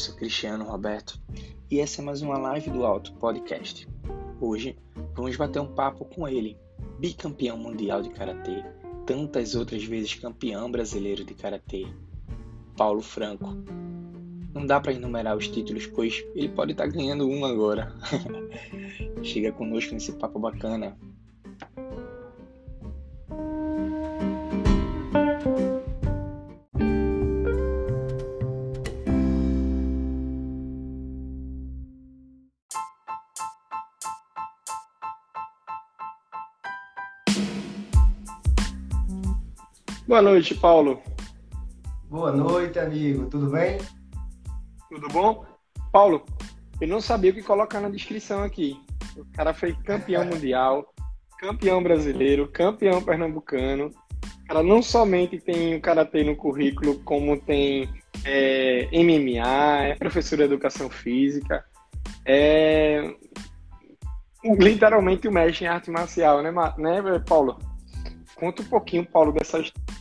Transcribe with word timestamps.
sou 0.00 0.14
Cristiano 0.14 0.64
Roberto 0.64 1.20
e 1.70 1.78
essa 1.78 2.00
é 2.00 2.04
mais 2.04 2.22
uma 2.22 2.38
live 2.38 2.70
do 2.70 2.86
Alto 2.86 3.12
Podcast. 3.16 3.86
Hoje 4.40 4.74
vamos 5.14 5.36
bater 5.36 5.60
um 5.60 5.66
papo 5.66 6.06
com 6.06 6.26
ele, 6.26 6.56
bicampeão 6.98 7.58
mundial 7.58 8.00
de 8.00 8.08
karatê, 8.08 8.64
tantas 9.04 9.54
outras 9.54 9.84
vezes 9.84 10.14
campeão 10.14 10.70
brasileiro 10.70 11.22
de 11.22 11.34
karatê, 11.34 11.86
Paulo 12.78 13.02
Franco. 13.02 13.54
Não 14.54 14.64
dá 14.64 14.80
para 14.80 14.94
enumerar 14.94 15.36
os 15.36 15.48
títulos, 15.48 15.86
pois 15.86 16.24
ele 16.34 16.48
pode 16.48 16.72
estar 16.72 16.86
tá 16.86 16.90
ganhando 16.90 17.28
um 17.28 17.44
agora. 17.44 17.94
Chega 19.22 19.52
conosco 19.52 19.92
nesse 19.92 20.12
papo 20.12 20.38
bacana. 20.38 20.96
Boa 40.10 40.22
noite, 40.22 40.56
Paulo. 40.56 41.00
Boa 42.08 42.32
noite, 42.32 42.80
amigo. 42.80 43.26
Tudo 43.26 43.48
bem? 43.48 43.78
Tudo 44.88 45.06
bom? 45.06 45.46
Paulo, 45.92 46.26
eu 46.80 46.88
não 46.88 47.00
sabia 47.00 47.30
o 47.30 47.34
que 47.34 47.44
colocar 47.44 47.80
na 47.80 47.88
descrição 47.88 48.42
aqui. 48.42 48.76
O 49.16 49.24
cara 49.36 49.54
foi 49.54 49.72
campeão 49.72 50.24
mundial, 50.26 50.92
campeão 51.38 51.80
brasileiro, 51.80 52.48
campeão 52.48 53.00
pernambucano. 53.00 53.92
O 54.42 54.46
cara 54.48 54.64
não 54.64 54.82
somente 54.82 55.38
tem 55.38 55.76
o 55.76 55.80
karatê 55.80 56.24
no 56.24 56.34
currículo, 56.34 56.98
como 57.04 57.40
tem 57.40 57.88
é, 58.24 58.88
MMA, 58.92 59.84
é 59.84 59.94
professor 59.94 60.38
de 60.38 60.42
educação 60.42 60.90
física, 60.90 61.64
é 62.26 63.14
literalmente 64.58 65.28
o 65.28 65.32
mestre 65.32 65.66
em 65.66 65.68
arte 65.68 65.88
marcial, 65.88 66.42
né, 66.42 66.50
né 66.50 67.00
Paulo? 67.28 67.56
Conta 68.34 68.62
um 68.62 68.64
pouquinho, 68.66 69.06
Paulo, 69.06 69.32
dessa 69.32 69.60
história 69.60 69.99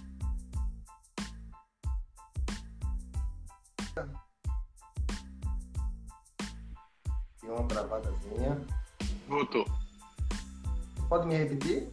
Pode 11.08 11.28
me 11.28 11.36
repetir? 11.36 11.90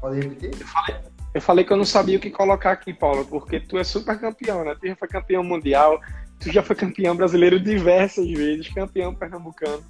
Pode 0.00 0.20
repetir? 0.20 0.50
Eu 0.60 0.66
falei, 0.66 0.96
eu 1.34 1.40
falei 1.40 1.64
que 1.64 1.72
eu 1.72 1.76
não 1.76 1.84
sabia 1.84 2.16
o 2.16 2.20
que 2.20 2.30
colocar 2.30 2.72
aqui, 2.72 2.92
Paulo, 2.94 3.24
porque 3.26 3.60
tu 3.60 3.78
é 3.78 3.84
super 3.84 4.18
campeão, 4.18 4.64
né? 4.64 4.76
Tu 4.80 4.88
já 4.88 4.96
foi 4.96 5.08
campeão 5.08 5.44
mundial, 5.44 6.00
tu 6.38 6.52
já 6.52 6.62
foi 6.62 6.76
campeão 6.76 7.16
brasileiro 7.16 7.60
diversas 7.60 8.28
vezes, 8.28 8.68
campeão 8.68 9.14
pernambucano. 9.14 9.82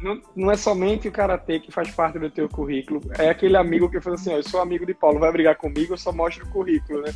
Não, 0.00 0.22
não 0.36 0.50
é 0.50 0.56
somente 0.56 1.08
o 1.08 1.12
karatê 1.12 1.58
que 1.58 1.72
faz 1.72 1.90
parte 1.90 2.18
do 2.18 2.30
teu 2.30 2.48
currículo, 2.48 3.00
é 3.18 3.30
aquele 3.30 3.56
amigo 3.56 3.90
que 3.90 4.00
fala 4.00 4.14
assim: 4.14 4.32
ó, 4.32 4.36
eu 4.36 4.42
sou 4.42 4.60
amigo 4.60 4.86
de 4.86 4.94
Paulo, 4.94 5.18
vai 5.18 5.32
brigar 5.32 5.56
comigo, 5.56 5.94
eu 5.94 5.98
só 5.98 6.12
mostro 6.12 6.46
o 6.46 6.50
currículo, 6.50 7.02
né? 7.02 7.14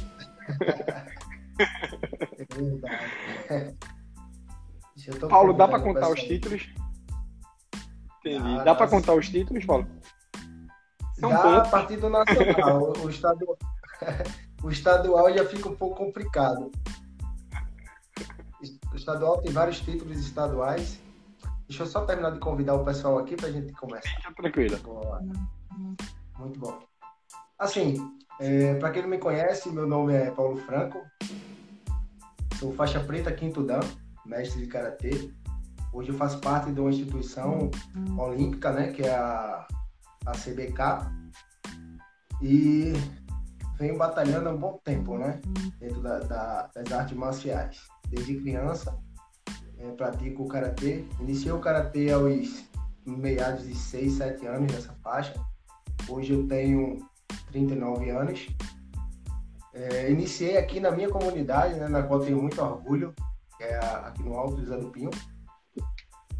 é 2.38 2.46
verdade. 2.54 3.76
Paulo, 5.28 5.52
dá 5.52 5.66
para 5.66 5.80
contar 5.80 6.08
os 6.08 6.20
títulos? 6.20 6.68
Entendi. 8.24 8.58
Ah, 8.60 8.64
Dá 8.64 8.74
para 8.74 8.88
contar 8.88 9.14
os 9.14 9.28
títulos, 9.28 9.64
Paulo? 9.64 9.86
São 11.18 11.30
Dá 11.30 11.38
poucos. 11.42 11.58
a 11.58 11.70
partir 11.70 11.96
do 11.96 12.08
nacional. 12.08 12.92
o, 13.04 13.10
estadual, 13.10 13.58
o 14.62 14.70
estadual 14.70 15.32
já 15.32 15.44
fica 15.44 15.68
um 15.68 15.76
pouco 15.76 15.96
complicado. 15.96 16.70
O 18.92 18.96
estadual 18.96 19.40
tem 19.40 19.52
vários 19.52 19.80
títulos 19.80 20.18
estaduais. 20.18 21.00
Deixa 21.68 21.82
eu 21.82 21.86
só 21.86 22.04
terminar 22.04 22.30
de 22.30 22.38
convidar 22.38 22.74
o 22.74 22.84
pessoal 22.84 23.18
aqui 23.18 23.34
para 23.34 23.48
a 23.48 23.52
gente 23.52 23.72
começar. 23.72 24.08
Fica 24.08 24.34
tranquilo. 24.34 24.78
Muito 26.38 26.58
bom. 26.60 26.78
Assim, 27.58 27.96
é, 28.40 28.74
para 28.74 28.90
quem 28.90 29.02
não 29.02 29.08
me 29.08 29.18
conhece, 29.18 29.70
meu 29.70 29.86
nome 29.86 30.14
é 30.14 30.30
Paulo 30.30 30.56
Franco. 30.58 31.00
Sou 32.58 32.72
faixa 32.74 33.00
preta 33.00 33.32
quinto 33.32 33.62
dan, 33.62 33.80
mestre 34.26 34.60
de 34.60 34.66
karatê. 34.66 35.32
Hoje 35.92 36.08
eu 36.08 36.16
faço 36.16 36.40
parte 36.40 36.72
de 36.72 36.80
uma 36.80 36.88
instituição 36.88 37.70
olímpica, 38.18 38.72
né, 38.72 38.92
que 38.92 39.02
é 39.02 39.14
a, 39.14 39.66
a 40.24 40.32
CBK. 40.32 41.06
E 42.40 42.94
venho 43.78 43.98
batalhando 43.98 44.48
há 44.48 44.52
um 44.52 44.56
bom 44.56 44.80
tempo, 44.82 45.18
né, 45.18 45.38
dentro 45.78 46.00
da, 46.00 46.18
da, 46.20 46.70
das 46.74 46.90
artes 46.92 47.14
marciais. 47.14 47.78
Desde 48.08 48.40
criança, 48.40 48.98
é, 49.76 49.90
pratico 49.90 50.44
o 50.44 50.48
karatê. 50.48 51.04
Iniciei 51.20 51.52
o 51.52 51.60
karatê 51.60 52.10
aos 52.10 52.64
meados 53.04 53.66
de 53.66 53.74
6, 53.74 54.14
7 54.14 54.46
anos 54.46 54.72
nessa 54.72 54.94
faixa. 55.02 55.34
Hoje 56.08 56.32
eu 56.32 56.48
tenho 56.48 57.06
39 57.48 58.08
anos. 58.08 58.48
É, 59.74 60.10
iniciei 60.10 60.56
aqui 60.56 60.80
na 60.80 60.90
minha 60.90 61.10
comunidade, 61.10 61.78
né, 61.78 61.86
na 61.86 62.02
qual 62.02 62.20
tenho 62.20 62.40
muito 62.40 62.62
orgulho, 62.62 63.14
que 63.58 63.64
é 63.64 63.76
aqui 63.76 64.22
no 64.22 64.38
Alto 64.38 64.58
José 64.58 64.78
do 64.78 64.88
Pinho 64.88 65.10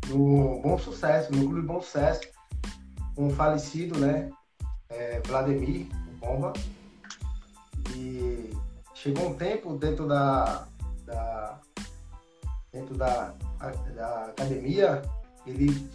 no 0.09 0.61
Bom 0.61 0.79
Sucesso, 0.79 1.33
no 1.33 1.49
Clube 1.49 1.67
Bom 1.67 1.81
Sucesso, 1.81 2.23
com 3.15 3.25
um 3.25 3.29
o 3.29 3.31
falecido, 3.31 3.99
né, 3.99 4.31
é, 4.89 5.21
Vladimir, 5.27 5.87
o 6.09 6.27
Bomba. 6.27 6.53
E 7.95 8.51
chegou 8.95 9.29
um 9.29 9.35
tempo 9.35 9.77
dentro 9.77 10.07
da, 10.07 10.67
da 11.05 11.59
dentro 12.73 12.95
da, 12.97 13.35
da 13.95 14.25
academia, 14.27 15.03
ele, 15.47 15.87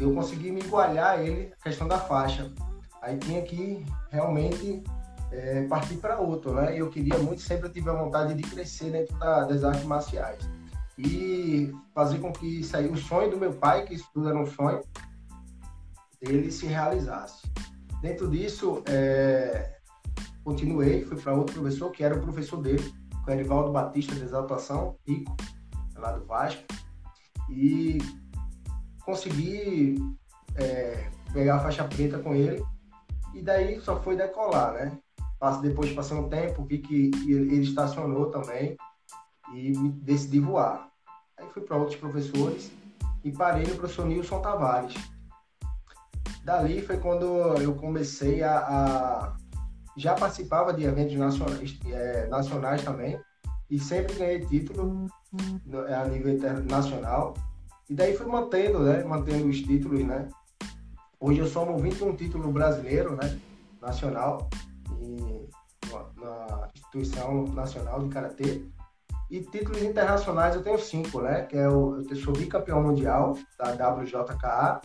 eu 0.00 0.12
consegui 0.12 0.50
me 0.50 0.60
igualar 0.60 1.20
ele, 1.20 1.52
a 1.60 1.64
questão 1.64 1.86
da 1.86 1.98
faixa. 1.98 2.50
Aí 3.00 3.16
tinha 3.18 3.42
que 3.42 3.86
realmente 4.10 4.82
é, 5.30 5.62
partir 5.68 5.96
para 5.96 6.18
outro, 6.18 6.54
né? 6.54 6.74
E 6.74 6.78
eu 6.78 6.90
queria 6.90 7.18
muito, 7.18 7.40
sempre 7.42 7.68
tive 7.68 7.88
a 7.88 7.92
vontade 7.92 8.34
de 8.34 8.42
crescer 8.42 8.90
dentro 8.90 9.16
da, 9.18 9.44
das 9.44 9.62
artes 9.62 9.84
marciais 9.84 10.53
e 10.98 11.72
fazer 11.94 12.18
com 12.18 12.32
que 12.32 12.60
isso 12.60 12.76
aí, 12.76 12.88
o 12.88 12.96
sonho 12.96 13.30
do 13.30 13.36
meu 13.36 13.52
pai, 13.52 13.84
que 13.84 13.94
isso 13.94 14.08
tudo 14.12 14.28
era 14.28 14.38
um 14.38 14.46
sonho, 14.46 14.80
dele 16.20 16.50
se 16.50 16.66
realizasse. 16.66 17.42
Dentro 18.00 18.30
disso, 18.30 18.82
é, 18.86 19.78
continuei, 20.44 21.04
fui 21.04 21.16
para 21.20 21.34
outro 21.34 21.60
professor, 21.60 21.90
que 21.90 22.04
era 22.04 22.16
o 22.16 22.22
professor 22.22 22.60
dele, 22.60 22.92
o 23.26 23.30
Erivaldo 23.30 23.72
Batista 23.72 24.14
de 24.14 24.22
Exaltação, 24.22 24.96
Rico, 25.06 25.34
lá 25.96 26.12
do 26.12 26.24
Vasco, 26.26 26.62
e 27.50 27.98
consegui 29.04 29.96
é, 30.56 31.10
pegar 31.32 31.56
a 31.56 31.60
faixa 31.60 31.84
preta 31.84 32.18
com 32.18 32.34
ele, 32.34 32.62
e 33.34 33.42
daí 33.42 33.80
só 33.80 34.00
foi 34.00 34.16
decolar, 34.16 34.74
né? 34.74 34.98
Depois, 35.60 35.92
passou 35.92 36.20
um 36.20 36.28
tempo, 36.30 36.64
vi 36.64 36.78
que 36.78 37.10
ele 37.26 37.56
estacionou 37.56 38.30
também, 38.30 38.76
e 39.52 39.72
decidi 40.02 40.40
voar. 40.40 40.88
Aí 41.36 41.48
fui 41.50 41.62
para 41.62 41.76
outros 41.76 41.98
professores 41.98 42.70
e 43.22 43.32
parei 43.32 43.66
no 43.66 43.76
professor 43.76 44.06
Nilson 44.06 44.40
Tavares. 44.40 44.94
Dali 46.44 46.82
foi 46.82 46.98
quando 46.98 47.24
eu 47.60 47.74
comecei 47.74 48.42
a, 48.42 48.58
a 48.58 49.36
já 49.96 50.14
participava 50.14 50.72
de 50.72 50.84
eventos 50.84 51.14
nacionais, 51.14 51.78
é, 51.86 52.26
nacionais 52.26 52.82
também 52.82 53.18
e 53.70 53.78
sempre 53.78 54.14
ganhei 54.14 54.40
título 54.40 55.06
a 55.88 56.08
nível 56.08 56.34
internacional. 56.34 57.34
E 57.88 57.94
daí 57.94 58.16
fui 58.16 58.26
mantendo, 58.26 58.80
né? 58.80 59.04
Mantendo 59.04 59.48
os 59.48 59.60
títulos, 59.60 60.04
né? 60.04 60.28
Hoje 61.20 61.40
eu 61.40 61.46
somo 61.46 61.78
21 61.78 62.16
títulos 62.16 62.52
brasileiros, 62.52 63.16
né? 63.16 63.38
Nacional, 63.80 64.48
e, 65.00 65.48
na 66.20 66.68
instituição 66.74 67.46
nacional 67.48 68.02
de 68.02 68.08
karatê. 68.08 68.64
E 69.30 69.40
títulos 69.40 69.82
internacionais 69.82 70.54
eu 70.54 70.62
tenho 70.62 70.78
cinco, 70.78 71.20
né? 71.20 71.42
Que 71.42 71.56
é 71.56 71.68
o, 71.68 72.02
eu 72.08 72.16
sou 72.16 72.32
bicampeão 72.32 72.82
mundial 72.82 73.36
da 73.58 73.94
WJKA. 73.94 74.80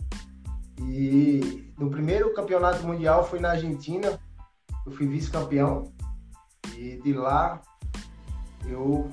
E 0.82 1.72
no 1.78 1.90
primeiro 1.90 2.32
campeonato 2.32 2.86
mundial 2.86 3.24
foi 3.24 3.38
na 3.38 3.50
Argentina, 3.50 4.18
eu 4.86 4.92
fui 4.92 5.06
vice-campeão. 5.06 5.92
E 6.76 7.00
de 7.02 7.12
lá 7.12 7.60
eu 8.66 9.10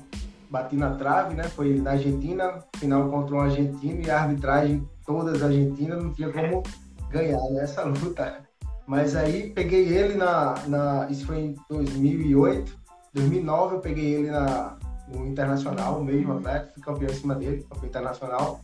bati 0.50 0.76
na 0.76 0.94
trave, 0.94 1.34
né? 1.34 1.44
Foi 1.44 1.78
na 1.78 1.92
Argentina, 1.92 2.64
final 2.76 3.08
contra 3.10 3.34
um 3.34 3.40
argentino 3.40 4.02
e 4.02 4.10
a 4.10 4.22
arbitragem 4.22 4.88
todas 5.04 5.42
argentinas, 5.42 6.02
não 6.02 6.12
tinha 6.12 6.32
como 6.32 6.62
ganhar 7.10 7.40
nessa 7.50 7.84
luta. 7.84 8.42
Mas 8.86 9.14
aí 9.14 9.50
peguei 9.50 9.88
ele 9.88 10.14
na, 10.14 10.54
na. 10.66 11.08
Isso 11.10 11.26
foi 11.26 11.38
em 11.38 11.54
2008. 11.68 12.78
2009 13.12 13.76
eu 13.76 13.80
peguei 13.80 14.14
ele 14.14 14.30
na, 14.30 14.77
no 15.08 15.26
Internacional, 15.26 16.02
mesmo 16.02 16.34
atleta, 16.34 16.72
fui 16.72 16.82
campeão 16.82 17.10
em 17.10 17.14
cima 17.14 17.34
dele, 17.34 17.62
campeão 17.62 17.88
internacional. 17.88 18.60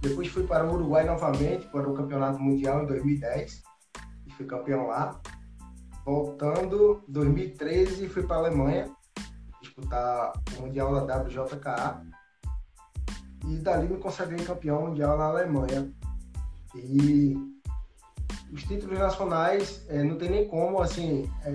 Depois 0.00 0.28
fui 0.28 0.46
para 0.46 0.64
o 0.64 0.74
Uruguai 0.74 1.04
novamente, 1.04 1.66
para 1.68 1.88
o 1.88 1.94
Campeonato 1.94 2.40
Mundial 2.40 2.82
em 2.82 2.86
2010, 2.86 3.62
e 4.26 4.32
fui 4.32 4.46
campeão 4.46 4.86
lá. 4.86 5.20
Voltando, 6.04 7.02
2013, 7.06 8.08
fui 8.08 8.24
para 8.24 8.36
a 8.36 8.38
Alemanha, 8.40 8.90
disputar 9.60 10.32
o 10.58 10.62
Mundial 10.62 11.06
da 11.06 11.22
WJKA. 11.22 12.02
e 13.46 13.56
dali 13.56 13.88
me 13.88 13.98
consagrei 13.98 14.44
campeão 14.44 14.86
mundial 14.86 15.16
na 15.16 15.24
Alemanha. 15.24 15.92
E 16.74 17.36
os 18.52 18.62
títulos 18.64 18.98
nacionais 18.98 19.84
é, 19.88 20.02
não 20.02 20.16
tem 20.16 20.30
nem 20.30 20.48
como, 20.48 20.80
assim, 20.80 21.30
é, 21.44 21.54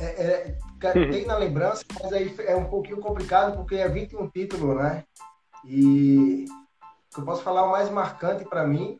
é, 0.00 0.24
é 0.24 0.58
tem 1.10 1.26
na 1.26 1.36
lembrança, 1.36 1.84
mas 2.02 2.12
aí 2.12 2.34
é 2.46 2.56
um 2.56 2.64
pouquinho 2.64 3.00
complicado 3.00 3.56
porque 3.56 3.76
é 3.76 3.88
21 3.88 4.28
títulos, 4.30 4.76
né? 4.76 5.04
E 5.64 6.46
o 6.48 7.14
que 7.14 7.20
eu 7.20 7.24
posso 7.24 7.42
falar 7.42 7.66
o 7.66 7.70
mais 7.70 7.90
marcante 7.90 8.44
para 8.44 8.66
mim 8.66 8.98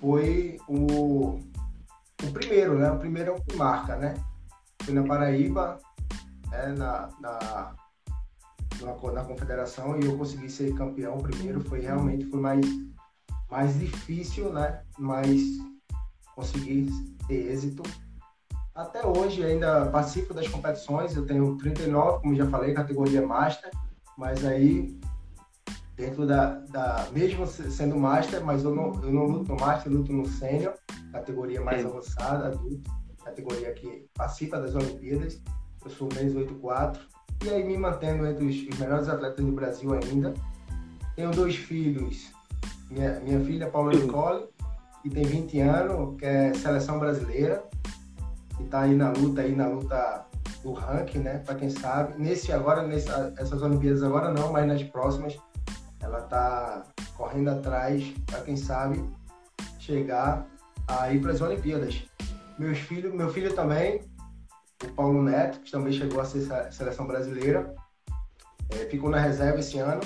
foi 0.00 0.58
o, 0.68 1.38
o 2.22 2.32
primeiro, 2.32 2.78
né? 2.78 2.90
O 2.90 2.98
primeiro 2.98 3.32
é 3.32 3.34
o 3.34 3.42
que 3.42 3.56
marca, 3.56 3.96
né? 3.96 4.14
Foi 4.82 4.94
na 4.94 5.02
Paraíba, 5.02 5.78
é, 6.52 6.68
na, 6.68 7.08
na, 7.20 7.74
na, 8.80 9.12
na, 9.12 9.24
confederação, 9.24 9.98
e 9.98 10.04
eu 10.04 10.16
consegui 10.16 10.48
ser 10.50 10.74
campeão 10.74 11.18
primeiro. 11.18 11.60
Foi 11.60 11.80
realmente 11.80 12.26
foi 12.26 12.40
mais, 12.40 12.66
mais 13.50 13.78
difícil, 13.78 14.52
né? 14.52 14.82
Mas 14.98 15.40
consegui 16.34 16.88
ter 17.26 17.52
êxito. 17.52 17.82
Até 18.76 19.06
hoje 19.06 19.42
ainda 19.42 19.86
participo 19.86 20.34
das 20.34 20.46
competições, 20.48 21.16
eu 21.16 21.24
tenho 21.24 21.56
39, 21.56 22.20
como 22.20 22.34
já 22.36 22.46
falei, 22.46 22.74
categoria 22.74 23.26
Master, 23.26 23.70
mas 24.18 24.44
aí 24.44 24.94
dentro 25.96 26.26
da, 26.26 26.56
da 26.70 27.08
mesmo 27.10 27.46
sendo 27.46 27.98
master, 27.98 28.44
mas 28.44 28.62
eu 28.64 28.74
não, 28.74 28.92
eu 29.02 29.10
não 29.10 29.24
luto 29.24 29.50
no 29.50 29.58
master, 29.58 29.90
luto 29.90 30.12
no 30.12 30.26
sênior, 30.26 30.74
categoria 31.10 31.60
mais 31.62 31.86
avançada, 31.86 32.48
adulto, 32.48 32.90
categoria 33.24 33.72
que 33.72 34.06
participa 34.14 34.60
das 34.60 34.74
Olimpíadas. 34.74 35.40
Eu 35.82 35.90
sou 35.90 36.08
mês 36.14 36.36
84 36.36 37.00
e 37.44 37.48
aí 37.48 37.64
me 37.64 37.78
mantendo 37.78 38.26
entre 38.26 38.44
os, 38.44 38.68
os 38.68 38.78
melhores 38.78 39.08
atletas 39.08 39.44
do 39.44 39.52
Brasil 39.52 39.94
ainda. 39.94 40.34
Tenho 41.14 41.30
dois 41.30 41.56
filhos, 41.56 42.30
minha, 42.90 43.18
minha 43.20 43.40
filha 43.40 43.70
Paula 43.70 43.94
Nicole, 43.94 44.44
que 45.02 45.08
tem 45.08 45.24
20 45.24 45.60
anos, 45.60 46.18
que 46.18 46.26
é 46.26 46.52
seleção 46.52 46.98
brasileira, 46.98 47.64
e 48.58 48.64
está 48.64 48.80
aí 48.80 48.94
na 48.94 49.10
luta 49.10 49.42
aí 49.42 49.54
na 49.54 49.68
luta 49.68 50.26
do 50.62 50.72
ranking, 50.72 51.18
né? 51.18 51.38
Para 51.38 51.54
quem 51.54 51.70
sabe. 51.70 52.20
Nesse 52.20 52.52
agora, 52.52 52.82
nessas 52.82 53.62
Olimpíadas 53.62 54.02
agora 54.02 54.32
não, 54.32 54.52
mas 54.52 54.66
nas 54.66 54.82
próximas 54.82 55.36
ela 56.00 56.20
está 56.20 56.82
correndo 57.16 57.50
atrás 57.50 58.02
para 58.26 58.40
quem 58.42 58.56
sabe 58.56 59.02
chegar 59.78 60.46
a 60.88 61.12
ir 61.12 61.20
para 61.20 61.32
as 61.32 61.40
Olimpíadas. 61.40 62.04
Meus 62.58 62.78
filhos, 62.78 63.12
meu 63.14 63.30
filho 63.30 63.54
também, 63.54 64.00
o 64.82 64.88
Paulo 64.94 65.22
Neto, 65.22 65.60
que 65.60 65.70
também 65.70 65.92
chegou 65.92 66.20
a 66.20 66.24
ser 66.24 66.42
seleção 66.72 67.06
brasileira, 67.06 67.74
é, 68.70 68.86
ficou 68.86 69.10
na 69.10 69.18
reserva 69.18 69.60
esse 69.60 69.78
ano, 69.78 70.00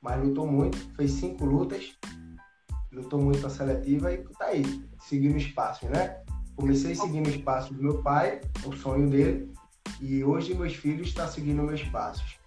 mas 0.00 0.22
lutou 0.22 0.46
muito, 0.46 0.78
fez 0.94 1.12
cinco 1.12 1.44
lutas, 1.44 1.96
lutou 2.92 3.20
muito 3.20 3.40
na 3.40 3.50
seletiva 3.50 4.12
e 4.12 4.18
tá 4.38 4.46
aí, 4.46 4.62
seguindo 5.00 5.36
espaço, 5.36 5.86
né? 5.86 6.22
Comecei 6.56 6.94
seguindo 6.94 7.26
o 7.26 7.30
espaço 7.30 7.74
do 7.74 7.82
meu 7.82 8.02
pai, 8.02 8.40
o 8.64 8.72
sonho 8.72 9.08
dele, 9.10 9.52
e 10.00 10.24
hoje 10.24 10.54
meus 10.54 10.74
filhos 10.74 11.08
estão 11.08 11.28
seguindo 11.28 11.62
meus 11.62 11.82
passos. 11.84 12.38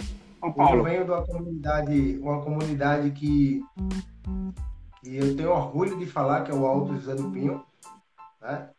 Paulo. 0.42 0.80
Eu 0.80 0.84
venho 0.84 1.06
de 1.06 1.12
uma 1.12 1.26
comunidade, 1.26 2.20
uma 2.22 2.42
comunidade 2.42 3.12
que, 3.12 3.62
que 5.02 5.18
eu 5.18 5.36
tenho 5.36 5.52
orgulho 5.52 5.98
de 5.98 6.06
falar, 6.06 6.44
que 6.44 6.52
é 6.52 6.54
o 6.54 6.66
Alto 6.66 6.96
José 6.96 7.14
do 7.14 7.30
Pinho. 7.30 7.64
Né? 8.42 8.70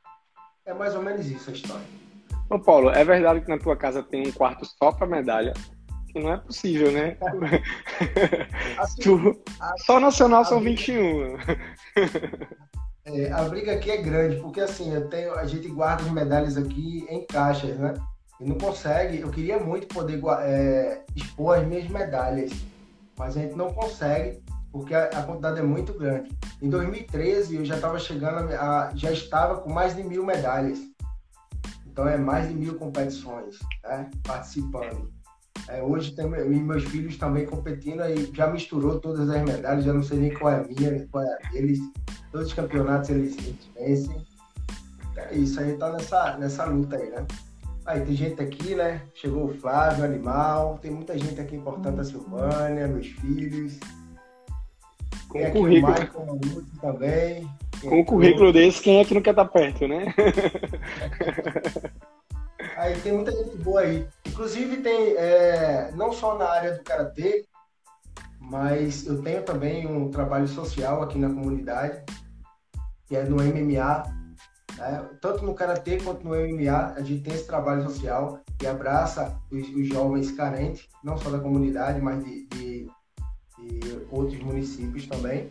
É 0.65 0.75
mais 0.75 0.95
ou 0.95 1.03
menos 1.03 1.27
isso 1.27 1.51
a 1.51 1.53
história. 1.53 1.87
Ô 2.49 2.59
Paulo, 2.59 2.91
é 2.91 3.05
verdade 3.05 3.43
que 3.43 3.49
na 3.49 3.59
tua 3.59 3.77
casa 3.77 4.03
tem 4.03 4.27
um 4.27 4.33
quarto 4.33 4.65
só 4.65 4.91
para 4.91 5.07
medalha? 5.07 5.53
Que 6.09 6.19
não 6.19 6.33
é 6.33 6.37
possível, 6.39 6.91
né? 6.91 7.17
Assim, 8.79 9.03
tu... 9.03 9.41
a, 9.61 9.79
só 9.79 10.01
nacional 10.01 10.45
são 10.45 10.61
briga, 10.61 10.81
21. 10.83 11.37
É, 13.15 13.33
a 13.33 13.43
briga 13.45 13.73
aqui 13.73 13.91
é 13.91 13.97
grande, 13.97 14.37
porque 14.37 14.61
assim, 14.61 14.93
eu 14.93 15.09
tenho, 15.09 15.35
a 15.35 15.47
gente 15.47 15.69
guarda 15.69 16.05
as 16.05 16.11
medalhas 16.11 16.57
aqui 16.57 17.07
em 17.09 17.25
caixas, 17.27 17.77
né? 17.79 17.95
e 18.41 18.45
não 18.45 18.57
consegue. 18.57 19.21
Eu 19.21 19.31
queria 19.31 19.59
muito 19.59 19.87
poder 19.89 20.21
é, 20.41 21.03
expor 21.15 21.59
as 21.59 21.67
minhas 21.67 21.89
medalhas, 21.89 22.51
mas 23.17 23.37
a 23.37 23.41
gente 23.41 23.55
não 23.55 23.73
consegue 23.73 24.43
porque 24.73 24.95
a, 24.95 25.05
a 25.07 25.23
quantidade 25.23 25.59
é 25.59 25.63
muito 25.63 25.93
grande. 25.93 26.31
Em 26.63 26.71
2013 26.71 27.57
eu 27.57 27.65
já 27.65 27.77
estava 27.77 27.99
chegando, 27.99 28.53
a, 28.55 28.93
já 28.95 29.11
estava 29.11 29.61
com 29.61 29.71
mais 29.71 29.95
de 29.95 30.03
mil 30.03 30.25
medalhas. 30.25 30.79
Então 31.87 32.09
é 32.09 32.17
mais 32.17 32.49
de 32.49 32.55
mil 32.55 32.77
competições 32.77 33.59
né, 33.83 34.11
participando. 34.23 35.13
É, 35.71 35.81
hoje 35.83 36.13
tem 36.17 36.29
meus 36.29 36.85
filhos 36.85 37.17
também 37.17 37.47
competindo 37.47 38.03
e 38.03 38.29
já 38.35 38.49
misturou 38.49 38.99
todas 38.99 39.31
as 39.31 39.43
medalhas, 39.45 39.85
já 39.85 39.93
não 39.93 40.03
sei 40.03 40.19
nem 40.19 40.35
qual 40.35 40.53
é 40.53 40.57
a 40.57 40.65
minha, 40.65 41.07
qual 41.13 41.23
é 41.23 41.33
a 41.33 41.51
deles. 41.51 41.79
Todos 42.33 42.49
os 42.49 42.53
campeonatos 42.53 43.11
eles, 43.11 43.37
eles 43.39 43.71
vencem. 43.77 44.27
É 45.17 45.35
isso 45.35 45.61
aí 45.61 45.77
tá 45.77 45.93
nessa, 45.93 46.37
nessa 46.39 46.65
luta 46.65 46.97
aí, 46.97 47.11
né? 47.11 47.25
Aí 47.87 48.01
tem 48.01 48.17
gente 48.17 48.43
aqui, 48.43 48.75
né? 48.75 49.03
Chegou 49.15 49.47
o 49.47 49.55
Flávio, 49.55 50.05
Animal, 50.05 50.79
tem 50.83 50.91
muita 50.91 51.17
gente 51.17 51.41
aqui 51.41 51.55
importante 51.57 51.97
da 51.97 52.05
Silvânia, 52.05 52.89
meus 52.89 53.07
filhos. 53.07 53.79
Com 55.29 55.39
tem 55.39 55.49
o 55.49 55.53
currículo. 55.53 55.93
O 55.93 56.33
Michael 56.35 56.65
também. 56.81 57.49
Com 57.81 58.01
o 58.01 58.05
currículo 58.05 58.53
desse, 58.53 58.83
quem 58.83 58.99
é 58.99 59.05
que 59.05 59.15
não 59.15 59.23
quer 59.23 59.31
estar 59.31 59.45
perto, 59.45 59.87
né? 59.87 60.13
aí 62.81 62.99
tem 63.01 63.13
muita 63.13 63.31
gente 63.33 63.57
boa 63.59 63.81
aí. 63.81 64.09
Inclusive 64.27 64.79
tem, 64.79 65.15
é, 65.17 65.93
não 65.95 66.13
só 66.13 66.37
na 66.37 66.49
área 66.49 66.73
do 66.73 66.83
Karatê, 66.83 67.47
mas 68.41 69.07
eu 69.07 69.23
tenho 69.23 69.43
também 69.43 69.87
um 69.87 70.11
trabalho 70.11 70.49
social 70.49 71.03
aqui 71.03 71.19
na 71.19 71.29
comunidade, 71.29 72.03
que 73.07 73.17
é 73.17 73.25
do 73.25 73.37
MMA, 73.37 74.03
é, 74.79 74.99
tanto 75.21 75.45
no 75.45 75.55
Karatê 75.55 75.99
quanto 75.99 76.25
no 76.27 76.35
MMA, 76.35 76.95
a 76.97 77.03
gente 77.03 77.23
tem 77.23 77.35
esse 77.35 77.47
trabalho 77.47 77.83
social 77.83 78.41
que 78.59 78.67
abraça 78.67 79.39
os, 79.53 79.69
os 79.69 79.87
jovens 79.87 80.31
carentes, 80.33 80.89
não 81.05 81.19
só 81.19 81.31
da 81.31 81.39
comunidade, 81.39 82.01
mas 82.01 82.25
de, 82.25 82.47
de, 82.47 82.91
de 83.59 84.07
outros 84.11 84.41
municípios 84.41 85.07
também. 85.07 85.51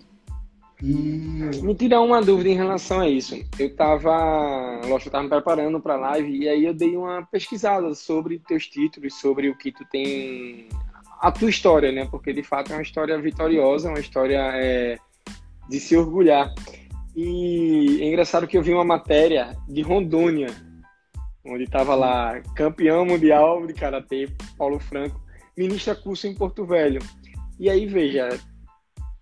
E... 0.81 1.61
Me 1.61 1.75
tira 1.75 1.99
uma 1.99 2.21
dúvida 2.21 2.49
em 2.49 2.55
relação 2.55 3.01
a 3.01 3.09
isso. 3.09 3.35
Eu 3.57 3.67
estava, 3.67 4.79
lógico, 4.85 5.09
estava 5.09 5.23
me 5.23 5.29
preparando 5.29 5.79
para 5.79 5.95
a 5.95 5.99
live 5.99 6.37
e 6.37 6.47
aí 6.47 6.65
eu 6.65 6.73
dei 6.73 6.95
uma 6.95 7.25
pesquisada 7.25 7.93
sobre 7.93 8.39
teus 8.39 8.67
títulos, 8.67 9.13
sobre 9.15 9.49
o 9.49 9.57
que 9.57 9.71
tu 9.71 9.85
tem, 9.91 10.69
a 11.19 11.31
tua 11.31 11.49
história, 11.49 11.91
né? 11.91 12.07
Porque 12.09 12.31
de 12.31 12.43
fato 12.43 12.71
é 12.71 12.75
uma 12.75 12.81
história 12.81 13.19
vitoriosa, 13.21 13.89
uma 13.89 13.99
história 13.99 14.39
é, 14.55 14.97
de 15.69 15.79
se 15.79 15.97
orgulhar. 15.97 16.53
E 17.15 17.99
é 18.01 18.07
engraçado 18.07 18.47
que 18.47 18.57
eu 18.57 18.63
vi 18.63 18.73
uma 18.73 18.85
matéria 18.85 19.57
de 19.67 19.81
Rondônia, 19.81 20.47
onde 21.45 21.63
estava 21.65 21.93
lá 21.93 22.39
campeão 22.55 23.05
mundial 23.05 23.67
de 23.67 23.73
karatê, 23.73 24.29
Paulo 24.57 24.79
Franco, 24.79 25.19
ministra 25.57 25.93
curso 25.93 26.27
em 26.27 26.33
Porto 26.33 26.65
Velho. 26.65 27.01
E 27.59 27.69
aí, 27.69 27.85
veja, 27.85 28.39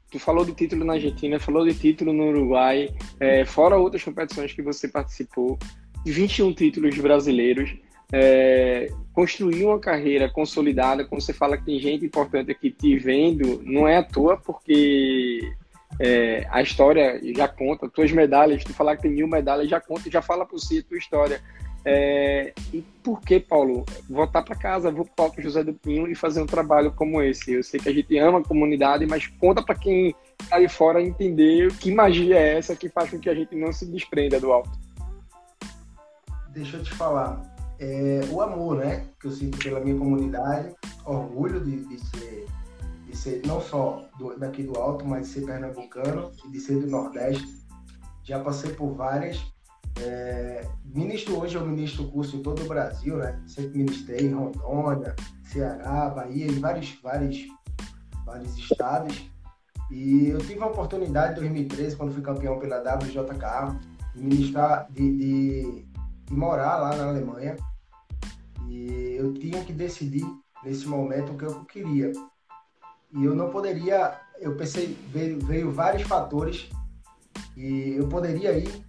tu 0.10 0.20
falou 0.20 0.46
de 0.46 0.54
título 0.54 0.86
na 0.86 0.94
Argentina, 0.94 1.40
falou 1.40 1.66
de 1.66 1.74
título 1.74 2.14
no 2.14 2.30
Uruguai, 2.30 2.90
é, 3.20 3.46
fora 3.46 3.78
outras 3.78 4.04
competições 4.04 4.54
que 4.54 4.62
você 4.62 4.88
participou, 4.88 5.58
21 6.06 6.54
títulos 6.54 6.98
brasileiros, 6.98 7.76
é, 8.12 8.90
construir 9.14 9.66
uma 9.66 9.80
carreira 9.80 10.30
consolidada, 10.30 11.06
quando 11.06 11.22
você 11.22 11.34
fala 11.34 11.58
que 11.58 11.66
tem 11.66 11.80
gente 11.80 12.06
importante 12.06 12.52
aqui 12.52 12.72
te 12.72 12.98
vendo, 12.98 13.62
não 13.64 13.88
é 13.88 13.98
à 13.98 14.04
toa, 14.04 14.38
porque 14.38 15.42
é, 16.00 16.48
a 16.50 16.62
história 16.62 17.20
já 17.36 17.48
conta, 17.48 17.90
tuas 17.90 18.12
medalhas, 18.12 18.64
tu 18.64 18.74
falar 18.74 18.96
que 18.96 19.04
tem 19.04 19.12
mil 19.12 19.28
medalhas, 19.28 19.70
já 19.70 19.82
conta, 19.82 20.10
já 20.10 20.22
fala 20.22 20.46
por 20.46 20.60
si 20.60 20.80
a 20.80 20.84
tua 20.84 20.98
história. 20.98 21.42
É, 21.90 22.54
e 22.74 22.82
por 23.02 23.22
que, 23.22 23.40
Paulo, 23.40 23.86
voltar 24.10 24.44
para 24.44 24.58
casa, 24.58 24.92
vou 24.92 25.06
para 25.06 25.40
o 25.40 25.42
José 25.42 25.64
do 25.64 25.74
Pinho 25.74 26.06
e 26.06 26.14
fazer 26.14 26.42
um 26.42 26.46
trabalho 26.46 26.92
como 26.92 27.22
esse? 27.22 27.54
Eu 27.54 27.64
sei 27.64 27.80
que 27.80 27.88
a 27.88 27.94
gente 27.94 28.18
ama 28.18 28.40
a 28.40 28.44
comunidade, 28.44 29.06
mas 29.06 29.28
conta 29.28 29.64
para 29.64 29.74
quem 29.74 30.14
está 30.42 30.58
aí 30.58 30.68
fora 30.68 31.02
entender 31.02 31.74
que 31.78 31.90
magia 31.90 32.36
é 32.38 32.58
essa 32.58 32.76
que 32.76 32.90
faz 32.90 33.10
com 33.10 33.18
que 33.18 33.30
a 33.30 33.34
gente 33.34 33.56
não 33.56 33.72
se 33.72 33.86
desprenda 33.86 34.38
do 34.38 34.52
alto. 34.52 34.70
Deixa 36.50 36.76
eu 36.76 36.84
te 36.84 36.94
falar. 36.94 37.42
É, 37.80 38.20
o 38.32 38.42
amor, 38.42 38.80
né, 38.80 39.06
que 39.18 39.28
eu 39.28 39.32
sinto 39.32 39.58
pela 39.58 39.80
minha 39.80 39.96
comunidade, 39.96 40.76
orgulho 41.06 41.64
de, 41.64 41.86
de 41.86 42.00
ser 42.00 42.48
de 43.06 43.16
ser 43.16 43.42
não 43.46 43.62
só 43.62 44.04
do, 44.20 44.38
daqui 44.38 44.64
do 44.64 44.78
Alto, 44.78 45.06
mas 45.06 45.28
de 45.28 45.34
ser 45.36 45.46
pernambucano 45.46 46.34
e 46.46 46.52
de 46.52 46.60
ser 46.60 46.82
do 46.82 46.88
Nordeste. 46.88 47.48
Já 48.26 48.42
passei 48.42 48.74
por 48.74 48.94
várias. 48.94 49.42
É, 50.02 50.68
ministro 50.86 51.40
hoje, 51.40 51.56
eu 51.56 51.66
ministro 51.66 52.08
curso 52.08 52.36
em 52.36 52.44
todo 52.44 52.64
o 52.64 52.68
Brasil, 52.68 53.18
né? 53.18 53.42
Sempre 53.48 53.80
ministrei 53.80 54.28
em 54.28 54.34
Rondônia, 54.34 55.16
Ceará, 55.44 56.10
Bahia, 56.10 56.48
em 56.48 56.60
vários, 56.60 56.98
vários, 57.02 57.48
vários 58.26 58.58
estados. 58.58 59.30
E 59.92 60.28
eu 60.28 60.40
tive 60.40 60.62
a 60.62 60.68
oportunidade 60.68 61.34
em 61.34 61.36
2013, 61.36 61.96
quando 61.96 62.14
fui 62.14 62.22
campeão 62.22 62.60
pela 62.60 62.80
WJK, 62.80 63.80
de 64.16 64.24
ministrar, 64.24 64.88
de, 64.92 65.18
de, 65.18 65.86
de 66.26 66.34
morar 66.34 66.78
lá 66.78 66.96
na 66.96 67.08
Alemanha. 67.10 67.56
E 68.68 69.16
eu 69.18 69.34
tinha 69.34 69.64
que 69.64 69.72
decidir 69.72 70.26
nesse 70.64 70.88
momento 70.88 71.32
o 71.32 71.38
que 71.38 71.46
eu 71.46 71.66
queria 71.66 72.12
e 73.14 73.24
eu 73.24 73.36
não 73.36 73.50
poderia, 73.50 74.20
eu 74.40 74.56
pensei, 74.56 74.98
veio, 75.12 75.40
veio 75.40 75.72
vários 75.72 76.04
fatores 76.04 76.70
e 77.56 77.96
eu 77.98 78.08
poderia 78.08 78.58
ir, 78.58 78.86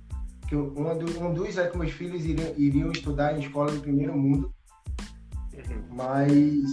que 0.49 0.57
um, 0.57 0.73
um 0.79 1.35
dos 1.35 1.59
é 1.59 1.69
que 1.69 1.77
meus 1.77 1.93
filhos 1.93 2.25
iriam, 2.25 2.55
iriam 2.57 2.91
estudar 2.91 3.37
em 3.37 3.41
escola 3.41 3.71
de 3.71 3.81
primeiro 3.81 4.17
mundo, 4.17 4.53
uhum. 5.53 5.85
mas 5.91 6.65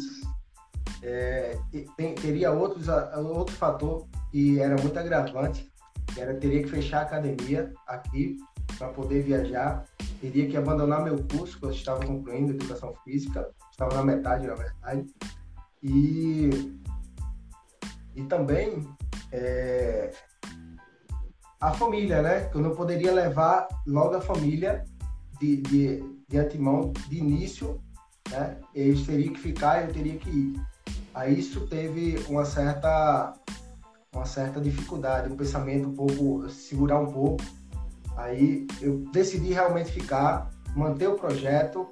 é, 1.04 1.58
tem, 1.98 2.16
teria 2.16 2.52
outros, 2.52 2.88
outro 2.88 3.54
fator 3.56 4.08
que 4.32 4.60
era 4.60 4.82
muito 4.82 4.98
agravante, 4.98 5.70
que 6.14 6.22
era 6.22 6.34
teria 6.36 6.64
que 6.64 6.70
fechar 6.70 7.00
a 7.00 7.04
academia 7.04 7.74
aqui 7.86 8.38
para 8.78 8.88
poder 8.90 9.24
viajar, 9.24 9.86
teria 10.22 10.48
que 10.48 10.56
abandonar 10.56 11.04
meu 11.04 11.22
curso, 11.26 11.60
que 11.60 11.66
eu 11.66 11.72
estava 11.72 12.06
concluindo 12.06 12.54
educação 12.54 12.94
física, 13.04 13.50
estava 13.72 13.96
na 13.96 14.04
metade, 14.04 14.48
na 14.48 14.56
verdade, 14.56 15.06
e, 15.84 16.50
e 18.16 18.24
também 18.24 18.88
é, 19.34 20.12
a 21.66 21.72
família, 21.72 22.22
né? 22.22 22.42
Que 22.42 22.58
eu 22.58 22.62
não 22.62 22.76
poderia 22.76 23.12
levar 23.12 23.68
logo 23.88 24.16
a 24.16 24.22
família 24.22 24.86
de, 25.40 25.58
de, 25.58 26.04
de 26.28 26.38
antemão, 26.38 26.94
de 27.10 27.18
início, 27.18 27.82
né? 28.30 28.58
Eles 28.74 29.04
teriam 29.04 29.34
que 29.34 29.40
ficar 29.40 29.84
eu 29.84 29.92
teria 29.92 30.16
que 30.16 30.30
ir. 30.30 30.62
Aí 31.12 31.40
isso 31.40 31.66
teve 31.68 32.24
uma 32.30 32.46
certa 32.46 33.34
uma 34.14 34.26
certa 34.26 34.62
dificuldade, 34.62 35.32
um 35.32 35.36
pensamento 35.36 35.90
um 35.90 35.96
pouco, 35.96 36.48
segurar 36.50 37.00
um 37.00 37.12
pouco. 37.12 37.44
Aí 38.16 38.68
eu 38.80 39.00
decidi 39.12 39.52
realmente 39.52 39.92
ficar, 39.92 40.52
manter 40.76 41.08
o 41.08 41.16
projeto 41.16 41.88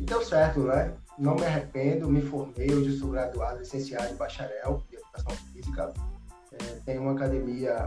e 0.00 0.04
deu 0.04 0.22
certo, 0.24 0.60
né? 0.60 0.94
Não 1.18 1.34
me 1.34 1.44
arrependo, 1.44 2.10
me 2.10 2.22
formei, 2.22 2.72
hoje 2.72 2.96
sou 2.98 3.10
graduado 3.10 3.58
licenciado 3.58 4.12
em 4.12 4.16
bacharel 4.16 4.82
em 4.90 4.96
educação 4.96 5.36
física, 5.52 5.92
é, 6.52 6.64
tenho 6.86 7.02
uma 7.02 7.12
academia 7.12 7.86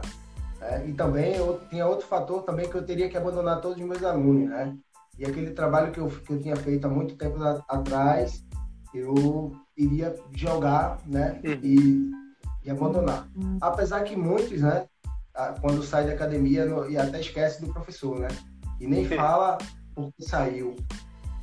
né? 0.60 0.88
e 0.88 0.94
também 0.94 1.36
eu 1.36 1.60
tinha 1.70 1.86
outro 1.86 2.08
fator 2.08 2.44
também 2.44 2.70
que 2.70 2.76
eu 2.76 2.86
teria 2.86 3.10
que 3.10 3.18
abandonar 3.18 3.62
todos 3.62 3.78
os 3.78 3.84
meus 3.84 4.04
alunos, 4.04 4.50
né? 4.50 4.76
E 5.18 5.26
aquele 5.26 5.52
trabalho 5.52 5.92
que 5.92 6.00
eu, 6.00 6.10
que 6.10 6.34
eu 6.34 6.42
tinha 6.42 6.56
feito 6.56 6.86
há 6.86 6.90
muito 6.90 7.16
tempo 7.16 7.38
atrás, 7.70 8.44
eu 8.94 9.56
iria 9.78 10.16
jogar, 10.34 11.00
né? 11.06 11.40
Uhum. 11.44 11.60
E, 11.64 12.12
e 12.66 12.72
abandonar. 12.72 13.28
Apesar 13.62 14.04
que 14.04 14.16
muitos, 14.16 14.62
né? 14.62 14.86
Quando 15.62 15.84
sai 15.84 16.06
da 16.06 16.14
academia 16.14 16.66
e 16.90 16.98
até 16.98 17.20
esquece 17.20 17.62
do 17.62 17.72
professor, 17.72 18.20
né? 18.20 18.28
E 18.80 18.88
nem 18.88 19.06
fala 19.08 19.58
porque 19.94 20.24
saiu, 20.24 20.76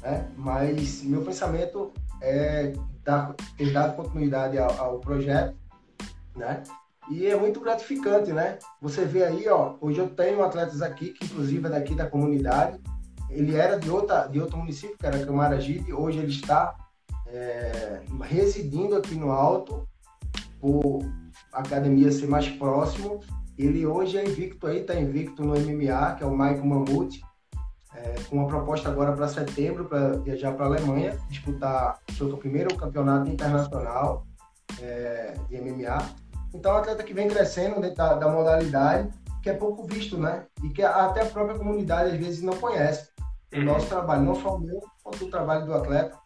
né? 0.03 0.31
Mas 0.37 1.03
meu 1.03 1.23
pensamento 1.23 1.93
é 2.21 2.73
dar, 3.03 3.35
ter 3.57 3.73
dado 3.73 3.97
continuidade 3.97 4.59
ao, 4.59 4.71
ao 4.79 4.99
projeto, 4.99 5.57
né? 6.37 6.63
E 7.11 7.27
é 7.27 7.37
muito 7.37 7.61
gratificante, 7.61 8.33
né? 8.33 8.59
Você 8.81 9.05
vê 9.05 9.25
aí, 9.25 9.49
ó, 9.49 9.75
hoje 9.81 9.99
eu 9.99 10.09
tenho 10.09 10.43
atletas 10.43 10.83
aqui, 10.83 11.11
que 11.11 11.25
inclusive 11.25 11.67
é 11.67 11.71
daqui 11.71 11.95
da 11.95 12.09
comunidade. 12.09 12.81
Ele 13.29 13.57
era 13.57 13.79
de, 13.79 13.91
outra, 13.91 14.27
de 14.27 14.41
outro 14.41 14.57
município, 14.59 14.97
que 14.97 15.07
era 15.07 15.25
Camaragibe, 15.25 15.93
hoje 15.93 16.19
ele 16.19 16.31
está 16.31 16.75
é, 17.27 18.01
residindo 18.21 18.95
aqui 18.95 19.15
no 19.15 19.31
Alto, 19.31 19.89
por 20.61 21.01
a 21.53 21.61
academia 21.61 22.13
ser 22.13 22.29
mais 22.29 22.49
próximo. 22.49 23.21
Ele 23.59 23.87
hoje 23.87 24.17
é 24.17 24.25
invicto 24.25 24.67
aí, 24.67 24.81
está 24.81 24.95
invicto 24.95 25.45
no 25.45 25.55
MMA, 25.55 26.15
que 26.17 26.23
é 26.23 26.27
o 26.27 26.31
Michael 26.31 26.65
Mamute, 26.65 27.21
é, 27.95 28.15
com 28.29 28.37
uma 28.37 28.47
proposta 28.47 28.89
agora 28.89 29.13
para 29.13 29.29
setembro, 29.29 29.85
para 29.87 30.19
viajar 30.19 30.53
para 30.53 30.65
a 30.65 30.69
Alemanha, 30.69 31.19
disputar 31.29 31.99
seu 32.17 32.37
primeiro 32.37 32.75
campeonato 32.77 33.31
internacional 33.31 34.27
é, 34.81 35.35
de 35.49 35.61
MMA. 35.61 35.99
Então, 36.55 36.73
é 36.73 36.75
um 36.75 36.79
atleta 36.79 37.03
que 37.03 37.15
vem 37.15 37.29
crescendo 37.29 37.81
dentro 37.81 37.97
da, 37.97 38.15
da, 38.15 38.29
modalidade, 38.29 39.09
que 39.43 39.51
é 39.51 39.55
pouco 39.55 39.87
visto, 39.87 40.19
né? 40.19 40.47
E 40.63 40.69
que 40.69 40.83
até 40.83 41.23
a 41.23 41.27
própria 41.27 41.59
comunidade 41.59 42.11
às 42.11 42.19
vezes 42.19 42.43
não 42.43 42.57
conhece. 42.57 43.09
O 43.53 43.59
uhum. 43.59 43.65
nosso 43.65 43.87
trabalho, 43.87 44.23
não 44.23 44.35
só 44.35 44.57
o 44.57 44.61
meu, 44.61 44.81
quanto 45.03 45.25
o 45.25 45.31
trabalho 45.31 45.67
do 45.67 45.75
atleta, 45.75 46.17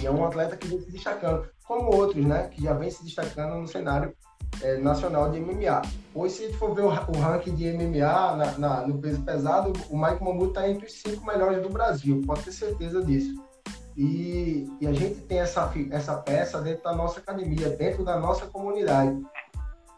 e 0.00 0.06
é 0.06 0.10
um 0.10 0.24
atleta 0.24 0.56
que 0.56 0.68
vem 0.68 0.80
se 0.80 0.90
destacando, 0.90 1.48
como 1.64 1.94
outros, 1.94 2.24
né? 2.24 2.48
Que 2.48 2.62
já 2.62 2.72
vem 2.74 2.90
se 2.90 3.04
destacando 3.04 3.56
no 3.56 3.66
cenário 3.66 4.14
é, 4.62 4.78
nacional 4.78 5.30
de 5.30 5.40
MMA. 5.40 5.82
Hoje, 6.14 6.34
se 6.34 6.44
a 6.44 6.46
gente 6.46 6.58
for 6.58 6.74
ver 6.74 6.82
o, 6.82 6.88
o 6.88 7.20
ranking 7.20 7.54
de 7.54 7.72
MMA 7.72 8.36
na, 8.36 8.58
na, 8.58 8.86
no 8.86 8.98
peso 8.98 9.22
pesado, 9.22 9.72
o 9.88 9.96
Mike 9.96 10.22
Mamuto 10.22 10.48
está 10.48 10.68
entre 10.68 10.86
os 10.86 10.92
cinco 10.92 11.24
melhores 11.26 11.62
do 11.62 11.68
Brasil, 11.68 12.22
pode 12.26 12.42
ter 12.42 12.52
certeza 12.52 13.02
disso. 13.04 13.34
E, 14.00 14.66
e, 14.80 14.86
a 14.86 14.94
gente 14.94 15.20
tem 15.20 15.40
essa, 15.40 15.70
essa 15.90 16.16
peça 16.16 16.58
dentro 16.62 16.84
da 16.84 16.94
nossa 16.94 17.20
academia, 17.20 17.68
dentro 17.68 18.02
da 18.02 18.18
nossa 18.18 18.46
comunidade. 18.46 19.14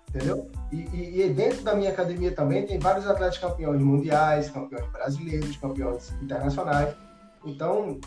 Entendeu? 0.09 0.50
E, 0.73 0.78
e, 0.92 1.23
e, 1.23 1.32
dentro 1.32 1.62
da 1.62 1.76
minha 1.76 1.90
academia 1.90 2.35
também 2.35 2.66
tem 2.66 2.80
vários 2.80 3.06
atletas 3.06 3.38
campeões 3.38 3.80
mundiais, 3.80 4.50
campeões 4.50 4.90
brasileiros, 4.90 5.56
campeões 5.56 6.12
internacionais. 6.21 6.97
Então, 7.44 8.00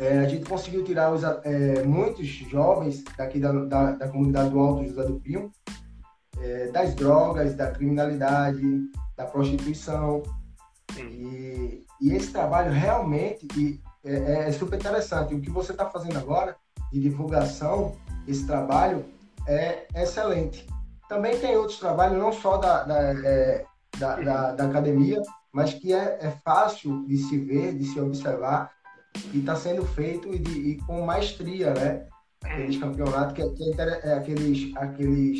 é, 0.00 0.18
a 0.18 0.28
gente 0.28 0.48
conseguiu 0.48 0.82
tirar 0.82 1.12
os, 1.12 1.22
é, 1.22 1.84
muitos 1.84 2.26
jovens 2.26 3.04
daqui 3.16 3.38
da, 3.38 3.52
da, 3.52 3.92
da, 3.92 4.08
comunidade 4.08 4.50
do 4.50 4.58
Alto 4.58 4.84
José 4.84 5.04
do 5.04 5.20
Pio, 5.20 5.48
é, 6.40 6.72
das 6.72 6.92
drogas, 6.92 7.54
da 7.54 7.70
criminalidade, 7.70 8.60
da 9.16 9.26
prostituição. 9.26 10.24
E, 10.98 11.86
e 12.00 12.12
esse 12.12 12.32
trabalho 12.32 12.72
realmente 12.72 13.46
é, 14.04 14.48
é, 14.48 14.52
super 14.52 14.78
interessante. 14.78 15.34
O 15.34 15.40
que 15.40 15.50
você 15.50 15.72
está 15.72 15.88
fazendo 15.90 16.18
agora 16.18 16.56
de 16.92 17.00
divulgação, 17.00 17.96
esse 18.26 18.46
trabalho, 18.46 19.04
é 19.46 19.86
excelente. 19.94 20.66
Também 21.08 21.38
tem 21.38 21.56
outros 21.56 21.78
trabalhos, 21.78 22.18
não 22.18 22.32
só 22.32 22.56
da, 22.56 22.82
da, 22.84 23.00
é, 23.00 23.64
da, 23.98 24.16
da, 24.16 24.52
da 24.52 24.64
academia, 24.64 25.20
mas 25.52 25.74
que 25.74 25.92
é, 25.92 26.18
é 26.20 26.30
fácil 26.44 27.06
de 27.06 27.16
se 27.18 27.38
ver, 27.38 27.74
de 27.74 27.84
se 27.84 28.00
observar 28.00 28.72
e 29.32 29.38
está 29.38 29.54
sendo 29.54 29.84
feito 29.84 30.32
e, 30.34 30.38
de, 30.38 30.50
e, 30.50 30.76
com 30.78 31.02
maestria, 31.02 31.72
né? 31.72 32.06
Aqueles 32.42 32.76
campeonatos, 32.76 33.34
que, 33.34 33.48
que 33.50 33.80
é, 33.80 34.00
é, 34.02 34.14
aqueles, 34.14 34.76
aqueles 34.76 35.38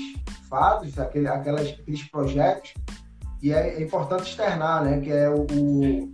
fatos, 0.48 0.98
aquele, 0.98 1.28
aquelas, 1.28 1.68
aqueles 1.68 2.02
projetos, 2.08 2.72
e 3.42 3.52
é, 3.52 3.74
é, 3.74 3.82
importante 3.82 4.30
externar, 4.30 4.84
né? 4.84 5.00
Que 5.00 5.10
é 5.10 5.28
o, 5.28 5.42
o, 5.42 6.12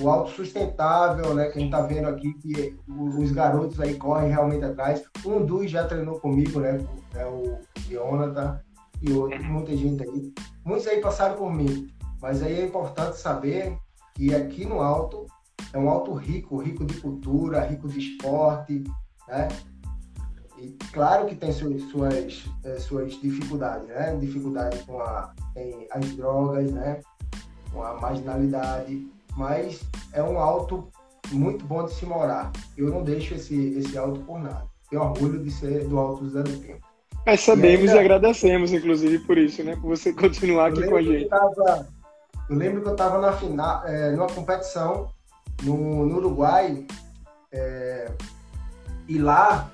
o 0.00 0.08
autossustentável, 0.08 1.34
né? 1.34 1.46
Que 1.46 1.58
a 1.58 1.60
gente 1.60 1.74
está 1.74 1.80
vendo 1.82 2.08
aqui 2.08 2.32
que 2.34 2.76
os 2.88 3.32
garotos 3.32 3.80
aí 3.80 3.94
correm 3.94 4.30
realmente 4.30 4.64
atrás. 4.64 5.02
Um 5.24 5.44
dos 5.44 5.70
já 5.70 5.86
treinou 5.86 6.20
comigo, 6.20 6.60
né? 6.60 6.80
É 7.14 7.26
o 7.26 7.58
Jonathan 7.88 8.60
e 9.02 9.12
outro, 9.12 9.42
muita 9.44 9.76
gente 9.76 10.02
aí. 10.02 10.32
Muitos 10.64 10.86
aí 10.86 11.00
passaram 11.00 11.36
por 11.36 11.52
mim. 11.52 11.88
Mas 12.20 12.42
aí 12.42 12.60
é 12.60 12.64
importante 12.64 13.16
saber 13.16 13.76
que 14.14 14.34
aqui 14.34 14.64
no 14.64 14.80
alto 14.80 15.26
é 15.72 15.78
um 15.78 15.88
alto 15.88 16.14
rico, 16.14 16.58
rico 16.58 16.84
de 16.84 17.00
cultura, 17.00 17.60
rico 17.60 17.88
de 17.88 17.98
esporte, 17.98 18.84
né? 19.28 19.48
E 20.58 20.76
claro 20.92 21.26
que 21.26 21.36
tem 21.36 21.52
suas, 21.52 21.80
suas, 21.82 22.44
eh, 22.64 22.78
suas 22.80 23.12
dificuldades, 23.20 23.86
né? 23.88 24.16
Dificuldade 24.16 24.78
com 24.84 25.00
a, 25.00 25.32
as 25.92 26.16
drogas, 26.16 26.72
né? 26.72 27.00
Com 27.72 27.82
a 27.82 27.94
marginalidade, 27.94 29.08
mas 29.36 29.80
é 30.12 30.22
um 30.22 30.38
alto 30.38 30.88
muito 31.30 31.64
bom 31.64 31.84
de 31.84 31.92
se 31.92 32.06
morar. 32.06 32.52
Eu 32.76 32.90
não 32.90 33.02
deixo 33.02 33.34
esse, 33.34 33.78
esse 33.78 33.96
alto 33.98 34.20
por 34.20 34.40
nada. 34.40 34.64
Tenho 34.90 35.02
orgulho 35.02 35.42
de 35.42 35.50
ser 35.50 35.86
do 35.86 35.98
Alto 35.98 36.24
José 36.24 36.42
do 36.42 36.56
Tempo. 36.58 36.86
Nós 37.26 37.40
sabemos 37.40 37.86
e, 37.86 37.88
ainda, 37.90 38.02
e 38.02 38.04
agradecemos, 38.04 38.72
inclusive, 38.72 39.18
por 39.20 39.36
isso, 39.36 39.62
né? 39.62 39.76
Por 39.76 39.96
você 39.96 40.12
continuar 40.14 40.68
aqui 40.68 40.86
com 40.86 40.96
a 40.96 41.02
gente. 41.02 41.24
Eu, 41.24 41.28
tava, 41.28 41.88
eu 42.48 42.56
lembro 42.56 42.80
que 42.80 42.88
eu 42.88 42.92
estava 42.92 43.20
na 43.20 43.32
final, 43.32 43.86
é, 43.86 44.12
numa 44.12 44.28
competição 44.28 45.10
no, 45.62 46.06
no 46.06 46.16
Uruguai, 46.16 46.86
é, 47.52 48.10
e 49.06 49.18
lá 49.18 49.70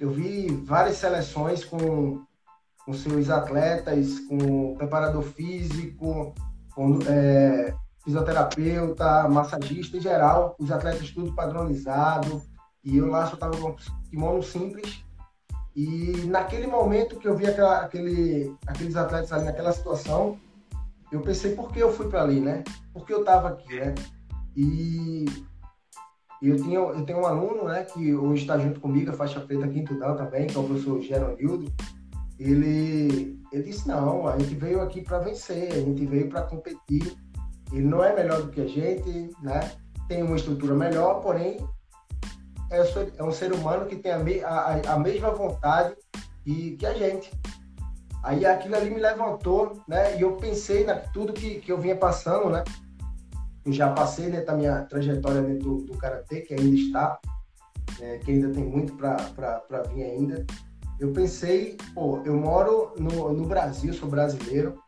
eu 0.00 0.10
vi 0.10 0.48
várias 0.64 0.96
seleções 0.96 1.64
com, 1.64 2.22
com 2.84 2.92
seus 2.94 3.28
atletas, 3.28 4.20
com 4.20 4.74
preparador 4.76 5.22
físico, 5.22 6.34
com 6.74 6.98
é, 7.06 7.74
fisioterapeuta, 8.06 9.28
massagista 9.28 9.96
em 9.96 10.00
geral, 10.00 10.54
os 10.60 10.70
atletas 10.70 11.10
tudo 11.10 11.34
padronizado. 11.34 12.40
E 12.84 12.96
eu 12.96 13.08
lá 13.08 13.26
só 13.26 13.34
estava 13.34 13.56
com 13.56 13.74
kimono 14.08 14.42
simples. 14.42 15.04
E 15.74 16.24
naquele 16.28 16.68
momento 16.68 17.18
que 17.18 17.26
eu 17.26 17.36
vi 17.36 17.46
aquela, 17.46 17.80
aquele, 17.80 18.54
aqueles 18.66 18.96
atletas 18.96 19.32
ali 19.32 19.44
naquela 19.44 19.72
situação, 19.72 20.38
eu 21.10 21.20
pensei 21.20 21.54
por 21.54 21.72
que 21.72 21.80
eu 21.80 21.92
fui 21.92 22.08
para 22.08 22.22
ali, 22.22 22.40
né? 22.40 22.62
Por 22.92 23.04
que 23.04 23.12
eu 23.12 23.20
estava 23.20 23.48
aqui, 23.48 23.74
né? 23.74 23.92
E 24.56 25.26
eu, 26.40 26.56
tinha, 26.56 26.78
eu 26.78 27.04
tenho 27.04 27.18
um 27.18 27.26
aluno 27.26 27.64
né, 27.64 27.84
que 27.84 28.14
hoje 28.14 28.42
está 28.42 28.56
junto 28.56 28.80
comigo, 28.80 29.10
a 29.10 29.14
faixa 29.14 29.40
preta 29.40 29.66
em 29.66 29.84
Tudão 29.84 30.16
também, 30.16 30.46
que 30.46 30.56
é 30.56 30.60
o 30.60 30.64
professor 30.64 31.00
Geronildo. 31.02 31.70
Ele, 32.38 33.38
ele 33.52 33.62
disse: 33.62 33.88
Não, 33.88 34.26
a 34.26 34.38
gente 34.38 34.54
veio 34.54 34.80
aqui 34.80 35.02
para 35.02 35.18
vencer, 35.18 35.72
a 35.72 35.80
gente 35.80 36.06
veio 36.06 36.28
para 36.28 36.42
competir. 36.42 37.16
Ele 37.72 37.84
não 37.84 38.02
é 38.02 38.14
melhor 38.14 38.42
do 38.42 38.50
que 38.50 38.60
a 38.60 38.66
gente, 38.66 39.30
né? 39.42 39.72
tem 40.08 40.22
uma 40.22 40.36
estrutura 40.36 40.74
melhor, 40.74 41.20
porém 41.20 41.58
é, 42.70 42.78
é 43.16 43.24
um 43.24 43.32
ser 43.32 43.52
humano 43.52 43.86
que 43.86 43.96
tem 43.96 44.12
a, 44.12 44.18
me, 44.18 44.40
a, 44.42 44.80
a 44.88 44.98
mesma 44.98 45.30
vontade 45.30 45.94
que, 46.44 46.76
que 46.76 46.86
a 46.86 46.94
gente. 46.94 47.30
Aí 48.22 48.44
aquilo 48.44 48.76
ali 48.76 48.90
me 48.90 49.00
levantou, 49.00 49.80
né? 49.86 50.16
E 50.16 50.22
eu 50.22 50.36
pensei 50.36 50.84
na 50.84 50.96
tudo 50.96 51.32
que, 51.32 51.60
que 51.60 51.70
eu 51.70 51.78
vinha 51.78 51.96
passando, 51.96 52.50
né? 52.50 52.64
Eu 53.64 53.72
já 53.72 53.92
passei 53.92 54.30
dentro 54.30 54.46
da 54.46 54.54
minha 54.54 54.82
trajetória 54.82 55.42
dentro 55.42 55.62
do, 55.62 55.84
do 55.84 55.98
Karatê, 55.98 56.40
que 56.40 56.54
ainda 56.54 56.76
está, 56.76 57.18
né? 57.98 58.18
que 58.18 58.32
ainda 58.32 58.48
tem 58.50 58.64
muito 58.64 58.94
para 58.94 59.82
vir 59.92 60.04
ainda. 60.04 60.44
Eu 60.98 61.12
pensei, 61.12 61.76
pô, 61.94 62.22
eu 62.24 62.34
moro 62.34 62.94
no, 62.98 63.32
no 63.32 63.44
Brasil, 63.44 63.92
sou 63.92 64.08
brasileiro, 64.08 64.80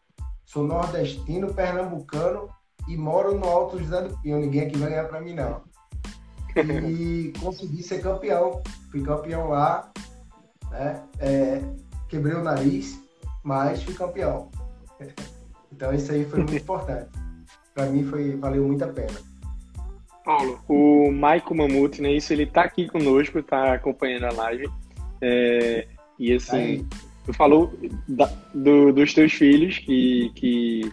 sou 0.47 0.65
nordestino, 0.65 1.53
pernambucano 1.53 2.49
e 2.88 2.97
moro 2.97 3.38
no 3.38 3.47
Alto 3.47 3.78
José 3.78 4.02
do 4.02 4.18
Pinho. 4.18 4.40
Ninguém 4.40 4.62
aqui 4.62 4.78
vai 4.78 4.90
ganhar 4.90 5.04
para 5.04 5.21
mim, 5.21 5.35
não. 5.35 5.62
E 6.57 7.33
consegui 7.38 7.83
ser 7.83 8.00
campeão. 8.00 8.62
Fui 8.90 9.02
campeão 9.02 9.49
lá, 9.49 9.92
né? 10.71 11.02
É, 11.21 11.62
quebrei 12.09 12.35
o 12.35 12.42
nariz, 12.42 12.99
mas 13.45 13.83
fui 13.83 13.95
campeão. 13.95 14.50
Então 15.71 15.95
isso 15.95 16.11
aí 16.11 16.25
foi 16.25 16.38
muito 16.38 16.57
importante. 16.57 17.09
Para 17.75 17.87
mim 17.87 18.02
foi 18.02 18.35
valeu 18.37 18.66
muito 18.66 18.83
a 18.83 18.88
pena. 18.88 19.21
Paulo, 20.25 20.59
o 20.66 21.12
Maico 21.12 21.54
Mamute, 21.54 22.02
né? 22.02 22.12
Isso 22.12 22.33
ele 22.33 22.47
tá 22.47 22.62
aqui 22.62 22.88
conosco, 22.88 23.42
tá 23.42 23.75
acompanhando 23.75 24.25
a 24.25 24.33
live. 24.33 24.68
É, 25.21 25.87
e 26.18 26.33
assim, 26.33 26.88
tu 27.25 27.33
falou 27.33 27.73
da, 28.09 28.26
do, 28.52 28.92
dos 28.92 29.14
teus 29.14 29.33
filhos 29.33 29.78
que, 29.78 30.33
que 30.35 30.92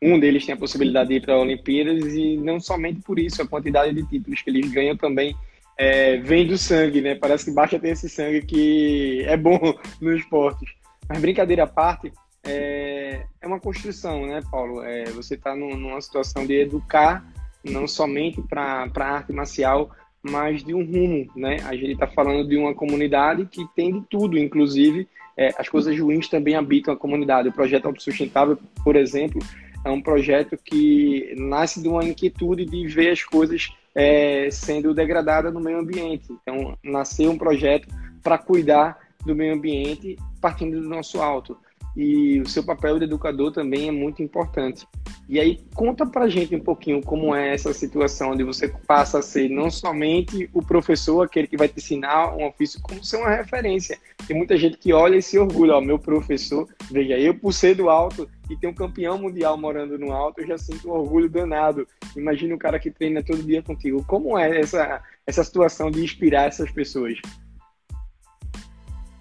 um 0.00 0.18
deles 0.18 0.44
tem 0.44 0.54
a 0.54 0.58
possibilidade 0.58 1.08
de 1.08 1.16
ir 1.16 1.22
para 1.22 1.38
Olimpíadas 1.38 2.14
e 2.14 2.36
não 2.36 2.60
somente 2.60 3.00
por 3.00 3.18
isso, 3.18 3.40
a 3.40 3.48
quantidade 3.48 3.94
de 3.94 4.06
títulos 4.06 4.42
que 4.42 4.50
eles 4.50 4.70
ganham 4.70 4.96
também 4.96 5.34
é, 5.78 6.16
vem 6.18 6.46
do 6.46 6.56
sangue, 6.56 7.00
né? 7.00 7.14
Parece 7.14 7.46
que 7.46 7.50
basta 7.50 7.78
ter 7.78 7.90
esse 7.90 8.08
sangue 8.08 8.42
que 8.42 9.22
é 9.26 9.36
bom 9.36 9.58
nos 10.00 10.20
esportes. 10.20 10.70
Mas 11.08 11.20
brincadeira 11.20 11.64
à 11.64 11.66
parte, 11.66 12.12
é, 12.44 13.22
é 13.40 13.46
uma 13.46 13.60
construção, 13.60 14.26
né, 14.26 14.40
Paulo? 14.50 14.82
É, 14.82 15.04
você 15.04 15.34
está 15.34 15.54
numa 15.54 16.00
situação 16.00 16.46
de 16.46 16.54
educar 16.54 17.24
não 17.64 17.88
somente 17.88 18.40
para 18.42 18.88
a 18.94 19.04
arte 19.04 19.32
marcial, 19.32 19.90
mas 20.22 20.62
de 20.62 20.72
um 20.72 20.84
rumo, 20.84 21.30
né? 21.34 21.56
A 21.64 21.74
gente 21.74 21.92
está 21.92 22.06
falando 22.06 22.48
de 22.48 22.56
uma 22.56 22.74
comunidade 22.74 23.46
que 23.46 23.66
tem 23.74 23.92
de 23.92 24.06
tudo, 24.08 24.38
inclusive 24.38 25.08
é, 25.36 25.54
as 25.58 25.68
coisas 25.68 25.98
ruins 25.98 26.28
também 26.28 26.54
habitam 26.54 26.94
a 26.94 26.96
comunidade. 26.96 27.48
O 27.48 27.52
projeto 27.52 27.86
Autossustentável, 27.86 28.58
por 28.82 28.96
exemplo, 28.96 29.40
é 29.86 29.90
um 29.90 30.02
projeto 30.02 30.56
que 30.56 31.32
nasce 31.38 31.80
de 31.80 31.88
uma 31.88 32.04
inquietude 32.04 32.64
de 32.64 32.88
ver 32.88 33.10
as 33.10 33.22
coisas 33.22 33.68
é, 33.94 34.48
sendo 34.50 34.92
degradadas 34.92 35.54
no 35.54 35.60
meio 35.60 35.78
ambiente. 35.78 36.26
Então, 36.42 36.76
nasceu 36.82 37.30
um 37.30 37.38
projeto 37.38 37.88
para 38.20 38.36
cuidar 38.36 38.98
do 39.24 39.34
meio 39.34 39.54
ambiente 39.54 40.16
partindo 40.40 40.80
do 40.80 40.88
nosso 40.88 41.22
alto 41.22 41.56
e 41.96 42.40
o 42.40 42.48
seu 42.48 42.62
papel 42.62 42.98
de 42.98 43.06
educador 43.06 43.50
também 43.50 43.88
é 43.88 43.90
muito 43.90 44.22
importante. 44.22 44.86
E 45.28 45.40
aí, 45.40 45.58
conta 45.74 46.04
pra 46.04 46.28
gente 46.28 46.54
um 46.54 46.60
pouquinho 46.60 47.00
como 47.00 47.34
é 47.34 47.54
essa 47.54 47.72
situação 47.72 48.32
onde 48.32 48.44
você 48.44 48.68
passa 48.68 49.18
a 49.18 49.22
ser 49.22 49.48
não 49.48 49.70
somente 49.70 50.48
o 50.52 50.62
professor, 50.62 51.22
aquele 51.22 51.46
que 51.46 51.56
vai 51.56 51.68
te 51.68 51.78
ensinar 51.78 52.36
um 52.36 52.46
ofício, 52.46 52.80
como 52.82 53.02
ser 53.02 53.16
uma 53.16 53.30
referência. 53.30 53.98
Tem 54.26 54.36
muita 54.36 54.58
gente 54.58 54.76
que 54.76 54.92
olha 54.92 55.16
e 55.16 55.22
se 55.22 55.38
orgulha, 55.38 55.76
ó, 55.76 55.80
meu 55.80 55.98
professor, 55.98 56.68
veja, 56.90 57.18
eu 57.18 57.34
por 57.34 57.52
ser 57.52 57.74
do 57.74 57.88
alto 57.88 58.28
e 58.50 58.56
ter 58.56 58.66
um 58.66 58.74
campeão 58.74 59.18
mundial 59.18 59.56
morando 59.56 59.98
no 59.98 60.12
alto, 60.12 60.40
eu 60.40 60.46
já 60.46 60.58
sinto 60.58 60.88
um 60.88 60.92
orgulho 60.92 61.28
danado. 61.28 61.86
Imagina 62.16 62.54
o 62.54 62.58
cara 62.58 62.78
que 62.78 62.90
treina 62.90 63.22
todo 63.22 63.42
dia 63.42 63.62
contigo. 63.62 64.04
Como 64.04 64.38
é 64.38 64.60
essa, 64.60 65.02
essa 65.26 65.44
situação 65.44 65.90
de 65.90 66.04
inspirar 66.04 66.48
essas 66.48 66.70
pessoas? 66.70 67.18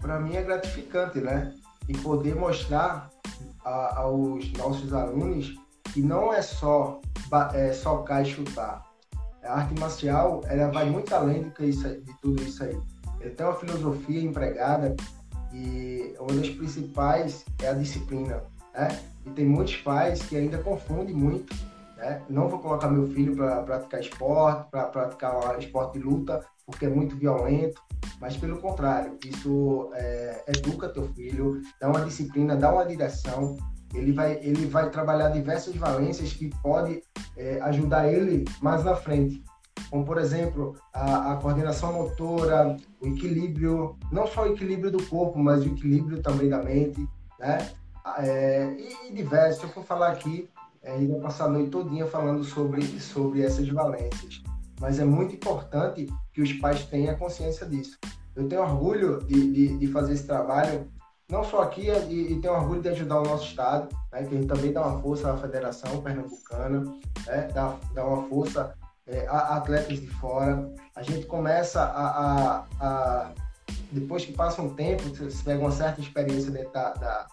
Para 0.01 0.19
mim 0.19 0.35
é 0.35 0.43
gratificante, 0.43 1.19
né? 1.19 1.53
e 1.88 1.97
poder 1.97 2.35
mostrar 2.35 3.09
a, 3.63 3.99
aos 3.99 4.51
nossos 4.53 4.93
alunos 4.93 5.55
que 5.93 6.01
não 6.01 6.33
é 6.33 6.41
só 6.41 7.01
é, 7.53 7.71
socar 7.73 8.21
e 8.21 8.25
chutar. 8.25 8.83
A 9.43 9.59
arte 9.59 9.79
marcial 9.79 10.41
ela 10.45 10.71
vai 10.71 10.89
muito 10.89 11.13
além 11.13 11.43
do 11.43 11.51
que 11.51 11.65
isso, 11.65 11.88
de 11.88 12.21
tudo 12.21 12.41
isso 12.41 12.63
aí. 12.63 12.77
Ele 13.19 13.29
tem 13.31 13.45
uma 13.45 13.55
filosofia 13.55 14.21
empregada 14.21 14.95
e 15.53 16.15
uma 16.19 16.33
das 16.33 16.49
principais 16.49 17.45
é 17.61 17.69
a 17.69 17.73
disciplina. 17.73 18.43
Né? 18.77 18.99
E 19.25 19.29
tem 19.31 19.45
muitos 19.45 19.75
pais 19.77 20.21
que 20.23 20.35
ainda 20.35 20.57
confundem 20.59 21.15
muito. 21.15 21.55
Né? 21.97 22.21
Não 22.29 22.47
vou 22.47 22.59
colocar 22.59 22.89
meu 22.89 23.07
filho 23.07 23.35
para 23.35 23.61
praticar 23.63 23.99
esporte, 23.99 24.69
para 24.69 24.83
praticar 24.85 25.59
esporte 25.59 25.99
de 25.99 26.05
luta, 26.05 26.45
porque 26.65 26.85
é 26.85 26.89
muito 26.89 27.15
violento 27.15 27.81
mas 28.19 28.38
pelo 28.38 28.57
contrário, 28.57 29.17
isso 29.25 29.89
é, 29.93 30.43
educa 30.47 30.89
teu 30.89 31.07
filho, 31.13 31.61
dá 31.79 31.89
uma 31.89 32.01
disciplina, 32.01 32.55
dá 32.55 32.71
uma 32.71 32.85
direção, 32.85 33.57
ele 33.93 34.11
vai, 34.11 34.33
ele 34.41 34.65
vai 34.65 34.89
trabalhar 34.89 35.29
diversas 35.29 35.75
valências 35.75 36.33
que 36.33 36.49
pode 36.61 37.01
é, 37.38 37.59
ajudar 37.61 38.11
ele 38.11 38.45
mais 38.61 38.83
na 38.83 38.95
frente. 38.95 39.43
Como, 39.89 40.05
por 40.05 40.17
exemplo, 40.17 40.75
a, 40.93 41.33
a, 41.33 41.35
coordenação 41.38 41.93
motora, 41.93 42.75
o 42.99 43.07
equilíbrio, 43.07 43.95
não 44.11 44.25
só 44.25 44.43
o 44.43 44.53
equilíbrio 44.53 44.91
do 44.91 45.03
corpo, 45.05 45.38
mas 45.38 45.63
o 45.63 45.67
equilíbrio 45.67 46.21
também 46.21 46.49
da 46.49 46.63
mente, 46.63 47.07
né? 47.39 47.69
É, 48.17 48.75
e, 48.77 49.09
e 49.09 49.13
diversos. 49.13 49.59
Se 49.59 49.63
eu 49.65 49.69
for 49.69 49.83
falar 49.83 50.11
aqui, 50.11 50.49
é, 50.83 50.99
iria 50.99 51.19
passar 51.19 51.45
a 51.45 51.49
noite 51.49 51.69
todinha 51.69 52.05
falando 52.05 52.43
sobre, 52.43 52.83
sobre 52.99 53.41
essas 53.41 53.67
valências 53.67 54.43
mas 54.79 54.99
é 54.99 55.05
muito 55.05 55.35
importante 55.35 56.07
que 56.33 56.41
os 56.41 56.51
pais 56.53 56.85
tenham 56.85 57.15
consciência 57.15 57.65
disso. 57.65 57.97
Eu 58.35 58.47
tenho 58.47 58.61
orgulho 58.61 59.19
de, 59.23 59.51
de, 59.51 59.77
de 59.77 59.87
fazer 59.87 60.13
esse 60.13 60.25
trabalho, 60.25 60.91
não 61.29 61.43
só 61.43 61.61
aqui, 61.61 61.87
e, 62.09 62.33
e, 62.33 62.41
tenho 62.41 62.53
orgulho 62.53 62.81
de 62.81 62.89
ajudar 62.89 63.21
o 63.21 63.23
nosso 63.23 63.45
estado, 63.45 63.95
né, 64.11 64.23
que 64.23 64.35
a 64.35 64.37
gente 64.37 64.47
também 64.47 64.73
dá 64.73 64.85
uma 64.85 65.01
força 65.01 65.31
à 65.31 65.37
Federação 65.37 66.01
Pernambucana, 66.01 66.83
né, 67.25 67.49
dá, 67.53 67.75
dá 67.93 68.05
uma 68.05 68.27
força 68.27 68.75
é, 69.07 69.25
a 69.27 69.57
atletas 69.57 69.99
de 69.99 70.07
fora. 70.07 70.69
A 70.95 71.01
gente 71.01 71.25
começa 71.25 71.81
a, 71.81 72.07
a, 72.07 72.65
a, 72.79 73.31
depois 73.91 74.25
que 74.25 74.33
passa 74.33 74.61
um 74.61 74.73
tempo, 74.75 75.03
você 75.03 75.43
pega 75.43 75.61
uma 75.61 75.71
certa 75.71 76.01
experiência 76.01 76.51
dentro 76.51 76.73
da, 76.73 76.93
da, 76.93 77.27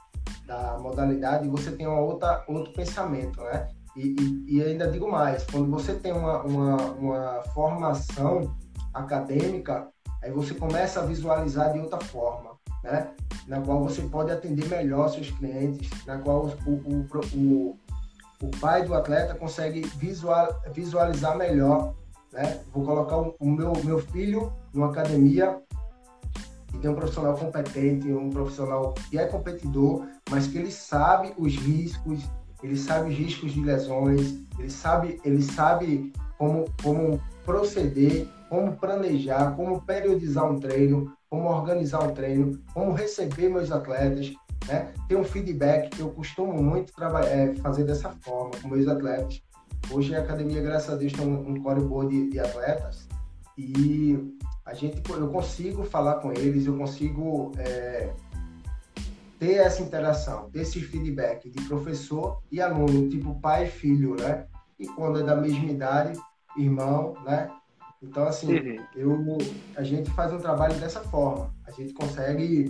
da 0.47 0.79
modalidade, 0.79 1.49
você 1.49 1.71
tem 1.73 1.87
uma 1.87 2.01
outra, 2.01 2.45
outro 2.49 2.73
pensamento, 2.73 3.41
né? 3.43 3.69
E, 3.97 4.17
e, 4.19 4.57
e, 4.57 4.63
ainda 4.63 4.91
digo 4.91 5.11
mais, 5.11 5.45
quando 5.45 5.71
você 5.71 5.95
tem 5.95 6.13
uma, 6.13 6.43
uma, 6.43 6.77
uma, 6.93 7.43
formação 7.55 8.57
acadêmica, 8.95 9.89
aí 10.23 10.31
você 10.31 10.55
começa 10.55 11.01
a 11.01 11.05
visualizar 11.05 11.73
de 11.73 11.79
outra 11.79 12.01
forma, 12.01 12.53
né? 12.83 13.11
Na 13.47 13.61
qual 13.61 13.83
você 13.83 14.03
pode 14.03 14.31
atender 14.31 14.67
melhor 14.69 15.11
seus 15.11 15.31
clientes, 15.31 15.91
na 16.07 16.19
qual 16.19 16.47
o, 16.67 16.71
o, 16.71 17.07
o, 17.35 17.79
o 18.43 18.51
pai 18.61 18.83
do 18.83 18.95
atleta 18.95 19.35
consegue 19.35 19.83
visual, 19.99 20.61
visualizar 20.73 21.37
melhor, 21.37 21.95
né? 22.33 22.63
Vou 22.73 22.85
colocar 22.85 23.19
o, 23.19 23.37
o 23.39 23.51
meu, 23.51 23.73
meu 23.85 23.99
filho 23.99 24.53
numa 24.73 24.89
academia 24.89 25.61
tem 26.79 26.91
um 26.91 26.95
profissional 26.95 27.37
competente, 27.37 28.13
um 28.13 28.31
profissional 28.31 28.95
que 29.11 29.19
é 29.19 29.27
competidor, 29.27 30.07
mas 30.31 30.47
que 30.47 30.59
ele 30.59 30.71
sabe 30.71 31.33
os 31.37 31.55
riscos, 31.55 32.25
ele 32.63 32.77
sabe 32.77 33.11
os 33.11 33.17
riscos 33.17 33.53
de 33.53 33.61
lesões, 33.63 34.39
ele 34.59 34.71
sabe, 34.71 35.21
ele 35.25 35.43
sabe 35.43 36.13
como, 36.39 36.65
como 36.83 37.21
proceder, 37.45 38.27
como 38.49 38.77
planejar, 38.77 39.55
como 39.57 39.81
periodizar 39.83 40.51
um 40.51 40.59
treino, 40.59 41.13
como 41.29 41.49
organizar 41.49 42.03
um 42.03 42.13
treino, 42.13 42.59
como 42.75 42.93
receber 42.93 43.49
meus 43.49 43.71
atletas, 43.71 44.33
né? 44.67 44.93
Tem 45.09 45.17
um 45.17 45.25
feedback 45.25 45.91
que 45.91 46.01
eu 46.01 46.11
costumo 46.11 46.63
muito 46.63 46.93
é, 47.27 47.55
fazer 47.57 47.85
dessa 47.85 48.11
forma 48.21 48.51
com 48.61 48.69
meus 48.69 48.87
atletas. 48.87 49.43
Hoje 49.91 50.15
a 50.15 50.21
academia, 50.21 50.63
graças 50.63 50.91
a 50.91 50.97
Deus, 50.97 51.13
tem 51.13 51.27
um, 51.27 51.51
um 51.51 51.63
core 51.63 51.81
boa 51.81 52.07
de, 52.07 52.31
de 52.31 52.39
atletas 52.39 53.09
e 53.59 54.37
a 54.65 54.75
gente, 54.75 55.03
eu 55.11 55.29
consigo 55.29 55.85
falar 55.85 56.17
com 56.17 56.33
eles, 56.33 56.67
eu 56.67 56.77
consigo 56.77 57.53
é, 57.59 58.13
ter 59.39 59.55
essa 59.55 59.83
interação, 59.83 60.51
ter 60.51 60.61
esse 60.61 60.81
feedback 60.81 61.51
de 61.51 61.63
professor 61.65 62.41
e 62.51 62.61
aluno, 62.61 63.09
tipo 63.09 63.41
pai 63.41 63.65
e 63.65 63.69
filho, 63.69 64.15
né? 64.15 64.47
E 64.79 64.87
quando 64.87 65.21
é 65.21 65.23
da 65.23 65.35
mesma 65.35 65.71
idade, 65.71 66.19
irmão, 66.57 67.15
né? 67.25 67.51
Então, 68.01 68.25
assim, 68.25 68.55
uhum. 68.55 68.87
eu, 68.97 69.39
a 69.77 69.83
gente 69.83 70.11
faz 70.11 70.33
um 70.33 70.39
trabalho 70.39 70.75
dessa 70.79 71.01
forma. 71.01 71.55
A 71.67 71.71
gente 71.71 71.93
consegue 71.93 72.67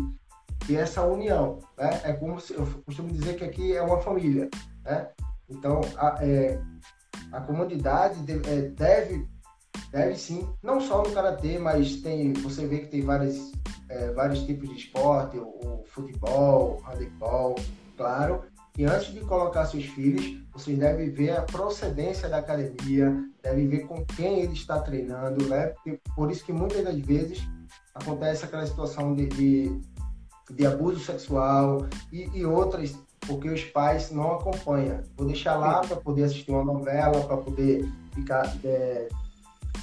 ter 0.66 0.74
essa 0.74 1.04
união, 1.04 1.58
né? 1.76 2.00
É 2.04 2.12
como 2.12 2.40
se, 2.40 2.54
eu 2.54 2.66
costumo 2.84 3.10
dizer 3.10 3.36
que 3.36 3.44
aqui 3.44 3.76
é 3.76 3.82
uma 3.82 4.00
família, 4.00 4.48
né? 4.84 5.08
Então, 5.48 5.80
a, 5.96 6.24
é, 6.24 6.60
a 7.32 7.40
comunidade 7.40 8.20
deve, 8.20 8.50
é, 8.50 8.62
deve, 8.68 9.28
deve 9.90 10.16
sim, 10.16 10.48
não 10.62 10.80
só 10.80 11.02
no 11.02 11.12
Karatê, 11.12 11.58
mas 11.58 11.96
tem, 11.96 12.32
você 12.32 12.66
vê 12.66 12.80
que 12.80 12.88
tem 12.88 13.02
várias 13.02 13.52
é, 13.92 14.10
vários 14.12 14.40
tipos 14.44 14.68
de 14.68 14.76
esporte, 14.76 15.36
o, 15.36 15.42
o 15.42 15.84
futebol, 15.86 16.82
handebol, 16.86 17.54
claro. 17.96 18.42
E 18.76 18.84
antes 18.84 19.12
de 19.12 19.20
colocar 19.20 19.66
seus 19.66 19.84
filhos, 19.84 20.40
vocês 20.52 20.78
devem 20.78 21.10
ver 21.10 21.36
a 21.36 21.42
procedência 21.42 22.26
da 22.28 22.38
academia, 22.38 23.14
devem 23.42 23.68
ver 23.68 23.80
com 23.80 24.02
quem 24.04 24.40
ele 24.40 24.54
está 24.54 24.80
treinando, 24.80 25.46
né? 25.46 25.74
Por 26.16 26.30
isso 26.30 26.44
que 26.44 26.54
muitas 26.54 26.82
das 26.82 26.98
vezes 26.98 27.46
acontece 27.94 28.46
aquela 28.46 28.66
situação 28.66 29.14
de, 29.14 29.26
de, 29.26 29.80
de 30.50 30.66
abuso 30.66 31.00
sexual 31.00 31.86
e, 32.10 32.30
e 32.32 32.46
outras, 32.46 32.98
porque 33.20 33.50
os 33.50 33.62
pais 33.62 34.10
não 34.10 34.36
acompanham. 34.36 35.02
Vou 35.18 35.26
deixar 35.26 35.56
lá 35.56 35.82
para 35.82 35.96
poder 35.96 36.24
assistir 36.24 36.50
uma 36.50 36.64
novela, 36.64 37.22
para 37.24 37.36
poder 37.36 37.86
ficar 38.14 38.56
é, 38.64 39.06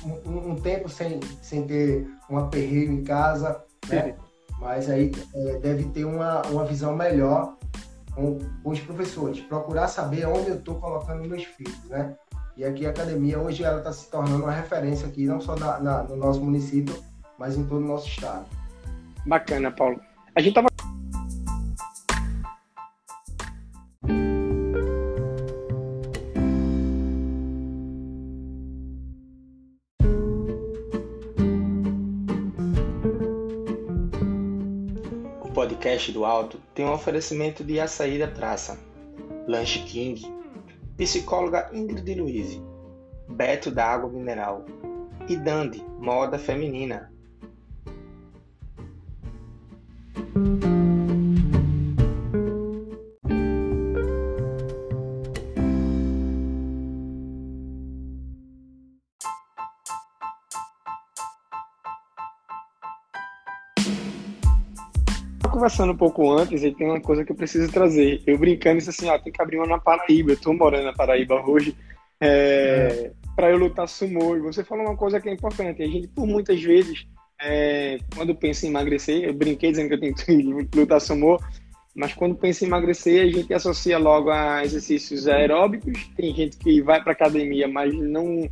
um, 0.04 0.52
um, 0.52 0.56
tempo 0.56 0.90
sem, 0.90 1.20
sem 1.42 1.66
ter 1.66 2.08
um 2.30 2.38
aperreio 2.38 2.92
em 2.92 3.04
casa, 3.04 3.64
né? 3.88 4.16
Mas 4.60 4.90
aí 4.90 5.12
é, 5.34 5.58
deve 5.60 5.86
ter 5.86 6.06
uma, 6.06 6.42
uma 6.48 6.66
visão 6.66 6.96
melhor 6.96 7.58
com, 8.14 8.40
com 8.64 8.70
os 8.70 8.80
professores, 8.80 9.40
procurar 9.42 9.88
saber 9.88 10.28
onde 10.28 10.50
eu 10.50 10.56
estou 10.56 10.76
colocando 10.76 11.28
meus 11.28 11.44
filhos, 11.44 11.84
né? 11.86 12.16
E 12.58 12.66
aqui 12.66 12.86
a 12.86 12.90
academia 12.90 13.40
hoje 13.40 13.64
ela 13.64 13.78
está 13.78 13.94
se 13.94 14.10
tornando 14.10 14.44
uma 14.44 14.52
referência 14.52 15.08
aqui, 15.08 15.26
não 15.26 15.40
só 15.40 15.56
na, 15.56 15.80
na, 15.80 16.04
no 16.04 16.18
nosso 16.18 16.42
município, 16.44 16.94
mas 17.38 17.58
em 17.58 17.64
todo 17.64 17.82
o 17.82 17.88
nosso 17.88 18.08
estado. 18.08 18.46
Bacana, 19.26 19.72
Paulo. 19.72 20.00
A 20.36 20.42
gente 20.42 20.50
estava 20.50 20.69
O 36.00 36.02
podcast 36.02 36.12
do 36.14 36.24
Alto 36.24 36.62
tem 36.74 36.86
um 36.86 36.94
oferecimento 36.94 37.62
de 37.62 37.78
açaí 37.78 38.18
da 38.18 38.28
praça, 38.28 38.80
Lanche 39.46 39.80
King, 39.80 40.22
psicóloga 40.96 41.70
Ingrid 41.74 42.16
Luiz, 42.16 42.62
Beto 43.28 43.70
da 43.70 43.86
Água 43.86 44.10
Mineral 44.10 44.66
e 45.28 45.36
Dandy, 45.36 45.84
moda 46.00 46.40
feminina. 46.40 47.12
Conversando 65.70 65.94
um 65.94 65.98
pouco 65.98 66.32
antes 66.32 66.64
e 66.64 66.72
tem 66.72 66.88
uma 66.88 67.00
coisa 67.00 67.24
que 67.24 67.32
eu 67.32 67.36
preciso 67.36 67.72
trazer. 67.72 68.22
Eu 68.26 68.38
brincando 68.38 68.80
disse 68.80 68.90
assim, 68.90 69.08
ó, 69.08 69.18
tem 69.20 69.32
que 69.32 69.42
abrir 69.42 69.58
uma 69.58 69.68
na 69.68 69.80
Paraíba. 69.80 70.32
Eu 70.32 70.38
tô 70.38 70.52
morando 70.52 70.86
na 70.86 70.94
Paraíba 70.94 71.36
hoje. 71.48 71.76
É, 72.20 72.28
é. 72.28 73.12
para 73.36 73.52
eu 73.52 73.58
lutar 73.58 73.88
sumô. 73.88 74.36
E 74.36 74.40
você 74.40 74.64
falou 74.64 74.86
uma 74.86 74.98
coisa 74.98 75.22
que 75.22 75.30
é 75.30 75.34
importante. 75.34 75.84
A 75.84 75.88
gente, 75.88 76.08
por 76.08 76.26
muitas 76.26 76.62
vezes, 76.62 77.08
é, 77.40 78.00
quando 78.16 78.36
pensa 78.36 78.66
em 78.66 78.70
emagrecer, 78.70 79.24
eu 79.24 79.34
brinquei 79.34 79.70
dizendo 79.70 79.90
que 79.90 79.94
eu 79.94 80.00
tenho 80.00 80.16
que 80.16 80.68
lutar 80.76 81.00
sumô, 81.00 81.40
mas 81.96 82.14
quando 82.14 82.36
pensa 82.36 82.66
em 82.66 82.68
emagrecer, 82.68 83.24
a 83.24 83.30
gente 83.30 83.54
associa 83.54 83.98
logo 83.98 84.32
a 84.32 84.64
exercícios 84.64 85.28
aeróbicos. 85.28 86.10
Tem 86.18 86.34
gente 86.34 86.58
que 86.58 86.82
vai 86.82 87.02
para 87.02 87.14
academia, 87.14 87.68
mas 87.68 87.94
não 87.94 88.50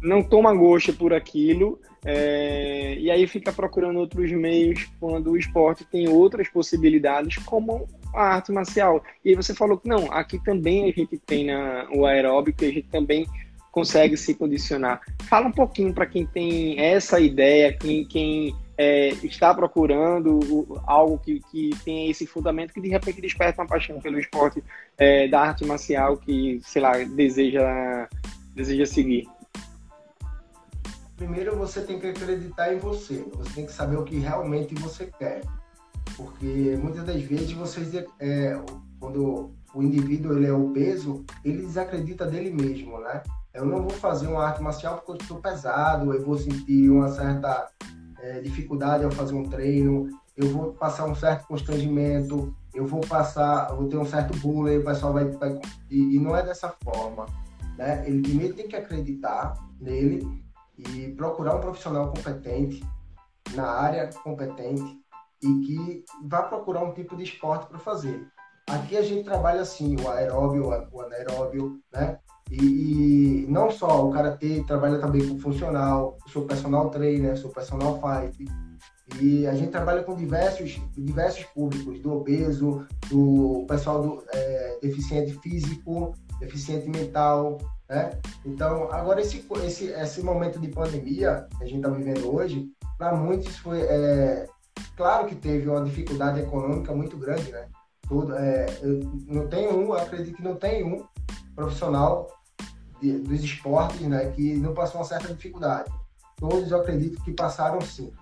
não 0.00 0.22
toma 0.22 0.54
gosto 0.54 0.92
por 0.92 1.12
aquilo 1.12 1.80
é, 2.04 2.96
e 2.98 3.10
aí 3.10 3.26
fica 3.26 3.52
procurando 3.52 3.98
outros 3.98 4.30
meios 4.30 4.88
quando 5.00 5.32
o 5.32 5.36
esporte 5.36 5.84
tem 5.84 6.08
outras 6.08 6.48
possibilidades, 6.48 7.36
como 7.44 7.88
a 8.14 8.34
arte 8.34 8.52
marcial. 8.52 9.02
E 9.24 9.34
você 9.34 9.54
falou 9.54 9.78
que 9.78 9.88
não, 9.88 10.10
aqui 10.12 10.42
também 10.42 10.88
a 10.88 10.92
gente 10.92 11.18
tem 11.18 11.46
na, 11.46 11.88
o 11.92 12.06
aeróbico 12.06 12.64
a 12.64 12.68
gente 12.68 12.88
também 12.88 13.26
consegue 13.72 14.16
se 14.16 14.34
condicionar. 14.34 15.00
Fala 15.28 15.48
um 15.48 15.52
pouquinho 15.52 15.92
para 15.92 16.06
quem 16.06 16.26
tem 16.26 16.80
essa 16.80 17.20
ideia, 17.20 17.72
quem, 17.72 18.04
quem 18.04 18.54
é, 18.76 19.08
está 19.22 19.52
procurando 19.54 20.80
algo 20.86 21.18
que, 21.18 21.40
que 21.50 21.70
tem 21.84 22.10
esse 22.10 22.26
fundamento, 22.26 22.72
que 22.72 22.80
de 22.80 22.88
repente 22.88 23.20
desperta 23.20 23.60
uma 23.60 23.68
paixão 23.68 24.00
pelo 24.00 24.18
esporte 24.18 24.62
é, 24.96 25.28
da 25.28 25.40
arte 25.40 25.64
marcial 25.64 26.16
que, 26.16 26.60
sei 26.62 26.82
lá, 26.82 26.92
deseja, 27.04 28.08
deseja 28.54 28.86
seguir 28.86 29.28
primeiro 31.18 31.56
você 31.56 31.82
tem 31.82 31.98
que 31.98 32.06
acreditar 32.06 32.72
em 32.72 32.78
você. 32.78 33.26
Você 33.34 33.52
tem 33.52 33.66
que 33.66 33.72
saber 33.72 33.96
o 33.96 34.04
que 34.04 34.18
realmente 34.18 34.74
você 34.76 35.06
quer. 35.18 35.42
Porque 36.16 36.78
muitas 36.80 37.04
das 37.04 37.20
vezes 37.20 37.52
vocês, 37.52 37.92
é, 38.18 38.58
quando 38.98 39.52
o 39.74 39.82
indivíduo 39.82 40.36
ele 40.36 40.46
é 40.46 40.52
obeso, 40.52 41.24
ele 41.44 41.58
desacredita 41.58 42.24
dele 42.24 42.50
mesmo, 42.50 42.98
né? 43.00 43.22
Eu 43.52 43.66
não 43.66 43.82
vou 43.82 43.90
fazer 43.90 44.28
uma 44.28 44.44
arte 44.44 44.62
marcial 44.62 44.96
porque 44.96 45.10
eu 45.10 45.16
estou 45.16 45.38
pesado, 45.38 46.14
eu 46.14 46.24
vou 46.24 46.38
sentir 46.38 46.88
uma 46.88 47.08
certa 47.08 47.68
é, 48.20 48.40
dificuldade 48.40 49.04
ao 49.04 49.10
fazer 49.10 49.34
um 49.34 49.44
treino, 49.44 50.08
eu 50.36 50.48
vou 50.48 50.72
passar 50.72 51.06
um 51.06 51.14
certo 51.14 51.46
constrangimento, 51.46 52.54
eu 52.72 52.86
vou 52.86 53.00
passar, 53.00 53.70
eu 53.70 53.76
vou 53.76 53.88
ter 53.88 53.96
um 53.96 54.04
certo 54.04 54.36
bullying, 54.38 54.78
o 54.78 54.84
pessoal 54.84 55.12
vai, 55.12 55.24
vai 55.24 55.58
e, 55.90 56.16
e 56.16 56.18
não 56.18 56.36
é 56.36 56.42
dessa 56.44 56.68
forma, 56.82 57.26
né? 57.76 58.04
Ele 58.06 58.22
primeiro 58.22 58.54
tem 58.54 58.68
que 58.68 58.76
acreditar 58.76 59.54
nele 59.80 60.47
e 60.78 61.08
procurar 61.14 61.56
um 61.56 61.60
profissional 61.60 62.12
competente 62.12 62.84
na 63.54 63.66
área 63.66 64.08
competente 64.22 64.98
e 65.42 65.60
que 65.60 66.04
vá 66.24 66.42
procurar 66.42 66.82
um 66.82 66.92
tipo 66.92 67.16
de 67.16 67.24
esporte 67.24 67.66
para 67.66 67.78
fazer. 67.78 68.26
Aqui 68.68 68.96
a 68.96 69.02
gente 69.02 69.24
trabalha 69.24 69.62
assim, 69.62 69.96
o 70.00 70.10
aeróbio, 70.10 70.68
o 70.92 71.00
anaeróbio, 71.00 71.80
né? 71.92 72.18
E, 72.50 73.44
e 73.44 73.46
não 73.48 73.70
só 73.70 74.06
o 74.06 74.12
karatê 74.12 74.62
trabalha 74.66 74.98
também 74.98 75.26
com 75.26 75.38
funcional, 75.38 76.18
sou 76.26 76.44
personal 76.44 76.90
trainer, 76.90 77.36
sou 77.36 77.50
personal 77.50 78.00
fight. 78.00 78.44
E 79.20 79.46
a 79.46 79.54
gente 79.54 79.70
trabalha 79.70 80.02
com 80.02 80.14
diversos, 80.14 80.80
diversos 80.92 81.44
públicos, 81.46 81.98
do 82.00 82.12
obeso, 82.12 82.86
do 83.08 83.64
pessoal 83.66 84.02
do 84.02 84.24
é, 84.32 84.78
deficiente 84.82 85.32
físico, 85.40 86.14
deficiente 86.38 86.88
mental, 86.88 87.58
né? 87.88 88.18
Então, 88.44 88.90
agora 88.92 89.20
esse, 89.20 89.44
esse, 89.64 89.86
esse 89.86 90.22
momento 90.22 90.60
de 90.60 90.68
pandemia 90.68 91.46
que 91.56 91.64
a 91.64 91.66
gente 91.66 91.78
está 91.78 91.88
vivendo 91.88 92.34
hoje, 92.34 92.68
para 92.96 93.14
muitos 93.14 93.56
foi, 93.56 93.80
é, 93.80 94.46
claro 94.96 95.26
que 95.26 95.34
teve 95.34 95.68
uma 95.68 95.84
dificuldade 95.84 96.40
econômica 96.40 96.94
muito 96.94 97.16
grande, 97.16 97.50
né? 97.50 97.66
Tudo, 98.06 98.34
é, 98.36 98.66
não 99.26 99.48
tem 99.48 99.68
um, 99.68 99.92
acredito 99.92 100.36
que 100.36 100.42
não 100.42 100.56
tem 100.56 100.82
um 100.82 101.04
profissional 101.54 102.28
de, 103.00 103.18
dos 103.18 103.42
esportes, 103.42 104.00
né, 104.00 104.30
que 104.30 104.56
não 104.56 104.72
passou 104.74 105.00
uma 105.00 105.06
certa 105.06 105.32
dificuldade. 105.34 105.90
Todos 106.36 106.70
eu 106.70 106.80
acredito 106.80 107.22
que 107.22 107.32
passaram 107.32 107.80
sim, 107.80 108.12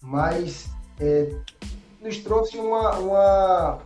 mas 0.00 0.70
é, 1.00 1.30
nos 2.00 2.18
trouxe 2.18 2.56
uma, 2.56 2.98
uma, 2.98 3.78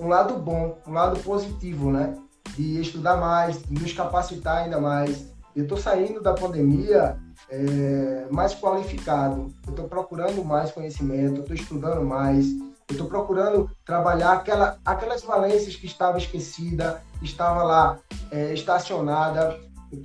um 0.00 0.08
lado 0.08 0.38
bom, 0.38 0.78
um 0.86 0.92
lado 0.92 1.20
positivo, 1.20 1.92
né? 1.92 2.16
De 2.56 2.80
estudar 2.80 3.16
mais, 3.16 3.62
de 3.62 3.74
nos 3.74 3.92
capacitar 3.92 4.58
ainda 4.58 4.80
mais. 4.80 5.30
Eu 5.54 5.64
estou 5.64 5.78
saindo 5.78 6.22
da 6.22 6.32
pandemia 6.32 7.16
é, 7.48 8.26
mais 8.30 8.54
qualificado, 8.54 9.52
eu 9.66 9.70
estou 9.70 9.88
procurando 9.88 10.44
mais 10.44 10.70
conhecimento, 10.70 11.40
estou 11.40 11.56
estudando 11.56 12.04
mais, 12.04 12.46
eu 12.88 12.92
estou 12.92 13.06
procurando 13.06 13.70
trabalhar 13.84 14.32
aquela, 14.32 14.78
aquelas 14.84 15.22
valências 15.22 15.76
que 15.76 15.86
estava 15.86 16.18
esquecida, 16.18 17.02
estava 17.22 17.62
lá 17.62 17.98
é, 18.30 18.52
estacionada. 18.52 19.58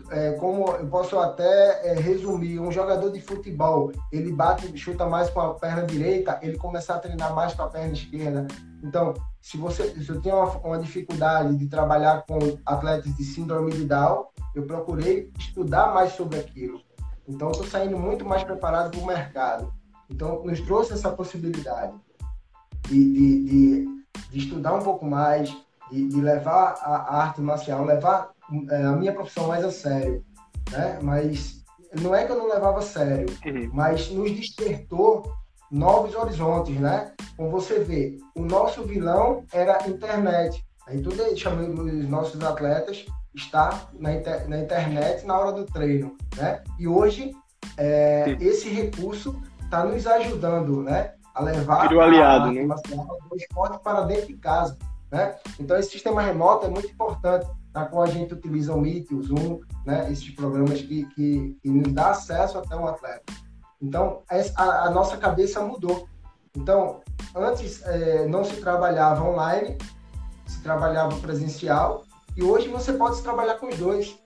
É, 0.09 0.31
como 0.31 0.67
eu 0.71 0.87
posso 0.87 1.17
até 1.19 1.91
é, 1.91 1.93
resumir, 1.93 2.59
um 2.59 2.71
jogador 2.71 3.11
de 3.11 3.21
futebol, 3.21 3.91
ele 4.11 4.31
bate, 4.31 4.75
chuta 4.75 5.05
mais 5.05 5.29
com 5.29 5.39
a 5.39 5.53
perna 5.53 5.83
direita, 5.83 6.39
ele 6.41 6.57
começar 6.57 6.95
a 6.95 6.99
treinar 6.99 7.35
mais 7.35 7.53
com 7.53 7.61
a 7.61 7.67
perna 7.67 7.93
esquerda. 7.93 8.47
Então, 8.83 9.13
se 9.45 9.57
você 9.57 9.93
se 10.03 10.09
eu 10.09 10.19
tenho 10.21 10.37
uma, 10.37 10.57
uma, 10.57 10.79
dificuldade 10.79 11.55
de 11.55 11.67
trabalhar 11.67 12.23
com 12.23 12.39
atletas 12.65 13.15
de 13.15 13.23
síndrome 13.23 13.71
de 13.73 13.85
Down, 13.85 14.25
eu 14.55 14.63
procurei 14.63 15.31
estudar 15.37 15.93
mais 15.93 16.13
sobre 16.13 16.39
aquilo. 16.39 16.81
Então, 17.27 17.51
estou 17.51 17.67
saindo 17.67 17.95
muito 17.95 18.25
mais 18.25 18.43
preparado 18.43 18.89
para 18.89 18.99
o 18.99 19.05
mercado. 19.05 19.71
Então, 20.09 20.43
nos 20.43 20.59
trouxe 20.61 20.93
essa 20.93 21.11
possibilidade 21.11 21.93
de, 22.87 23.13
de, 23.13 23.43
de, 23.43 23.85
de 24.31 24.37
estudar 24.39 24.73
um 24.73 24.81
pouco 24.81 25.05
mais, 25.05 25.55
de, 25.91 26.07
de 26.07 26.21
levar 26.21 26.73
a, 26.81 26.95
a, 26.95 27.21
arte 27.21 27.39
marcial, 27.39 27.85
levar 27.85 28.31
é, 28.71 28.83
a 28.83 28.93
minha 28.93 29.13
profissão 29.13 29.47
mais 29.47 29.63
a 29.63 29.71
sério. 29.71 30.25
Né? 30.71 30.99
Mas 31.03 31.63
não 32.01 32.15
é 32.15 32.25
que 32.25 32.31
eu 32.31 32.37
não 32.39 32.49
levava 32.49 32.79
a 32.79 32.81
sério, 32.81 33.27
uhum. 33.45 33.69
mas 33.71 34.09
nos 34.09 34.31
despertou 34.31 35.23
novos 35.75 36.15
horizontes, 36.15 36.79
né? 36.79 37.11
Como 37.35 37.51
você 37.51 37.79
vê, 37.79 38.17
o 38.33 38.43
nosso 38.43 38.83
vilão 38.83 39.43
era 39.51 39.83
a 39.83 39.87
internet. 39.89 40.65
Aí 40.87 41.01
tudo 41.01 41.37
chamando 41.37 41.81
os 41.81 42.07
nossos 42.07 42.41
atletas 42.41 43.05
está 43.33 43.87
na, 43.99 44.13
inter, 44.13 44.47
na 44.47 44.59
internet 44.59 45.25
na 45.25 45.37
hora 45.37 45.51
do 45.51 45.65
treino, 45.65 46.15
né? 46.37 46.63
E 46.79 46.87
hoje 46.87 47.35
é, 47.77 48.37
esse 48.39 48.69
recurso 48.69 49.41
está 49.61 49.83
nos 49.83 50.07
ajudando, 50.07 50.81
né? 50.81 51.11
A 51.33 51.43
levar 51.43 51.89
Virou 51.89 52.01
aliado, 52.01 52.49
a, 52.49 52.53
né? 52.53 52.67
o 53.29 53.35
esporte 53.35 53.77
para 53.83 54.01
dentro 54.03 54.27
de 54.27 54.37
casa, 54.37 54.77
né? 55.11 55.35
Então 55.59 55.77
esse 55.77 55.91
sistema 55.91 56.21
remoto 56.21 56.67
é 56.67 56.69
muito 56.69 56.87
importante, 56.87 57.47
na 57.73 57.85
qual 57.85 58.03
a 58.03 58.07
gente 58.07 58.33
utiliza 58.33 58.73
o 58.73 58.79
Meet, 58.79 59.11
o 59.11 59.21
Zoom, 59.21 59.59
né? 59.85 60.09
Esses 60.09 60.29
programas 60.29 60.81
que, 60.81 61.05
que, 61.07 61.57
que 61.61 61.69
nos 61.69 61.91
dá 61.91 62.11
acesso 62.11 62.57
até 62.57 62.73
o 62.77 62.87
atleta. 62.87 63.44
Então, 63.85 64.23
a, 64.55 64.87
a 64.87 64.89
nossa 64.89 65.15
cabeça 65.15 65.61
mudou. 65.61 66.07
Então, 66.57 67.01
antes 67.35 67.83
é, 67.83 68.25
não 68.25 68.43
se 68.43 68.55
trabalhava 68.55 69.23
online, 69.23 69.77
se 70.47 70.61
trabalhava 70.61 71.15
presencial, 71.17 72.03
e 72.35 72.43
hoje 72.43 72.67
você 72.67 72.93
pode 72.93 73.21
trabalhar 73.21 73.55
com 73.55 73.67
os 73.67 73.77
dois. 73.77 74.17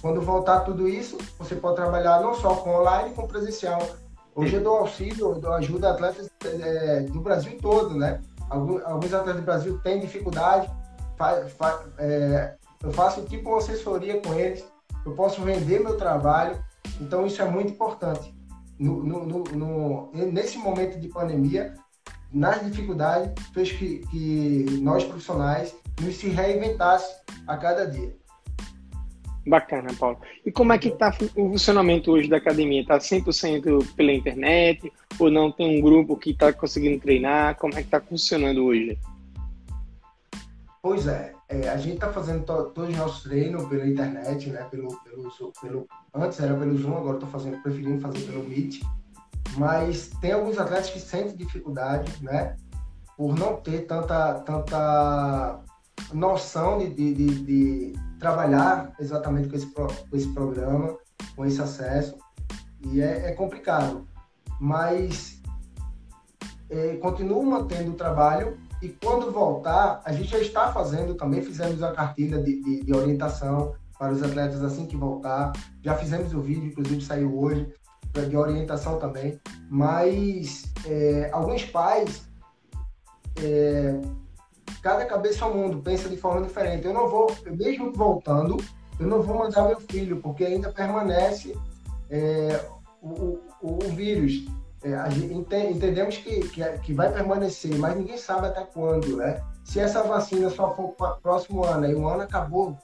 Quando 0.00 0.22
voltar 0.22 0.60
tudo 0.60 0.88
isso, 0.88 1.18
você 1.38 1.54
pode 1.54 1.76
trabalhar 1.76 2.22
não 2.22 2.34
só 2.34 2.56
com 2.56 2.70
online, 2.70 3.14
com 3.14 3.28
presencial. 3.28 3.80
Hoje 4.34 4.56
eu 4.56 4.62
dou 4.62 4.78
auxílio, 4.78 5.32
eu 5.32 5.34
dou 5.34 5.52
ajuda 5.52 5.90
a 5.90 5.92
atletas 5.92 6.30
é, 6.44 7.00
do 7.00 7.20
Brasil 7.20 7.58
todo, 7.60 7.94
né? 7.94 8.22
Alguns, 8.48 8.82
alguns, 8.84 9.12
atletas 9.12 9.40
do 9.40 9.44
Brasil 9.44 9.78
têm 9.80 10.00
dificuldade, 10.00 10.70
fa, 11.16 11.46
fa, 11.58 11.84
é, 11.98 12.54
eu 12.82 12.90
faço 12.92 13.22
tipo 13.22 13.50
uma 13.50 13.58
assessoria 13.58 14.20
com 14.20 14.34
eles, 14.34 14.64
eu 15.04 15.12
posso 15.12 15.42
vender 15.42 15.80
meu 15.80 15.96
trabalho, 15.96 16.58
então 17.00 17.26
isso 17.26 17.40
é 17.42 17.44
muito 17.44 17.72
importante. 17.72 18.34
No, 18.82 19.04
no, 19.04 19.44
no, 19.44 20.10
nesse 20.12 20.58
momento 20.58 20.98
de 20.98 21.06
pandemia, 21.08 21.74
nas 22.32 22.64
dificuldades, 22.64 23.32
fez 23.54 23.70
que, 23.70 23.98
que 24.10 24.66
nós 24.80 25.04
profissionais 25.04 25.72
nos 26.00 26.16
se 26.16 26.28
reinventasse 26.28 27.14
a 27.46 27.56
cada 27.56 27.86
dia. 27.86 28.12
Bacana, 29.46 29.92
Paulo. 29.98 30.18
E 30.44 30.50
como 30.50 30.72
é 30.72 30.78
que 30.78 30.88
está 30.88 31.16
o 31.36 31.50
funcionamento 31.50 32.10
hoje 32.10 32.28
da 32.28 32.38
academia? 32.38 32.80
Está 32.80 32.98
100% 32.98 33.94
pela 33.94 34.12
internet? 34.12 34.92
Ou 35.18 35.30
não 35.30 35.52
tem 35.52 35.78
um 35.78 35.80
grupo 35.80 36.16
que 36.16 36.30
está 36.30 36.52
conseguindo 36.52 37.00
treinar? 37.00 37.56
Como 37.58 37.74
é 37.74 37.78
que 37.78 37.82
está 37.82 38.00
funcionando 38.00 38.64
hoje? 38.64 38.98
Pois 40.82 41.06
é, 41.06 41.32
é 41.52 41.68
a 41.68 41.76
gente 41.76 41.94
está 41.94 42.12
fazendo 42.12 42.44
to, 42.44 42.70
todos 42.70 42.90
os 42.90 42.96
nossos 42.96 43.22
treinos 43.24 43.66
pela 43.68 43.86
internet, 43.86 44.48
né? 44.50 44.64
Pelo, 44.64 44.88
pelo, 45.04 45.52
pelo, 45.60 45.88
antes 46.14 46.40
era 46.40 46.54
pelo 46.54 46.76
Zoom, 46.76 46.96
agora 46.96 47.14
estou 47.14 47.28
fazendo, 47.28 47.62
preferindo 47.62 48.00
fazer 48.00 48.20
pelo 48.20 48.44
Meet. 48.44 48.82
Mas 49.56 50.08
tem 50.20 50.32
alguns 50.32 50.58
atletas 50.58 50.90
que 50.90 51.00
sentem 51.00 51.36
dificuldade, 51.36 52.10
né? 52.22 52.56
Por 53.16 53.38
não 53.38 53.56
ter 53.56 53.86
tanta, 53.86 54.40
tanta 54.40 55.60
noção 56.12 56.78
de, 56.78 56.88
de, 56.88 57.14
de, 57.14 57.44
de 57.44 57.92
trabalhar 58.18 58.94
exatamente 58.98 59.48
com 59.48 59.56
esse, 59.56 59.66
com 59.66 60.16
esse 60.16 60.28
programa, 60.32 60.96
com 61.36 61.44
esse 61.44 61.60
acesso. 61.60 62.16
E 62.80 63.00
é, 63.02 63.30
é 63.30 63.32
complicado. 63.32 64.06
Mas 64.58 65.42
é, 66.70 66.96
continuo 66.96 67.44
mantendo 67.44 67.90
o 67.90 67.94
trabalho 67.94 68.56
e 68.82 68.88
quando 68.88 69.30
voltar, 69.30 70.02
a 70.04 70.12
gente 70.12 70.28
já 70.28 70.38
está 70.38 70.72
fazendo 70.72 71.14
também, 71.14 71.40
fizemos 71.40 71.82
a 71.82 71.92
cartilha 71.92 72.42
de, 72.42 72.60
de, 72.60 72.84
de 72.84 72.92
orientação 72.92 73.74
para 73.96 74.12
os 74.12 74.22
atletas 74.22 74.62
assim 74.62 74.86
que 74.86 74.96
voltar. 74.96 75.52
Já 75.80 75.94
fizemos 75.94 76.34
o 76.34 76.40
vídeo, 76.40 76.66
inclusive 76.66 77.00
saiu 77.00 77.38
hoje, 77.38 77.72
de 78.28 78.36
orientação 78.36 78.98
também. 78.98 79.40
Mas 79.70 80.64
é, 80.84 81.30
alguns 81.32 81.64
pais 81.64 82.28
é, 83.40 84.00
cada 84.82 85.06
cabeça 85.06 85.44
é 85.44 85.48
um 85.48 85.54
mundo, 85.54 85.78
pensa 85.78 86.08
de 86.08 86.16
forma 86.16 86.44
diferente. 86.44 86.84
Eu 86.84 86.92
não 86.92 87.08
vou, 87.08 87.34
mesmo 87.46 87.92
voltando, 87.92 88.56
eu 88.98 89.06
não 89.06 89.22
vou 89.22 89.38
mandar 89.38 89.68
meu 89.68 89.80
filho, 89.80 90.20
porque 90.20 90.44
ainda 90.44 90.72
permanece 90.72 91.56
é, 92.10 92.60
o, 93.00 93.38
o, 93.60 93.78
o, 93.84 93.88
vírus. 93.94 94.44
É, 94.84 94.96
entendemos 95.70 96.16
que, 96.16 96.48
que, 96.48 96.64
que, 96.78 96.92
vai 96.92 97.12
permanecer, 97.12 97.76
mas 97.78 97.96
ninguém 97.96 98.18
sabe 98.18 98.48
até 98.48 98.64
quando, 98.64 99.16
né? 99.16 99.40
Se 99.64 99.78
essa 99.78 100.02
vacina 100.02 100.50
só 100.50 100.74
for 100.74 100.88
para 100.88 101.12
o 101.12 101.20
próximo 101.20 101.64
ano, 101.64 101.86
aí 101.86 101.94
o 101.94 102.08
ano 102.08 102.22
acabou, 102.22 102.76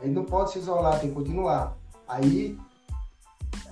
ele 0.00 0.12
não 0.12 0.24
pode 0.24 0.52
se 0.52 0.60
isolar, 0.60 1.00
tem 1.00 1.08
que 1.08 1.14
continuar. 1.14 1.76
Aí 2.06 2.56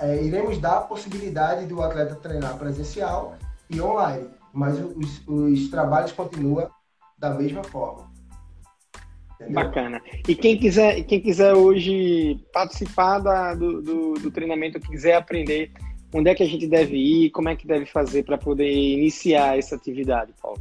é, 0.01 0.23
iremos 0.23 0.59
dar 0.59 0.79
a 0.79 0.81
possibilidade 0.81 1.67
do 1.67 1.83
atleta 1.83 2.17
treinar 2.17 2.59
presencial 2.59 3.37
e 3.71 3.81
online, 3.81 4.29
mas 4.53 4.77
os, 4.79 5.23
os 5.27 5.69
trabalhos 5.71 6.13
continuam 6.13 6.69
da 7.17 7.31
mesma 7.31 7.63
forma. 7.65 8.09
Entendeu? 9.35 9.55
Bacana. 9.55 10.01
E 10.27 10.35
quem 10.35 10.59
quiser, 10.59 11.03
quem 11.05 11.21
quiser 11.21 11.55
hoje 11.55 12.45
participar 12.53 13.21
da, 13.21 13.55
do, 13.55 13.81
do, 13.81 14.15
do, 14.15 14.31
treinamento, 14.31 14.81
quiser 14.81 15.15
aprender, 15.15 15.71
onde 16.13 16.31
é 16.31 16.35
que 16.35 16.43
a 16.43 16.47
gente 16.47 16.67
deve 16.67 16.97
ir, 16.97 17.31
como 17.31 17.49
é 17.49 17.57
que 17.57 17.67
deve 17.67 17.87
fazer 17.87 18.25
para 18.25 18.39
poder 18.39 18.71
iniciar 18.71 19.59
essa 19.59 19.75
atividade, 19.75 20.33
Paulo? 20.41 20.61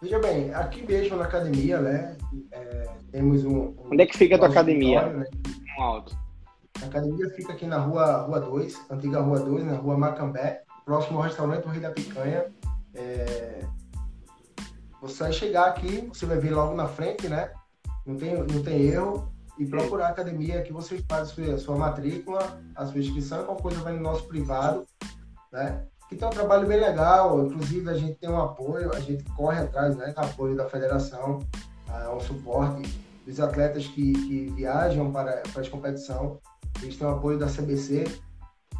Veja 0.00 0.18
bem, 0.18 0.52
aqui 0.52 0.84
mesmo 0.84 1.16
na 1.16 1.24
academia, 1.24 1.80
né, 1.80 2.16
é, 2.50 2.88
temos 3.12 3.44
um, 3.44 3.58
um, 3.58 3.76
Onde 3.92 4.02
é 4.02 4.06
que 4.06 4.18
fica 4.18 4.34
a 4.34 4.38
tua 4.38 4.48
academia? 4.48 5.06
Né? 5.06 5.26
No 5.76 5.82
alto. 5.82 6.16
A 6.82 6.86
academia 6.86 7.30
fica 7.30 7.52
aqui 7.52 7.66
na 7.66 7.78
rua, 7.78 8.22
rua 8.22 8.40
2, 8.40 8.90
antiga 8.90 9.20
rua 9.20 9.38
2, 9.38 9.64
na 9.64 9.76
rua 9.76 9.96
Macambé, 9.96 10.62
próximo 10.84 11.18
ao 11.18 11.24
restaurante 11.24 11.66
Rei 11.66 11.80
da 11.80 11.90
Picanha. 11.90 12.46
É, 12.94 13.64
você 15.00 15.22
vai 15.22 15.32
chegar 15.32 15.66
aqui, 15.66 16.08
você 16.12 16.26
vai 16.26 16.38
ver 16.38 16.50
logo 16.50 16.74
na 16.74 16.88
frente, 16.88 17.28
né? 17.28 17.50
Não 18.04 18.16
tem, 18.16 18.34
não 18.34 18.62
tem 18.62 18.82
erro. 18.82 19.31
E 19.58 19.66
procurar 19.66 20.06
a 20.06 20.10
academia 20.10 20.62
que 20.62 20.72
você 20.72 21.02
faz 21.08 21.28
a 21.28 21.32
sua, 21.32 21.58
sua 21.58 21.76
matrícula, 21.76 22.60
a 22.74 22.86
sua 22.86 22.98
inscrição, 22.98 23.44
qualquer 23.44 23.62
coisa 23.62 23.80
vai 23.80 23.92
no 23.92 24.00
nosso 24.00 24.26
privado, 24.26 24.86
né? 25.52 25.84
Que 26.08 26.16
tem 26.16 26.26
um 26.26 26.30
trabalho 26.30 26.66
bem 26.66 26.80
legal, 26.80 27.44
inclusive 27.46 27.88
a 27.88 27.94
gente 27.94 28.18
tem 28.18 28.30
um 28.30 28.40
apoio, 28.40 28.94
a 28.94 29.00
gente 29.00 29.24
corre 29.34 29.60
atrás, 29.60 29.96
né? 29.96 30.12
Do 30.12 30.20
apoio 30.20 30.56
da 30.56 30.68
federação, 30.68 31.38
uh, 31.88 32.16
um 32.16 32.20
suporte 32.20 32.82
dos 33.26 33.40
atletas 33.40 33.86
que, 33.86 34.12
que 34.12 34.52
viajam 34.54 35.12
para, 35.12 35.42
para 35.52 35.60
as 35.60 35.68
competições. 35.68 36.38
Eles 36.82 36.96
têm 36.96 37.06
o 37.06 37.10
apoio 37.10 37.38
da 37.38 37.46
CBC, 37.46 38.04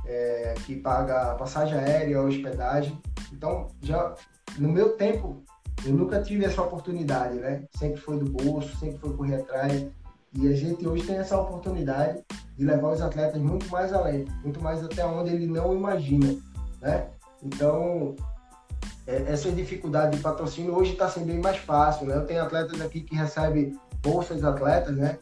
é, 0.06 0.54
que 0.66 0.76
paga 0.76 1.34
passagem 1.34 1.78
aérea, 1.78 2.22
hospedagem. 2.22 3.00
Então, 3.32 3.68
já 3.80 4.14
no 4.58 4.68
meu 4.68 4.96
tempo 4.96 5.44
eu 5.84 5.92
nunca 5.92 6.22
tive 6.22 6.44
essa 6.44 6.62
oportunidade, 6.62 7.38
né? 7.38 7.64
Sempre 7.76 8.00
foi 8.00 8.18
do 8.18 8.30
bolso, 8.30 8.76
sempre 8.76 8.98
foi 8.98 9.16
correr 9.16 9.36
atrás. 9.36 9.86
E 10.34 10.48
a 10.48 10.56
gente 10.56 10.86
hoje 10.86 11.04
tem 11.04 11.16
essa 11.16 11.38
oportunidade 11.38 12.22
de 12.56 12.64
levar 12.64 12.92
os 12.92 13.00
atletas 13.00 13.40
muito 13.40 13.68
mais 13.70 13.92
além, 13.92 14.26
muito 14.42 14.60
mais 14.62 14.82
até 14.82 15.04
onde 15.04 15.30
ele 15.34 15.46
não 15.46 15.74
imagina, 15.74 16.36
né? 16.80 17.06
Então, 17.42 18.14
é, 19.06 19.32
essa 19.32 19.50
dificuldade 19.50 20.16
de 20.16 20.22
patrocínio 20.22 20.74
hoje 20.74 20.92
está 20.92 21.08
sendo 21.08 21.26
bem 21.26 21.40
mais 21.40 21.58
fácil, 21.58 22.06
né? 22.06 22.16
Eu 22.16 22.26
tenho 22.26 22.42
atletas 22.42 22.80
aqui 22.80 23.00
que 23.00 23.14
recebem 23.14 23.78
bolsas 24.02 24.44
atletas, 24.44 24.96
né? 24.96 25.18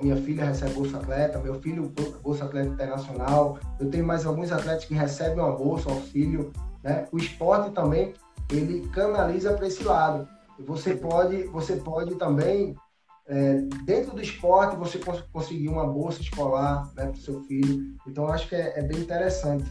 Minha 0.00 0.16
filha 0.16 0.46
recebe 0.46 0.72
bolsa 0.72 0.96
atleta, 0.96 1.38
meu 1.38 1.60
filho 1.60 1.92
bolsa 2.22 2.46
atleta 2.46 2.68
internacional. 2.68 3.58
Eu 3.78 3.90
tenho 3.90 4.06
mais 4.06 4.24
alguns 4.24 4.50
atletas 4.50 4.86
que 4.86 4.94
recebem 4.94 5.38
uma 5.38 5.52
bolsa, 5.52 5.90
auxílio, 5.90 6.50
né? 6.82 7.06
O 7.12 7.18
esporte 7.18 7.70
também 7.72 8.14
ele 8.50 8.88
canaliza 8.88 9.52
para 9.52 9.66
esse 9.66 9.84
lado. 9.84 10.26
Você 10.60 10.94
pode, 10.94 11.44
você 11.48 11.76
pode 11.76 12.14
também, 12.14 12.74
é, 13.26 13.54
dentro 13.84 14.14
do 14.14 14.20
esporte, 14.20 14.76
você 14.76 14.98
cons 14.98 15.22
conseguir 15.32 15.68
uma 15.68 15.86
bolsa 15.86 16.20
escolar 16.20 16.92
né, 16.94 17.06
para 17.06 17.12
o 17.12 17.16
seu 17.16 17.42
filho. 17.44 17.96
Então, 18.06 18.28
acho 18.28 18.48
que 18.48 18.54
é, 18.54 18.78
é 18.78 18.82
bem 18.82 19.00
interessante. 19.00 19.64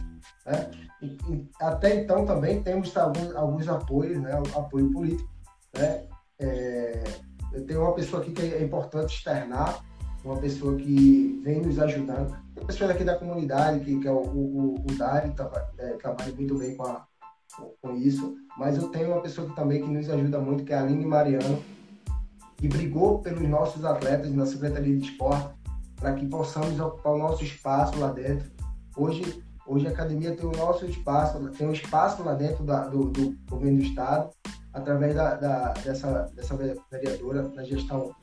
Né? 0.44 0.70
E, 1.00 1.06
e, 1.06 1.48
até 1.60 1.94
então, 1.94 2.26
também 2.26 2.62
temos 2.62 2.96
alguns, 2.96 3.34
alguns 3.36 3.68
apoios, 3.68 4.20
né, 4.20 4.32
apoio 4.56 4.90
político. 4.90 5.30
Né? 5.76 6.04
É, 6.40 7.04
eu 7.52 7.64
tenho 7.64 7.82
uma 7.82 7.94
pessoa 7.94 8.22
aqui 8.22 8.32
que 8.32 8.42
é 8.42 8.62
importante 8.62 9.14
externar, 9.14 9.84
uma 10.24 10.36
pessoa 10.38 10.74
que 10.76 11.40
vem 11.44 11.60
nos 11.60 11.78
ajudando. 11.78 12.36
Tem 12.54 12.66
pessoas 12.66 12.90
aqui 12.90 13.04
da 13.04 13.16
comunidade, 13.16 13.84
que, 13.84 14.00
que 14.00 14.08
é 14.08 14.10
o, 14.10 14.22
o, 14.22 14.74
o 14.74 14.98
Dari, 14.98 15.32
é, 15.78 15.90
trabalha 15.90 16.32
muito 16.34 16.58
bem 16.58 16.74
com 16.76 16.84
a, 16.84 17.06
com 17.80 17.94
isso, 17.94 18.34
mas 18.58 18.76
eu 18.76 18.88
tenho 18.88 19.12
uma 19.12 19.20
pessoa 19.20 19.48
que 19.48 19.54
também 19.54 19.82
que 19.82 19.88
nos 19.88 20.08
ajuda 20.10 20.40
muito, 20.40 20.64
que 20.64 20.72
é 20.72 20.76
a 20.76 20.80
Aline 20.80 21.04
Mariano, 21.04 21.62
que 22.64 22.68
brigou 22.68 23.18
pelos 23.18 23.46
nossos 23.46 23.84
atletas 23.84 24.32
na 24.32 24.46
Secretaria 24.46 24.96
de 24.96 25.04
Esporte, 25.04 25.50
para 25.96 26.14
que 26.14 26.24
possamos 26.24 26.80
ocupar 26.80 27.12
o 27.12 27.18
nosso 27.18 27.44
espaço 27.44 27.98
lá 27.98 28.10
dentro. 28.10 28.50
Hoje, 28.96 29.44
hoje 29.66 29.86
a 29.86 29.90
academia 29.90 30.34
tem 30.34 30.46
o 30.46 30.56
nosso 30.56 30.86
espaço, 30.86 31.38
tem 31.50 31.68
um 31.68 31.72
espaço 31.72 32.22
lá 32.22 32.32
dentro 32.32 32.64
da, 32.64 32.88
do, 32.88 33.10
do, 33.10 33.36
governo 33.50 33.76
do 33.76 33.84
Estado, 33.84 34.30
através 34.72 35.14
da, 35.14 35.34
da, 35.34 35.74
dessa, 35.74 36.30
dessa 36.34 36.56
vereadora 36.90 37.50
na 37.54 37.64
gestão 37.64 38.14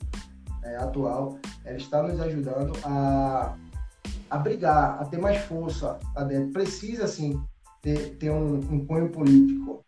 é, 0.64 0.76
atual. 0.78 1.38
Ela 1.64 1.78
está 1.78 2.02
nos 2.02 2.20
ajudando 2.20 2.74
a, 2.84 3.56
a 4.28 4.38
brigar, 4.38 5.00
a 5.00 5.06
ter 5.06 5.20
mais 5.20 5.38
força 5.44 6.00
lá 6.16 6.24
dentro. 6.24 6.52
Precisa, 6.52 7.08
sim, 7.08 7.40
ter, 7.84 8.18
ter 8.18 8.32
um, 8.32 8.56
um 8.56 8.88
cunho 8.88 9.12
político. 9.12 9.86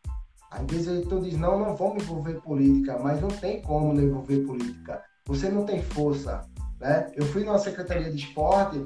Às 0.53 0.65
vezes 0.67 0.87
ele 0.87 1.03
então 1.03 1.19
diz, 1.19 1.35
não, 1.35 1.57
não 1.57 1.75
vou 1.75 1.95
me 1.95 2.01
envolver 2.01 2.39
política, 2.41 2.99
mas 2.99 3.19
não 3.19 3.29
tem 3.29 3.61
como 3.63 3.91
não 3.91 4.03
envolver 4.03 4.39
política. 4.41 5.01
Você 5.25 5.49
não 5.49 5.65
tem 5.65 5.81
força. 5.81 6.41
Né? 6.79 7.11
Eu 7.15 7.25
fui 7.25 7.43
na 7.43 7.57
Secretaria 7.57 8.11
de 8.11 8.17
Esporte 8.17 8.83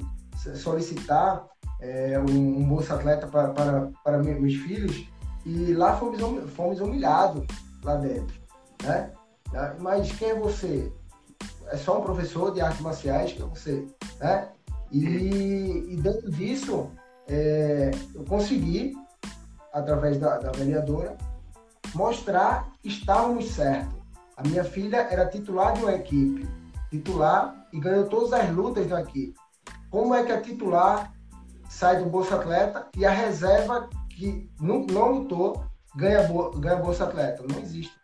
solicitar 0.56 1.46
é, 1.80 2.18
um, 2.18 2.58
um 2.58 2.66
Bolsa 2.66 2.94
Atleta 2.94 3.26
para, 3.26 3.50
para, 3.50 3.90
para 4.02 4.18
meus 4.18 4.54
filhos 4.54 5.06
e 5.44 5.74
lá 5.74 5.94
fomos, 5.96 6.20
fomos 6.52 6.80
humilhados 6.80 7.46
lá 7.84 7.96
dentro. 7.96 8.34
Né? 8.82 9.12
Mas 9.78 10.10
quem 10.12 10.30
é 10.30 10.34
você? 10.34 10.90
É 11.66 11.76
só 11.76 12.00
um 12.00 12.02
professor 12.02 12.54
de 12.54 12.62
artes 12.62 12.80
marciais 12.80 13.32
que 13.32 13.42
é 13.42 13.44
você. 13.44 13.86
Né? 14.20 14.48
E, 14.90 15.86
e 15.90 15.96
dentro 15.96 16.30
disso, 16.30 16.90
é, 17.28 17.90
eu 18.14 18.24
consegui 18.24 18.94
através 19.72 20.18
da, 20.18 20.38
da 20.38 20.50
vereadora, 20.50 21.16
mostrar 21.94 22.70
que 22.80 22.88
estávamos 22.88 23.50
certos. 23.50 23.98
A 24.36 24.42
minha 24.42 24.64
filha 24.64 24.98
era 25.10 25.26
titular 25.26 25.72
de 25.74 25.82
uma 25.82 25.92
equipe, 25.92 26.48
titular 26.90 27.66
e 27.72 27.80
ganhou 27.80 28.06
todas 28.06 28.32
as 28.32 28.50
lutas 28.50 28.86
da 28.86 29.00
equipe. 29.00 29.34
Como 29.90 30.14
é 30.14 30.22
que 30.22 30.32
a 30.32 30.40
titular 30.40 31.12
sai 31.68 32.02
do 32.02 32.08
Bolsa 32.08 32.36
Atleta 32.36 32.88
e 32.96 33.04
a 33.04 33.10
reserva 33.10 33.88
que 34.10 34.48
não, 34.60 34.86
não 34.86 35.12
lutou 35.12 35.64
ganha, 35.96 36.20
ganha 36.56 36.76
Bolsa 36.76 37.04
Atleta? 37.04 37.44
Não 37.50 37.58
existe. 37.58 37.96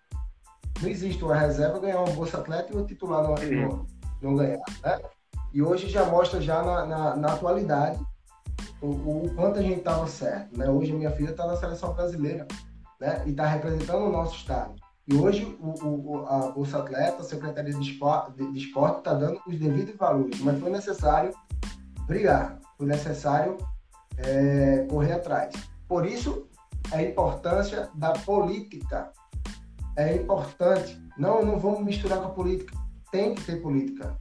Não 0.82 0.88
existe 0.88 1.22
uma 1.24 1.36
reserva 1.36 1.78
ganhar 1.78 2.00
uma 2.00 2.12
Bolsa 2.14 2.38
Atleta 2.38 2.72
e 2.72 2.76
o 2.76 2.84
titular 2.84 3.22
não, 3.22 3.34
não, 3.34 3.86
não 4.20 4.34
ganhar. 4.34 4.60
Né? 4.82 5.00
E 5.52 5.62
hoje 5.62 5.88
já 5.88 6.04
mostra 6.04 6.40
já 6.40 6.62
na, 6.62 6.84
na, 6.84 7.16
na 7.16 7.32
atualidade 7.32 8.00
o, 8.80 8.88
o, 8.88 9.34
quanto 9.36 9.60
a 9.60 9.62
gente 9.62 9.78
estava 9.78 10.06
certo. 10.08 10.58
Né? 10.58 10.68
Hoje 10.68 10.92
a 10.92 10.96
minha 10.96 11.10
filha 11.12 11.30
está 11.30 11.46
na 11.46 11.56
seleção 11.56 11.94
brasileira 11.94 12.46
né? 13.00 13.22
e 13.26 13.30
está 13.30 13.46
representando 13.46 14.06
o 14.06 14.12
nosso 14.12 14.36
estado. 14.36 14.74
E 15.06 15.14
hoje 15.14 15.44
o, 15.60 15.86
o, 15.86 16.26
a 16.26 16.50
Bolsa 16.50 16.78
Atleta, 16.78 17.20
a 17.20 17.24
Secretaria 17.24 17.74
de 17.74 17.80
Esporte 17.80 18.98
está 18.98 19.14
dando 19.14 19.38
os 19.46 19.58
devidos 19.58 19.94
valores, 19.96 20.40
mas 20.40 20.58
foi 20.58 20.70
necessário 20.70 21.32
brigar, 22.06 22.58
foi 22.78 22.86
necessário 22.86 23.58
é, 24.16 24.86
correr 24.88 25.12
atrás. 25.12 25.54
Por 25.86 26.06
isso, 26.06 26.48
a 26.90 27.02
importância 27.02 27.90
da 27.94 28.12
política 28.12 29.12
é 29.96 30.16
importante. 30.16 31.00
Não, 31.18 31.44
não 31.44 31.58
vamos 31.58 31.84
misturar 31.84 32.20
com 32.20 32.26
a 32.26 32.30
política. 32.30 32.76
Tem 33.12 33.34
que 33.34 33.44
ter 33.44 33.56
política. 33.56 34.16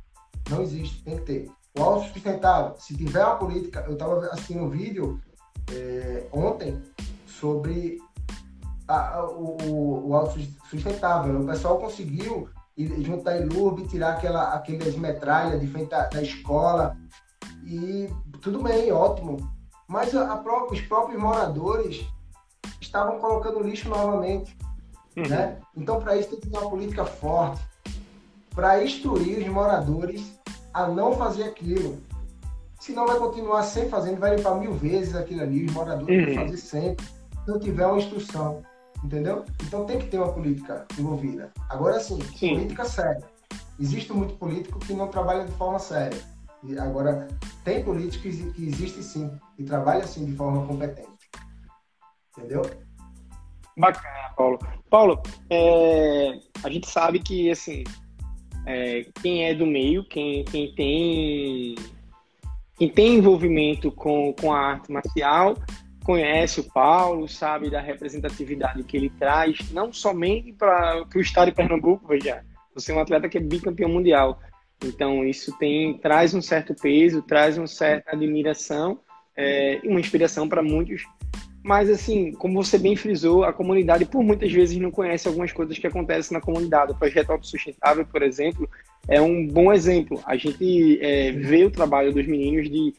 Não 0.50 0.62
existe, 0.62 1.04
tem 1.04 1.18
que 1.18 1.24
ter. 1.24 1.52
O 1.78 1.82
autossustentável, 1.82 2.76
se 2.78 2.96
tiver 2.96 3.24
uma 3.24 3.38
política, 3.38 3.84
eu 3.88 3.94
estava 3.94 4.20
assistindo 4.28 4.64
um 4.64 4.70
vídeo 4.70 5.20
é, 5.72 6.28
ontem 6.32 6.80
sobre 7.26 7.98
a, 8.94 9.16
a, 9.16 9.26
o, 9.26 10.10
o 10.10 10.16
autossustentável. 10.16 11.42
O 11.42 11.46
pessoal 11.46 11.80
conseguiu 11.80 12.50
juntar 12.78 13.40
em 13.40 13.46
Lurbe, 13.46 13.88
tirar 13.88 14.14
aquela, 14.14 14.54
aquelas 14.54 14.96
metralhas 14.96 15.60
de 15.60 15.68
frente 15.68 15.90
da, 15.90 16.08
da 16.08 16.22
escola. 16.22 16.98
E 17.66 18.10
tudo 18.42 18.62
bem, 18.62 18.92
ótimo. 18.92 19.38
Mas 19.88 20.16
a, 20.16 20.42
os 20.70 20.82
próprios 20.82 21.22
moradores 21.22 22.06
estavam 22.82 23.20
colocando 23.20 23.62
lixo 23.62 23.90
novamente. 23.90 24.58
Uhum. 25.16 25.28
Né? 25.28 25.58
Então, 25.76 26.00
para 26.00 26.18
isso, 26.18 26.30
tem 26.30 26.40
que 26.40 26.50
ter 26.50 26.58
uma 26.58 26.70
política 26.70 27.06
forte 27.06 27.62
para 28.54 28.84
instruir 28.84 29.40
os 29.40 29.48
moradores 29.48 30.40
a 30.74 30.88
não 30.88 31.14
fazer 31.14 31.44
aquilo. 31.44 32.02
Senão 32.80 33.08
vai 33.08 33.18
continuar 33.18 33.64
sempre 33.64 33.90
fazendo, 33.90 34.20
vai 34.20 34.36
limpar 34.36 34.56
mil 34.56 34.74
vezes 34.74 35.16
aquilo 35.16 35.42
ali, 35.42 35.66
os 35.66 35.72
moradores 35.72 36.28
uhum. 36.28 36.36
vão 36.36 36.44
fazer 36.44 36.58
sempre, 36.58 37.06
se 37.06 37.48
não 37.48 37.60
tiver 37.60 37.86
uma 37.86 37.98
instrução. 37.98 38.64
Entendeu? 39.04 39.44
Então 39.64 39.86
tem 39.86 40.00
que 40.00 40.08
ter 40.08 40.18
uma 40.18 40.32
política 40.32 40.86
envolvida. 40.98 41.52
Agora 41.70 42.00
sim, 42.00 42.22
sim. 42.36 42.56
política 42.56 42.86
séria. 42.86 43.24
Existe 43.80 44.14
muito 44.14 44.36
político 44.36 44.80
que 44.80 44.94
não 44.94 45.08
trabalha 45.08 45.46
de 45.46 45.52
forma 45.54 45.80
séria. 45.80 46.22
E 46.64 46.78
agora, 46.80 47.28
tem 47.66 47.84
políticos 47.84 48.36
que 48.54 48.66
existem 48.66 49.04
sim, 49.04 49.32
e 49.60 49.64
trabalham 49.64 50.08
sim 50.08 50.26
de 50.26 50.32
forma 50.34 50.66
competente. 50.66 51.10
Entendeu? 52.38 52.62
Bacana, 53.78 54.34
Paulo. 54.38 54.60
Paulo, 54.90 55.22
é, 55.50 56.40
a 56.64 56.70
gente 56.70 56.90
sabe 56.90 57.20
que, 57.20 57.52
assim, 57.52 57.84
é, 58.66 59.06
quem 59.22 59.44
é 59.46 59.54
do 59.54 59.66
meio, 59.66 60.08
quem, 60.08 60.46
quem 60.46 60.74
tem 60.74 61.76
quem 62.78 62.90
tem 62.90 63.16
envolvimento 63.16 63.92
com, 63.92 64.34
com 64.34 64.52
a 64.52 64.60
arte 64.60 64.92
marcial, 64.92 65.56
conhece 66.04 66.60
o 66.60 66.64
Paulo, 66.72 67.28
sabe 67.28 67.70
da 67.70 67.82
representatividade 67.82 68.84
que 68.84 68.98
ele 68.98 69.10
traz, 69.10 69.72
não 69.72 69.92
somente 69.92 70.52
para 70.54 71.06
o 71.16 71.20
estado 71.20 71.50
de 71.50 71.56
Pernambuco, 71.56 72.08
veja, 72.08 72.44
você 72.74 72.92
é 72.92 72.96
um 72.96 73.00
atleta 73.00 73.30
que 73.30 73.38
é 73.38 73.42
bicampeão 73.42 73.90
mundial, 73.90 74.40
então 74.84 75.24
isso 75.26 75.58
tem 75.58 75.98
traz 75.98 76.34
um 76.34 76.42
certo 76.42 76.76
peso, 76.76 77.22
traz 77.22 77.58
uma 77.58 77.68
certa 77.68 78.12
admiração 78.12 79.00
é, 79.36 79.80
e 79.84 79.88
uma 79.88 80.00
inspiração 80.00 80.48
para 80.48 80.62
muitos 80.62 81.04
mas, 81.64 81.90
assim, 81.90 82.34
como 82.34 82.62
você 82.62 82.78
bem 82.78 82.94
frisou, 82.94 83.46
a 83.46 83.54
comunidade, 83.54 84.04
por 84.04 84.22
muitas 84.22 84.52
vezes, 84.52 84.78
não 84.78 84.92
conhece 84.92 85.30
algumas 85.30 85.54
coisas 85.54 85.80
que 85.80 85.88
acontecem 85.88 86.36
na 86.36 86.42
comunidade. 86.42 86.92
O 86.92 86.96
projeto 86.96 87.30
autossustentável, 87.30 88.06
por 88.06 88.22
exemplo, 88.22 88.70
é 89.08 89.22
um 89.22 89.48
bom 89.48 89.72
exemplo. 89.72 90.22
A 90.26 90.36
gente 90.36 91.00
é, 91.02 91.32
vê 91.32 91.64
o 91.64 91.72
trabalho 91.72 92.12
dos 92.12 92.28
meninos 92.28 92.70
de 92.70 92.94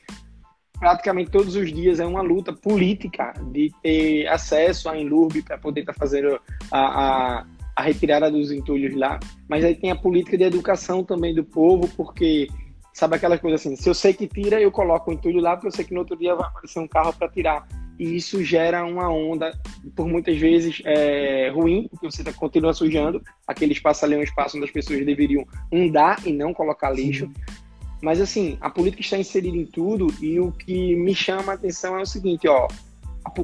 praticamente 0.79 1.31
todos 1.31 1.57
os 1.57 1.73
dias 1.73 2.01
é 2.01 2.07
uma 2.07 2.23
luta 2.23 2.53
política 2.53 3.33
de 3.53 3.73
ter 3.83 4.27
acesso 4.29 4.89
à 4.89 4.99
Enlurb 4.99 5.43
para 5.43 5.59
poder 5.59 5.81
estar 5.81 5.93
tá 5.93 5.99
fazendo 5.99 6.41
a, 6.71 6.79
a, 6.79 7.47
a, 7.77 7.83
retirada 7.83 8.31
dos 8.31 8.51
entulhos 8.51 8.95
lá. 8.95 9.19
Mas 9.49 9.65
aí 9.65 9.75
tem 9.75 9.91
a 9.91 9.97
política 9.97 10.37
de 10.37 10.45
educação 10.45 11.05
também 11.05 11.35
do 11.35 11.45
povo, 11.45 11.89
porque 11.97 12.49
sabe 12.93 13.17
aquelas 13.17 13.41
coisas 13.41 13.61
assim, 13.61 13.77
se 13.77 13.89
eu 13.89 13.95
sei 13.95 14.13
que 14.13 14.27
tira, 14.27 14.61
eu 14.61 14.71
coloco 14.71 15.11
o 15.11 15.15
entulho 15.15 15.41
lá, 15.41 15.57
porque 15.57 15.69
eu 15.69 15.73
sei 15.73 15.85
que 15.85 15.95
no 15.95 16.01
outro 16.01 16.17
dia 16.17 16.35
vai 16.35 16.47
aparecer 16.47 16.79
um 16.79 16.89
carro 16.89 17.13
para 17.13 17.29
tirar 17.29 17.67
e 17.99 18.17
isso 18.17 18.43
gera 18.43 18.85
uma 18.85 19.09
onda, 19.09 19.57
por 19.95 20.09
muitas 20.09 20.37
vezes, 20.37 20.83
é, 20.85 21.51
ruim, 21.51 21.87
porque 21.89 22.11
você 22.11 22.25
tá, 22.25 22.33
continua 22.33 22.73
sujando, 22.73 23.23
aquele 23.47 23.73
espaço 23.73 24.05
ali 24.05 24.15
é 24.15 24.19
um 24.19 24.23
espaço 24.23 24.57
onde 24.57 24.67
as 24.67 24.73
pessoas 24.73 25.05
deveriam 25.05 25.47
andar 25.73 26.21
e 26.27 26.33
não 26.33 26.53
colocar 26.53 26.91
lixo. 26.91 27.27
Sim. 27.27 27.64
Mas, 28.03 28.21
assim, 28.21 28.59
a 28.61 28.69
política 28.69 29.03
está 29.03 29.19
inserida 29.19 29.57
em 29.57 29.67
tudo 29.67 30.09
e 30.21 30.39
o 30.39 30.53
que 30.53 30.95
me 30.97 31.15
chama 31.15 31.53
a 31.53 31.55
atenção 31.55 31.99
é 31.99 32.03
o 32.03 32.07
seguinte, 32.07 32.47
ó, 32.47 32.69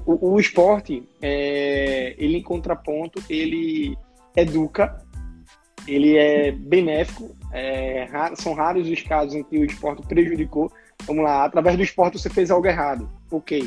o, 0.06 0.34
o 0.34 0.40
esporte, 0.40 1.02
é, 1.22 2.14
ele 2.18 2.38
em 2.38 2.42
contraponto, 2.42 3.22
ele 3.28 3.96
educa, 4.36 5.02
ele 5.88 6.16
é 6.16 6.52
benéfico, 6.52 7.34
é, 7.52 8.06
são 8.36 8.52
raros 8.52 8.88
os 8.88 9.02
casos 9.02 9.34
em 9.34 9.42
que 9.42 9.58
o 9.58 9.64
esporte 9.64 10.06
prejudicou. 10.06 10.70
Vamos 11.04 11.24
lá, 11.24 11.44
através 11.44 11.76
do 11.76 11.82
esporte 11.82 12.18
você 12.18 12.28
fez 12.28 12.50
algo 12.50 12.66
errado, 12.66 13.10
ok 13.30 13.66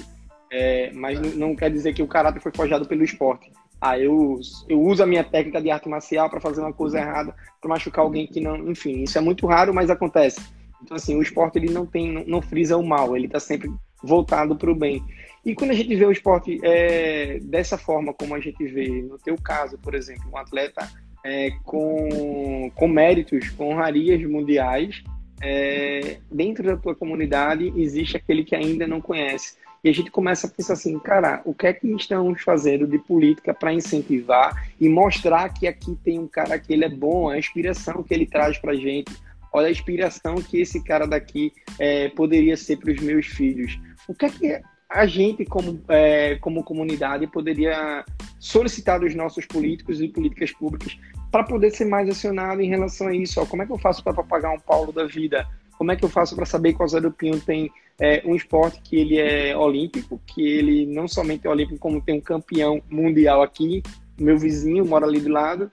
é, 0.54 0.92
mas 0.94 1.20
não 1.36 1.56
quer 1.56 1.72
dizer 1.72 1.94
que 1.94 2.04
o 2.04 2.08
caráter 2.08 2.40
foi 2.40 2.52
forjado 2.56 2.86
pelo 2.86 3.04
esporte. 3.04 3.52
Ah, 3.82 3.98
eu, 3.98 4.40
eu 4.70 4.80
uso 4.80 5.02
a 5.02 5.06
minha 5.06 5.24
técnica 5.24 5.60
de 5.60 5.72
arte 5.72 5.90
marcial 5.90 6.30
para 6.30 6.40
fazer 6.40 6.62
uma 6.62 6.72
coisa 6.72 7.00
errada, 7.00 7.36
para 7.60 7.70
machucar 7.70 8.06
alguém 8.06 8.28
que 8.28 8.40
não. 8.40 8.70
Enfim, 8.70 9.02
isso 9.02 9.18
é 9.18 9.22
muito 9.22 9.48
raro, 9.48 9.74
mas 9.74 9.90
acontece. 9.90 10.40
Então, 10.84 10.98
assim, 10.98 11.16
o 11.16 11.22
esporte 11.22 11.58
ele 11.58 11.72
não 11.72 11.86
tem, 11.86 12.26
não, 12.28 12.42
frisa 12.42 12.76
o 12.78 12.86
mal, 12.86 13.16
ele 13.16 13.28
está 13.28 13.40
sempre 13.40 13.72
voltado 14.04 14.56
para 14.56 14.70
o 14.70 14.76
bem. 14.76 15.02
E 15.46 15.56
quando 15.56 15.72
a 15.72 15.74
gente 15.74 15.96
vê 15.96 16.06
o 16.06 16.12
esporte 16.12 16.60
é, 16.62 17.40
dessa 17.42 17.78
forma, 17.78 18.14
como 18.14 18.36
a 18.36 18.40
gente 18.40 18.66
vê 18.66 19.02
no 19.02 19.18
teu 19.18 19.36
caso, 19.38 19.78
por 19.78 19.96
exemplo, 19.96 20.30
um 20.32 20.38
atleta 20.38 20.90
é, 21.24 21.52
com, 21.64 22.70
com 22.76 22.88
méritos, 22.88 23.50
com 23.52 23.70
honrarias 23.70 24.22
mundiais, 24.30 25.02
é, 25.42 26.18
dentro 26.32 26.64
da 26.64 26.78
tua 26.78 26.96
comunidade 26.96 27.74
existe 27.76 28.18
aquele 28.18 28.44
que 28.44 28.56
ainda 28.56 28.86
não 28.86 29.02
conhece. 29.02 29.56
E 29.84 29.90
a 29.90 29.94
gente 29.94 30.10
começa 30.10 30.48
a 30.48 30.50
pensar 30.50 30.74
assim, 30.74 30.98
cara, 30.98 31.42
o 31.44 31.54
que 31.54 31.68
é 31.68 31.74
que 31.74 31.88
estamos 31.94 32.42
fazendo 32.42 32.88
de 32.88 32.98
política 32.98 33.54
para 33.54 33.74
incentivar 33.74 34.70
e 34.80 34.88
mostrar 34.88 35.50
que 35.50 35.68
aqui 35.68 35.98
tem 36.02 36.18
um 36.18 36.28
cara 36.28 36.58
que 36.58 36.72
ele 36.72 36.86
é 36.86 36.90
bom, 36.90 37.30
a 37.30 37.38
inspiração 37.38 38.02
que 38.02 38.14
ele 38.14 38.26
traz 38.26 38.58
para 38.58 38.76
gente, 38.76 39.12
olha 39.54 39.68
a 39.68 39.72
inspiração 39.72 40.36
que 40.36 40.60
esse 40.60 40.84
cara 40.84 41.06
daqui 41.06 41.54
é, 41.80 42.10
poderia 42.10 42.58
ser 42.58 42.78
para 42.78 42.92
os 42.92 43.00
meus 43.00 43.28
filhos. 43.28 43.80
O 44.08 44.14
que 44.14 44.26
é 44.26 44.30
que 44.30 44.62
a 44.90 45.06
gente, 45.06 45.46
como, 45.46 45.82
é, 45.88 46.36
como 46.36 46.64
comunidade, 46.64 47.28
poderia 47.28 48.04
solicitar 48.40 49.00
dos 49.00 49.16
nossos 49.16 49.46
políticos 49.46 50.02
e 50.02 50.08
políticas 50.08 50.52
públicas 50.52 50.98
para 51.32 51.44
poder 51.44 51.72
ser 51.72 51.86
mais 51.86 52.10
acionado 52.10 52.62
em 52.62 52.68
relação 52.68 53.08
a 53.08 53.16
isso? 53.16 53.40
Ó, 53.40 53.46
como 53.46 53.64
é 53.64 53.66
que 53.66 53.72
eu 53.72 53.80
faço 53.80 54.04
para 54.04 54.14
pagar 54.24 54.52
um 54.52 54.60
Paulo 54.60 54.92
da 54.92 55.06
vida? 55.06 55.48
Como 55.78 55.92
é 55.92 55.96
que 55.96 56.06
eu 56.06 56.10
faço 56.10 56.36
para 56.36 56.46
saber 56.46 56.74
qual 56.74 56.88
Zé 56.88 57.02
do 57.02 57.12
Pinho 57.12 57.40
tem 57.40 57.72
é, 58.00 58.22
um 58.26 58.36
esporte 58.36 58.82
que 58.82 58.96
ele 58.96 59.18
é 59.18 59.58
olímpico, 59.58 60.22
que 60.28 60.42
ele 60.48 60.86
não 60.86 61.08
somente 61.08 61.48
é 61.48 61.50
olímpico, 61.50 61.80
como 61.80 62.02
tem 62.02 62.18
um 62.18 62.22
campeão 62.22 62.82
mundial 62.90 63.42
aqui, 63.42 63.82
meu 64.20 64.38
vizinho 64.38 64.86
mora 64.86 65.06
ali 65.06 65.20
do 65.20 65.30
lado, 65.30 65.72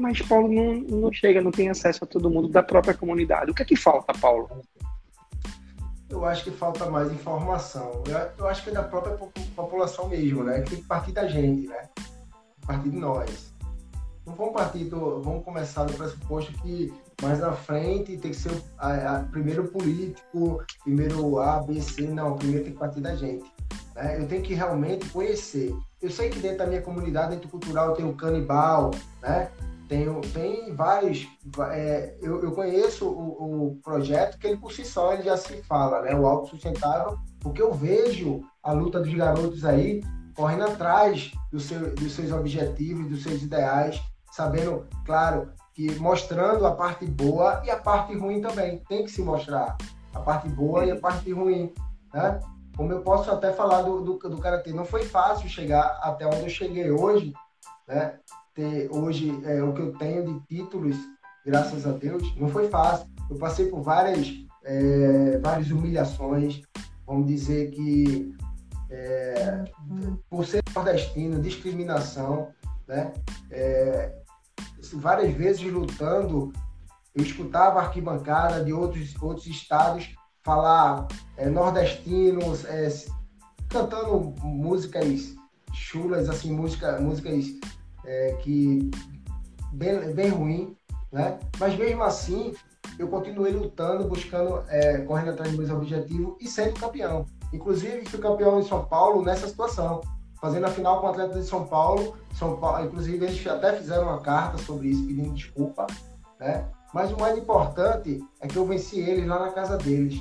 mas 0.00 0.20
Paulo 0.22 0.48
não, 0.48 0.74
não 0.74 1.12
chega, 1.12 1.40
não 1.40 1.50
tem 1.50 1.68
acesso 1.68 2.04
a 2.04 2.06
todo 2.06 2.30
mundo 2.30 2.48
da 2.48 2.62
própria 2.62 2.94
comunidade. 2.94 3.50
O 3.50 3.54
que 3.54 3.62
é 3.62 3.64
que 3.64 3.76
falta, 3.76 4.12
Paulo? 4.18 4.48
Eu 6.08 6.24
acho 6.24 6.42
que 6.42 6.50
falta 6.50 6.90
mais 6.90 7.12
informação. 7.12 8.02
Eu, 8.06 8.30
eu 8.38 8.48
acho 8.48 8.64
que 8.64 8.70
é 8.70 8.72
da 8.72 8.82
própria 8.82 9.16
população 9.54 10.08
mesmo, 10.08 10.42
né? 10.42 10.62
Que 10.62 10.70
tem 10.70 10.80
que 10.80 10.86
partir 10.86 11.12
da 11.12 11.28
gente, 11.28 11.68
né? 11.68 11.88
Partir 12.66 12.88
de 12.88 12.96
nós. 12.96 13.54
Não 14.26 14.34
vamos 14.34 14.54
partir 14.54 14.84
do, 14.84 15.22
vamos 15.22 15.44
começar 15.44 15.84
do 15.84 15.92
pressuposto 15.92 16.52
que 16.54 16.92
mais 17.22 17.38
na 17.38 17.52
frente 17.52 18.16
tem 18.16 18.30
que 18.30 18.36
ser 18.36 18.52
a, 18.78 19.16
a, 19.16 19.22
primeiro 19.24 19.68
político, 19.68 20.64
primeiro 20.82 21.38
A, 21.38 21.60
B, 21.60 21.80
C, 21.80 22.02
não, 22.02 22.36
primeiro 22.36 22.64
tem 22.64 22.72
que 22.72 22.78
partir 22.78 23.00
da 23.00 23.14
gente. 23.14 23.44
Né? 23.94 24.20
Eu 24.20 24.26
tenho 24.26 24.42
que 24.42 24.54
realmente 24.54 25.08
conhecer. 25.10 25.74
Eu 26.00 26.10
sei 26.10 26.30
que 26.30 26.38
dentro 26.38 26.58
da 26.58 26.66
minha 26.66 26.82
comunidade, 26.82 27.34
dentro 27.34 27.48
cultural, 27.48 27.94
tem 27.94 28.08
o 28.08 28.14
canibal, 28.14 28.90
né? 29.22 29.50
Tem, 29.90 30.06
tem 30.32 30.72
vários. 30.72 31.26
É, 31.72 32.14
eu, 32.22 32.40
eu 32.44 32.52
conheço 32.52 33.08
o, 33.08 33.70
o, 33.70 33.76
projeto 33.82 34.38
que 34.38 34.46
ele 34.46 34.56
por 34.56 34.70
si 34.70 34.84
só 34.84 35.12
ele 35.12 35.24
já 35.24 35.36
se 35.36 35.64
fala, 35.64 36.02
né? 36.02 36.14
O 36.14 36.26
autossustentável, 36.26 37.18
porque 37.40 37.60
eu 37.60 37.74
vejo 37.74 38.40
a 38.62 38.70
luta 38.70 39.00
dos 39.00 39.12
garotos 39.12 39.64
aí 39.64 40.00
correndo 40.36 40.62
atrás 40.62 41.32
do 41.50 41.58
seu, 41.58 41.92
dos 41.92 42.12
seus 42.12 42.30
objetivos, 42.30 43.08
dos 43.08 43.24
seus 43.24 43.42
ideais, 43.42 44.00
sabendo, 44.30 44.86
claro, 45.04 45.50
que 45.74 45.90
mostrando 45.98 46.64
a 46.68 46.70
parte 46.70 47.04
boa 47.04 47.60
e 47.64 47.70
a 47.70 47.76
parte 47.76 48.16
ruim 48.16 48.40
também. 48.40 48.78
Tem 48.88 49.02
que 49.02 49.10
se 49.10 49.20
mostrar 49.20 49.76
a 50.14 50.20
parte 50.20 50.48
boa 50.50 50.84
e 50.84 50.92
a 50.92 51.00
parte 51.00 51.32
ruim, 51.32 51.74
né? 52.14 52.38
Como 52.76 52.92
eu 52.92 53.02
posso 53.02 53.28
até 53.28 53.52
falar 53.52 53.82
do, 53.82 54.02
do, 54.02 54.18
do 54.18 54.38
Karatê, 54.38 54.72
não 54.72 54.84
foi 54.84 55.02
fácil 55.02 55.48
chegar 55.48 55.98
até 56.00 56.24
onde 56.28 56.42
eu 56.42 56.48
cheguei 56.48 56.92
hoje, 56.92 57.32
né? 57.88 58.20
Ter 58.54 58.90
hoje 58.90 59.40
é, 59.44 59.62
o 59.62 59.72
que 59.72 59.80
eu 59.80 59.92
tenho 59.92 60.24
de 60.24 60.40
títulos, 60.46 60.96
graças 61.44 61.86
a 61.86 61.92
Deus, 61.92 62.34
não 62.36 62.48
foi 62.48 62.68
fácil. 62.68 63.06
Eu 63.28 63.36
passei 63.36 63.66
por 63.66 63.82
várias, 63.82 64.28
é, 64.64 65.38
várias 65.38 65.70
humilhações, 65.70 66.62
vamos 67.06 67.26
dizer 67.26 67.70
que 67.70 68.34
é, 68.90 69.64
por 70.28 70.44
ser 70.44 70.62
nordestino, 70.74 71.40
discriminação, 71.40 72.48
né? 72.88 73.12
É, 73.50 74.12
várias 74.94 75.32
vezes 75.34 75.62
lutando, 75.62 76.52
eu 77.14 77.22
escutava 77.22 77.80
arquibancada 77.80 78.64
de 78.64 78.72
outros, 78.72 79.14
outros 79.20 79.46
estados 79.46 80.14
falar 80.42 81.06
é, 81.36 81.48
nordestinos, 81.48 82.64
é, 82.64 82.88
cantando 83.68 84.34
músicas 84.42 85.36
chulas, 85.72 86.28
assim, 86.28 86.52
música, 86.52 86.98
músicas 87.00 87.44
é, 88.04 88.32
que 88.40 88.90
bem, 89.72 90.12
bem 90.14 90.28
ruim, 90.28 90.76
né? 91.12 91.38
Mas 91.58 91.76
mesmo 91.76 92.02
assim, 92.02 92.54
eu 92.98 93.08
continuei 93.08 93.52
lutando, 93.52 94.08
buscando, 94.08 94.62
é, 94.68 94.98
correndo 94.98 95.30
atrás 95.30 95.50
dos 95.50 95.58
meus 95.58 95.70
objetivos 95.70 96.36
e 96.40 96.46
sendo 96.46 96.78
campeão. 96.78 97.26
Inclusive, 97.52 98.06
fui 98.06 98.18
campeão 98.18 98.60
em 98.60 98.64
São 98.64 98.84
Paulo 98.84 99.22
nessa 99.22 99.48
situação, 99.48 100.00
fazendo 100.40 100.66
a 100.66 100.70
final 100.70 101.00
com 101.00 101.06
o 101.06 101.10
atleta 101.10 101.38
de 101.38 101.46
São 101.46 101.66
Paulo. 101.66 102.16
São 102.34 102.56
Paulo, 102.56 102.86
inclusive, 102.86 103.24
eles 103.24 103.46
até 103.46 103.76
fizeram 103.76 104.04
uma 104.04 104.20
carta 104.20 104.58
sobre 104.58 104.88
isso, 104.88 105.06
pedindo 105.06 105.34
desculpa, 105.34 105.86
né? 106.38 106.68
Mas 106.92 107.12
o 107.12 107.18
mais 107.18 107.38
importante 107.38 108.22
é 108.40 108.48
que 108.48 108.56
eu 108.56 108.66
venci 108.66 109.00
eles 109.00 109.26
lá 109.26 109.38
na 109.38 109.52
casa 109.52 109.76
deles. 109.76 110.20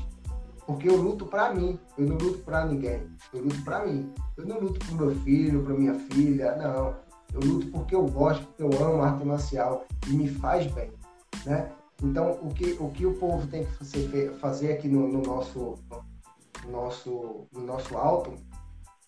Porque 0.65 0.87
eu 0.87 0.95
luto 0.95 1.25
para 1.25 1.51
mim, 1.51 1.79
eu 1.97 2.05
não 2.05 2.15
luto 2.15 2.39
para 2.39 2.63
ninguém. 2.65 3.01
Eu 3.33 3.41
luto 3.41 3.59
para 3.63 3.85
mim. 3.85 4.13
Eu 4.37 4.45
não 4.45 4.59
luto 4.59 4.79
pro 4.85 4.95
meu 4.95 5.15
filho, 5.21 5.63
para 5.63 5.73
minha 5.73 5.95
filha, 5.95 6.55
não. 6.57 6.95
Eu 7.33 7.41
luto 7.41 7.67
porque 7.67 7.95
eu 7.95 8.05
gosto, 8.07 8.45
porque 8.45 8.63
eu 8.63 8.85
amo 8.85 9.03
arte 9.03 9.23
marcial 9.23 9.85
e 10.07 10.11
me 10.11 10.27
faz 10.27 10.65
bem, 10.71 10.91
né? 11.45 11.71
Então, 12.01 12.39
o 12.41 12.53
que 12.53 12.77
o, 12.79 12.89
que 12.89 13.05
o 13.05 13.13
povo 13.15 13.45
tem 13.47 13.65
que 13.65 14.29
fazer 14.39 14.73
aqui 14.73 14.87
no, 14.87 15.07
no 15.07 15.21
nosso, 15.21 15.75
no 16.63 16.71
nosso, 16.71 17.47
no 17.51 17.61
nosso 17.61 17.97
alto 17.97 18.33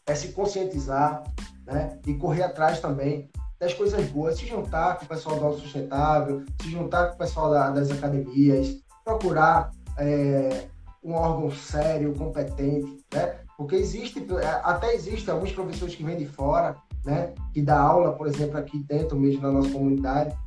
é 0.05 0.13
se 0.13 0.30
conscientizar 0.30 1.24
né? 1.65 1.99
e 2.05 2.13
correr 2.15 2.43
atrás 2.43 2.80
também 2.80 3.30
das 3.59 3.74
coisas 3.74 4.03
boas, 4.07 4.38
se 4.38 4.47
juntar 4.47 4.97
com 4.97 5.05
o 5.05 5.07
pessoal 5.07 5.38
do 5.38 5.59
Sustentável, 5.59 6.43
se 6.61 6.69
juntar 6.69 7.09
com 7.09 7.15
o 7.15 7.17
pessoal 7.17 7.51
da, 7.51 7.69
das 7.69 7.91
academias, 7.91 8.82
procurar 9.05 9.72
é, 9.97 10.67
um 11.03 11.13
órgão 11.13 11.51
sério, 11.51 12.13
competente, 12.15 12.97
né? 13.13 13.39
Porque 13.55 13.76
existe, 13.76 14.26
é, 14.41 14.47
até 14.63 14.95
existe 14.95 15.30
alguns 15.30 15.51
professores 15.51 15.93
que 15.93 16.03
vêm 16.03 16.17
de 16.17 16.26
fora, 16.26 16.76
né? 17.05 17.33
Que 17.53 17.61
dá 17.61 17.79
aula, 17.79 18.13
por 18.13 18.27
exemplo, 18.27 18.57
aqui 18.57 18.79
dentro 18.79 19.17
mesmo 19.17 19.41
na 19.41 19.51
nossa 19.51 19.71
comunidade, 19.71 20.37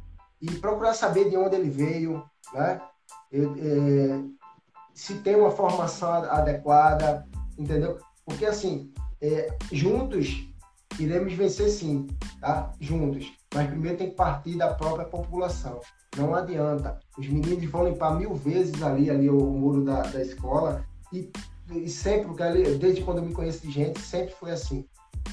e 0.40 0.50
procurar 0.52 0.94
saber 0.94 1.30
de 1.30 1.36
onde 1.36 1.57
ele 1.57 1.70
veio, 1.70 2.22
né? 2.52 2.80
É, 3.32 4.20
se 4.92 5.14
tem 5.16 5.34
uma 5.34 5.50
formação 5.50 6.12
adequada, 6.12 7.26
entendeu? 7.59 7.98
Porque 8.24 8.46
assim, 8.46 8.92
é, 9.20 9.57
juntos 9.72 10.48
iremos 10.98 11.32
vencer 11.32 11.68
sim, 11.68 12.07
tá? 12.40 12.72
Juntos. 12.80 13.32
Mas 13.52 13.68
primeiro 13.68 13.98
tem 13.98 14.11
que 14.11 14.16
partir 14.16 14.57
da 14.57 14.74
própria 14.74 15.05
população. 15.05 15.80
Não 16.16 16.34
adianta. 16.34 16.98
Os 17.18 17.28
meninos 17.28 17.68
vão 17.70 17.88
limpar 17.88 18.16
mil 18.16 18.34
vezes 18.34 18.82
ali, 18.82 19.11
ali 19.11 19.28
o, 19.28 19.40
muro 19.40 19.84
da, 19.84 20.02
da 20.02 20.22
escola 20.22 20.84
e, 21.12 21.30
e 21.70 21.88
sempre, 21.88 22.30
desde 22.78 23.02
quando 23.02 23.18
eu 23.18 23.24
me 23.24 23.32
conheço 23.32 23.66
de 23.66 23.72
gente, 23.72 24.00
sempre 24.00 24.34
foi 24.34 24.50
assim. 24.50 24.86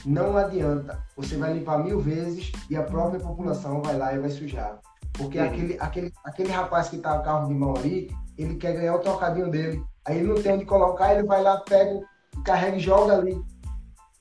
Não 0.05 0.35
adianta. 0.37 1.03
Você 1.15 1.37
vai 1.37 1.53
limpar 1.53 1.83
mil 1.83 1.99
vezes 1.99 2.51
e 2.69 2.75
a 2.75 2.83
própria 2.83 3.19
população 3.19 3.81
vai 3.81 3.97
lá 3.97 4.13
e 4.13 4.19
vai 4.19 4.29
sujar. 4.29 4.79
Porque 5.13 5.39
uhum. 5.39 5.45
aquele, 5.45 5.77
aquele, 5.79 6.13
aquele 6.23 6.51
rapaz 6.51 6.89
que 6.89 6.97
tá 6.97 7.17
com 7.17 7.23
carro 7.23 7.47
de 7.47 7.53
mão 7.53 7.75
ali, 7.75 8.09
ele 8.37 8.55
quer 8.55 8.73
ganhar 8.73 8.95
o 8.95 8.99
trocadinho 8.99 9.49
dele. 9.49 9.83
Aí 10.05 10.17
ele 10.17 10.27
não 10.27 10.41
tem 10.41 10.53
onde 10.53 10.65
colocar, 10.65 11.13
ele 11.13 11.23
vai 11.23 11.41
lá, 11.43 11.57
pega, 11.57 11.99
carrega 12.43 12.77
e 12.77 12.79
joga 12.79 13.13
ali. 13.13 13.39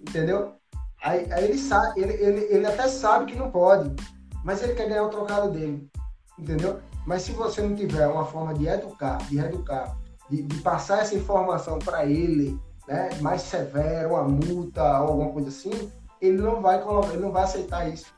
Entendeu? 0.01 0.55
Aí, 1.03 1.33
aí 1.33 1.45
ele 1.45 1.59
sabe, 1.59 2.01
ele, 2.01 2.12
ele, 2.12 2.41
ele 2.51 2.66
até 2.66 2.87
sabe 2.87 3.33
que 3.33 3.39
não 3.39 3.51
pode, 3.51 3.95
mas 4.45 4.62
ele 4.62 4.75
quer 4.75 4.89
ganhar 4.89 5.05
o 5.05 5.09
trocado 5.09 5.51
dele. 5.51 5.89
Entendeu? 6.39 6.81
Mas 7.07 7.23
se 7.23 7.33
você 7.33 7.62
não 7.62 7.75
tiver 7.75 8.07
uma 8.07 8.27
forma 8.27 8.53
de 8.53 8.66
educar, 8.66 9.16
de 9.29 9.39
educar, 9.39 9.97
de, 10.29 10.43
de 10.43 10.61
passar 10.61 11.01
essa 11.01 11.14
informação 11.14 11.79
para 11.79 12.05
ele, 12.05 12.59
né, 12.91 13.09
mais 13.20 13.43
severa, 13.43 14.09
uma 14.09 14.24
multa 14.24 14.82
ou 15.03 15.11
alguma 15.11 15.30
coisa 15.30 15.49
assim, 15.49 15.70
ele 16.20 16.38
não 16.38 16.61
vai 16.61 16.82
colocar, 16.82 17.12
ele 17.12 17.22
não 17.22 17.30
vai 17.30 17.45
aceitar 17.45 17.88
isso. 17.88 18.12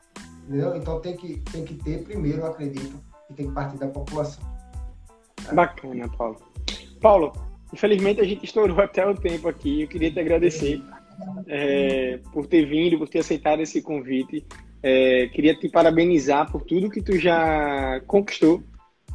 Entendeu? 0.47 0.75
Então 0.75 0.99
tem 0.99 1.15
que, 1.15 1.37
tem 1.51 1.63
que 1.63 1.75
ter 1.75 2.03
primeiro, 2.03 2.39
eu 2.39 2.47
acredito, 2.47 2.97
que 3.27 3.33
tem 3.35 3.47
que 3.47 3.53
partir 3.53 3.77
da 3.77 3.87
população. 3.87 4.43
Bacana, 5.53 6.09
Paulo. 6.17 6.37
Paulo, 6.99 7.33
infelizmente 7.71 8.19
a 8.19 8.23
gente 8.23 8.43
estourou 8.43 8.81
até 8.81 9.05
o 9.07 9.15
tempo 9.15 9.47
aqui. 9.47 9.83
Eu 9.83 9.87
queria 9.87 10.11
te 10.11 10.19
agradecer 10.19 10.81
é, 11.47 12.19
por 12.31 12.47
ter 12.47 12.65
vindo, 12.65 12.97
por 12.97 13.07
ter 13.07 13.19
aceitado 13.19 13.61
esse 13.61 13.81
convite. 13.81 14.45
É, 14.81 15.27
queria 15.27 15.55
te 15.55 15.69
parabenizar 15.69 16.51
por 16.51 16.63
tudo 16.63 16.89
que 16.89 17.01
tu 17.01 17.17
já 17.17 18.01
conquistou. 18.07 18.63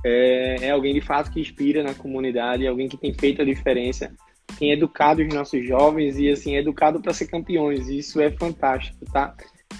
É, 0.04 0.66
é, 0.66 0.70
alguém 0.70 0.94
de 0.94 1.00
fato 1.00 1.30
que 1.32 1.40
inspira 1.40 1.82
na 1.82 1.92
comunidade, 1.92 2.66
alguém 2.66 2.88
que 2.88 2.96
tem 2.96 3.12
feito 3.12 3.42
a 3.42 3.44
diferença, 3.44 4.14
tem 4.58 4.72
educado 4.72 5.22
os 5.22 5.32
nossos 5.32 5.66
jovens 5.66 6.18
e 6.18 6.30
assim 6.30 6.56
educado 6.56 7.00
para 7.00 7.14
ser 7.14 7.26
campeões. 7.26 7.88
Isso 7.88 8.20
é 8.20 8.30
fantástico, 8.30 9.04
tá? 9.12 9.34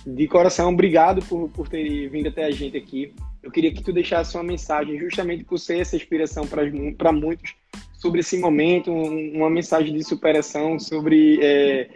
De 0.07 0.27
coração, 0.27 0.73
obrigado 0.73 1.23
por, 1.25 1.49
por 1.51 1.69
ter 1.69 2.09
vindo 2.09 2.29
até 2.29 2.45
a 2.45 2.51
gente 2.51 2.77
aqui. 2.77 3.13
Eu 3.43 3.51
queria 3.51 3.73
que 3.73 3.83
tu 3.83 3.93
deixasse 3.93 4.37
uma 4.37 4.45
mensagem, 4.45 4.99
justamente 4.99 5.45
por 5.45 5.59
ser 5.59 5.81
essa 5.81 5.97
inspiração 5.97 6.47
para 6.47 7.13
muitos, 7.13 7.55
sobre 7.95 8.21
esse 8.21 8.39
momento, 8.39 8.93
uma 8.93 9.51
mensagem 9.51 9.95
de 9.95 10.05
superação, 10.05 10.79
sobre 10.79 11.41
é, 11.43 11.89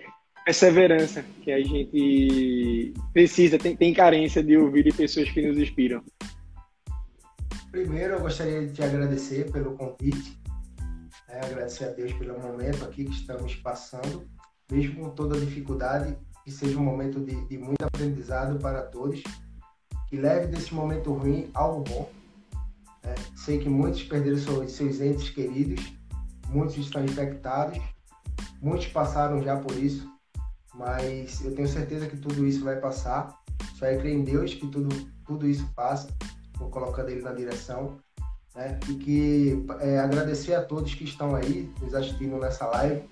perseverança 0.44 1.24
que 1.42 1.52
a 1.52 1.62
gente 1.62 2.92
precisa, 3.12 3.58
tem, 3.58 3.76
tem 3.76 3.94
carência 3.94 4.42
de 4.42 4.56
ouvir 4.56 4.84
de 4.84 4.92
pessoas 4.92 5.30
que 5.30 5.40
nos 5.46 5.58
inspiram. 5.58 6.02
Primeiro, 7.70 8.14
eu 8.14 8.20
gostaria 8.20 8.66
de 8.66 8.72
te 8.72 8.82
agradecer 8.82 9.50
pelo 9.50 9.76
convite, 9.76 10.38
né? 11.32 11.40
agradecer 11.42 11.86
a 11.86 11.88
Deus 11.88 12.12
pelo 12.12 12.38
momento 12.38 12.84
aqui 12.84 13.04
que 13.04 13.12
estamos 13.12 13.54
passando, 13.56 14.28
mesmo 14.70 15.02
com 15.02 15.10
toda 15.10 15.40
dificuldade, 15.40 16.16
que 16.44 16.50
seja 16.50 16.78
um 16.78 16.82
momento 16.82 17.20
de, 17.20 17.34
de 17.46 17.58
muito 17.58 17.82
aprendizado 17.82 18.58
para 18.58 18.82
todos, 18.82 19.22
que 20.08 20.16
leve 20.16 20.48
desse 20.48 20.74
momento 20.74 21.12
ruim 21.12 21.50
algo 21.54 21.82
bom. 21.82 22.10
Né? 23.02 23.14
Sei 23.34 23.58
que 23.58 23.68
muitos 23.68 24.02
perderam 24.02 24.38
seus, 24.38 24.72
seus 24.72 25.00
entes 25.00 25.30
queridos, 25.30 25.92
muitos 26.48 26.76
estão 26.76 27.04
infectados, 27.04 27.80
muitos 28.60 28.88
passaram 28.88 29.42
já 29.42 29.56
por 29.56 29.76
isso, 29.76 30.06
mas 30.74 31.44
eu 31.44 31.54
tenho 31.54 31.68
certeza 31.68 32.06
que 32.06 32.16
tudo 32.16 32.46
isso 32.46 32.64
vai 32.64 32.76
passar. 32.76 33.40
Só 33.74 33.86
é 33.86 33.96
crer 33.96 34.14
em 34.14 34.24
Deus 34.24 34.54
que 34.54 34.66
tudo, 34.66 34.88
tudo 35.24 35.46
isso 35.46 35.66
passa, 35.74 36.08
vou 36.58 36.70
colocando 36.70 37.08
Ele 37.08 37.22
na 37.22 37.32
direção. 37.32 37.98
Né? 38.54 38.78
E 38.88 38.94
que 38.94 39.66
é, 39.80 39.98
agradecer 39.98 40.54
a 40.54 40.62
todos 40.62 40.94
que 40.94 41.04
estão 41.04 41.34
aí 41.34 41.70
nos 41.80 41.94
assistindo 41.94 42.38
nessa 42.38 42.66
live. 42.66 43.02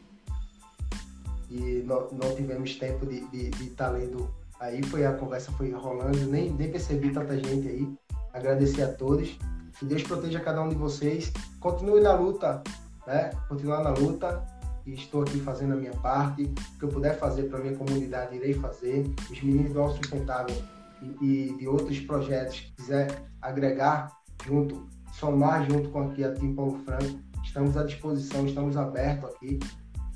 E 1.51 1.83
não, 1.87 2.09
não 2.13 2.35
tivemos 2.37 2.77
tempo 2.77 3.05
de 3.07 3.25
estar 3.65 3.87
tá 3.87 3.91
lendo 3.91 4.33
aí, 4.61 4.83
foi 4.85 5.07
a 5.07 5.13
conversa 5.15 5.51
foi 5.53 5.73
rolando, 5.73 6.19
nem, 6.27 6.53
nem 6.53 6.71
percebi 6.71 7.11
tanta 7.11 7.37
gente 7.37 7.67
aí. 7.67 7.93
Agradecer 8.33 8.83
a 8.83 8.93
todos. 8.93 9.37
Que 9.79 9.87
Deus 9.87 10.03
proteja 10.03 10.39
cada 10.41 10.63
um 10.63 10.69
de 10.69 10.75
vocês. 10.75 11.33
Continue 11.59 12.03
na 12.03 12.13
luta, 12.13 12.63
né? 13.07 13.31
Continuar 13.49 13.83
na 13.83 13.91
luta 13.91 14.45
e 14.87 14.93
estou 14.93 15.23
aqui 15.23 15.41
fazendo 15.41 15.73
a 15.73 15.77
minha 15.77 15.95
parte. 15.95 16.43
O 16.43 16.79
que 16.79 16.85
eu 16.85 16.89
puder 16.91 17.19
fazer 17.19 17.45
para 17.45 17.61
minha 17.61 17.75
comunidade, 17.75 18.37
irei 18.37 18.53
fazer. 18.53 19.11
Os 19.31 19.43
meninos 19.43 19.73
do 19.73 19.81
Alto 19.81 19.97
Sustentável 19.97 20.55
e, 21.01 21.25
e, 21.25 21.57
de 21.57 21.67
outros 21.67 21.99
projetos 22.01 22.61
que 22.61 22.73
quiser 22.73 23.23
agregar 23.41 24.15
junto, 24.45 24.87
somar 25.13 25.69
junto 25.71 25.89
com 25.91 26.09
aqui 26.09 26.25
a 26.25 26.33
Team 26.33 26.55
Paulo 26.55 26.79
Franco, 26.85 27.21
estamos 27.45 27.77
à 27.77 27.85
disposição, 27.85 28.47
estamos 28.47 28.77
abertos 28.77 29.31
aqui 29.31 29.59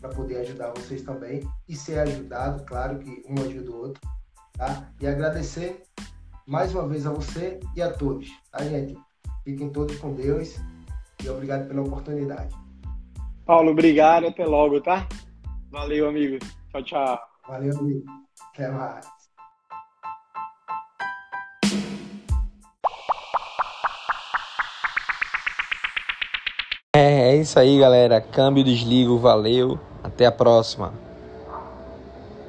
para 0.00 0.10
poder 0.10 0.38
ajudar 0.38 0.72
vocês 0.76 1.02
também 1.02 1.40
e 1.68 1.74
ser 1.74 1.98
ajudado, 2.00 2.64
claro 2.64 2.98
que 2.98 3.24
um 3.28 3.42
ajuda 3.42 3.70
o 3.70 3.76
outro, 3.76 4.00
tá? 4.52 4.88
E 5.00 5.06
agradecer 5.06 5.82
mais 6.46 6.74
uma 6.74 6.86
vez 6.86 7.06
a 7.06 7.12
você 7.12 7.58
e 7.74 7.82
a 7.82 7.92
todos, 7.92 8.30
tá, 8.50 8.62
gente? 8.64 8.98
Fiquem 9.44 9.70
todos 9.70 9.96
com 9.96 10.14
Deus 10.14 10.56
e 11.22 11.28
obrigado 11.28 11.68
pela 11.68 11.82
oportunidade. 11.82 12.54
Paulo, 13.44 13.70
obrigado. 13.70 14.26
Até 14.26 14.44
logo, 14.44 14.80
tá? 14.80 15.06
Valeu, 15.70 16.08
amigo. 16.08 16.38
Tchau, 16.70 16.82
tchau. 16.82 17.18
Valeu, 17.46 17.78
amigo. 17.78 18.04
Até 18.52 18.70
mais. 18.70 19.23
É 27.24 27.36
isso 27.36 27.58
aí, 27.58 27.78
galera. 27.78 28.20
Câmbio, 28.20 28.62
desligo, 28.62 29.18
valeu. 29.18 29.78
Até 30.02 30.26
a 30.26 30.32
próxima. 30.32 30.92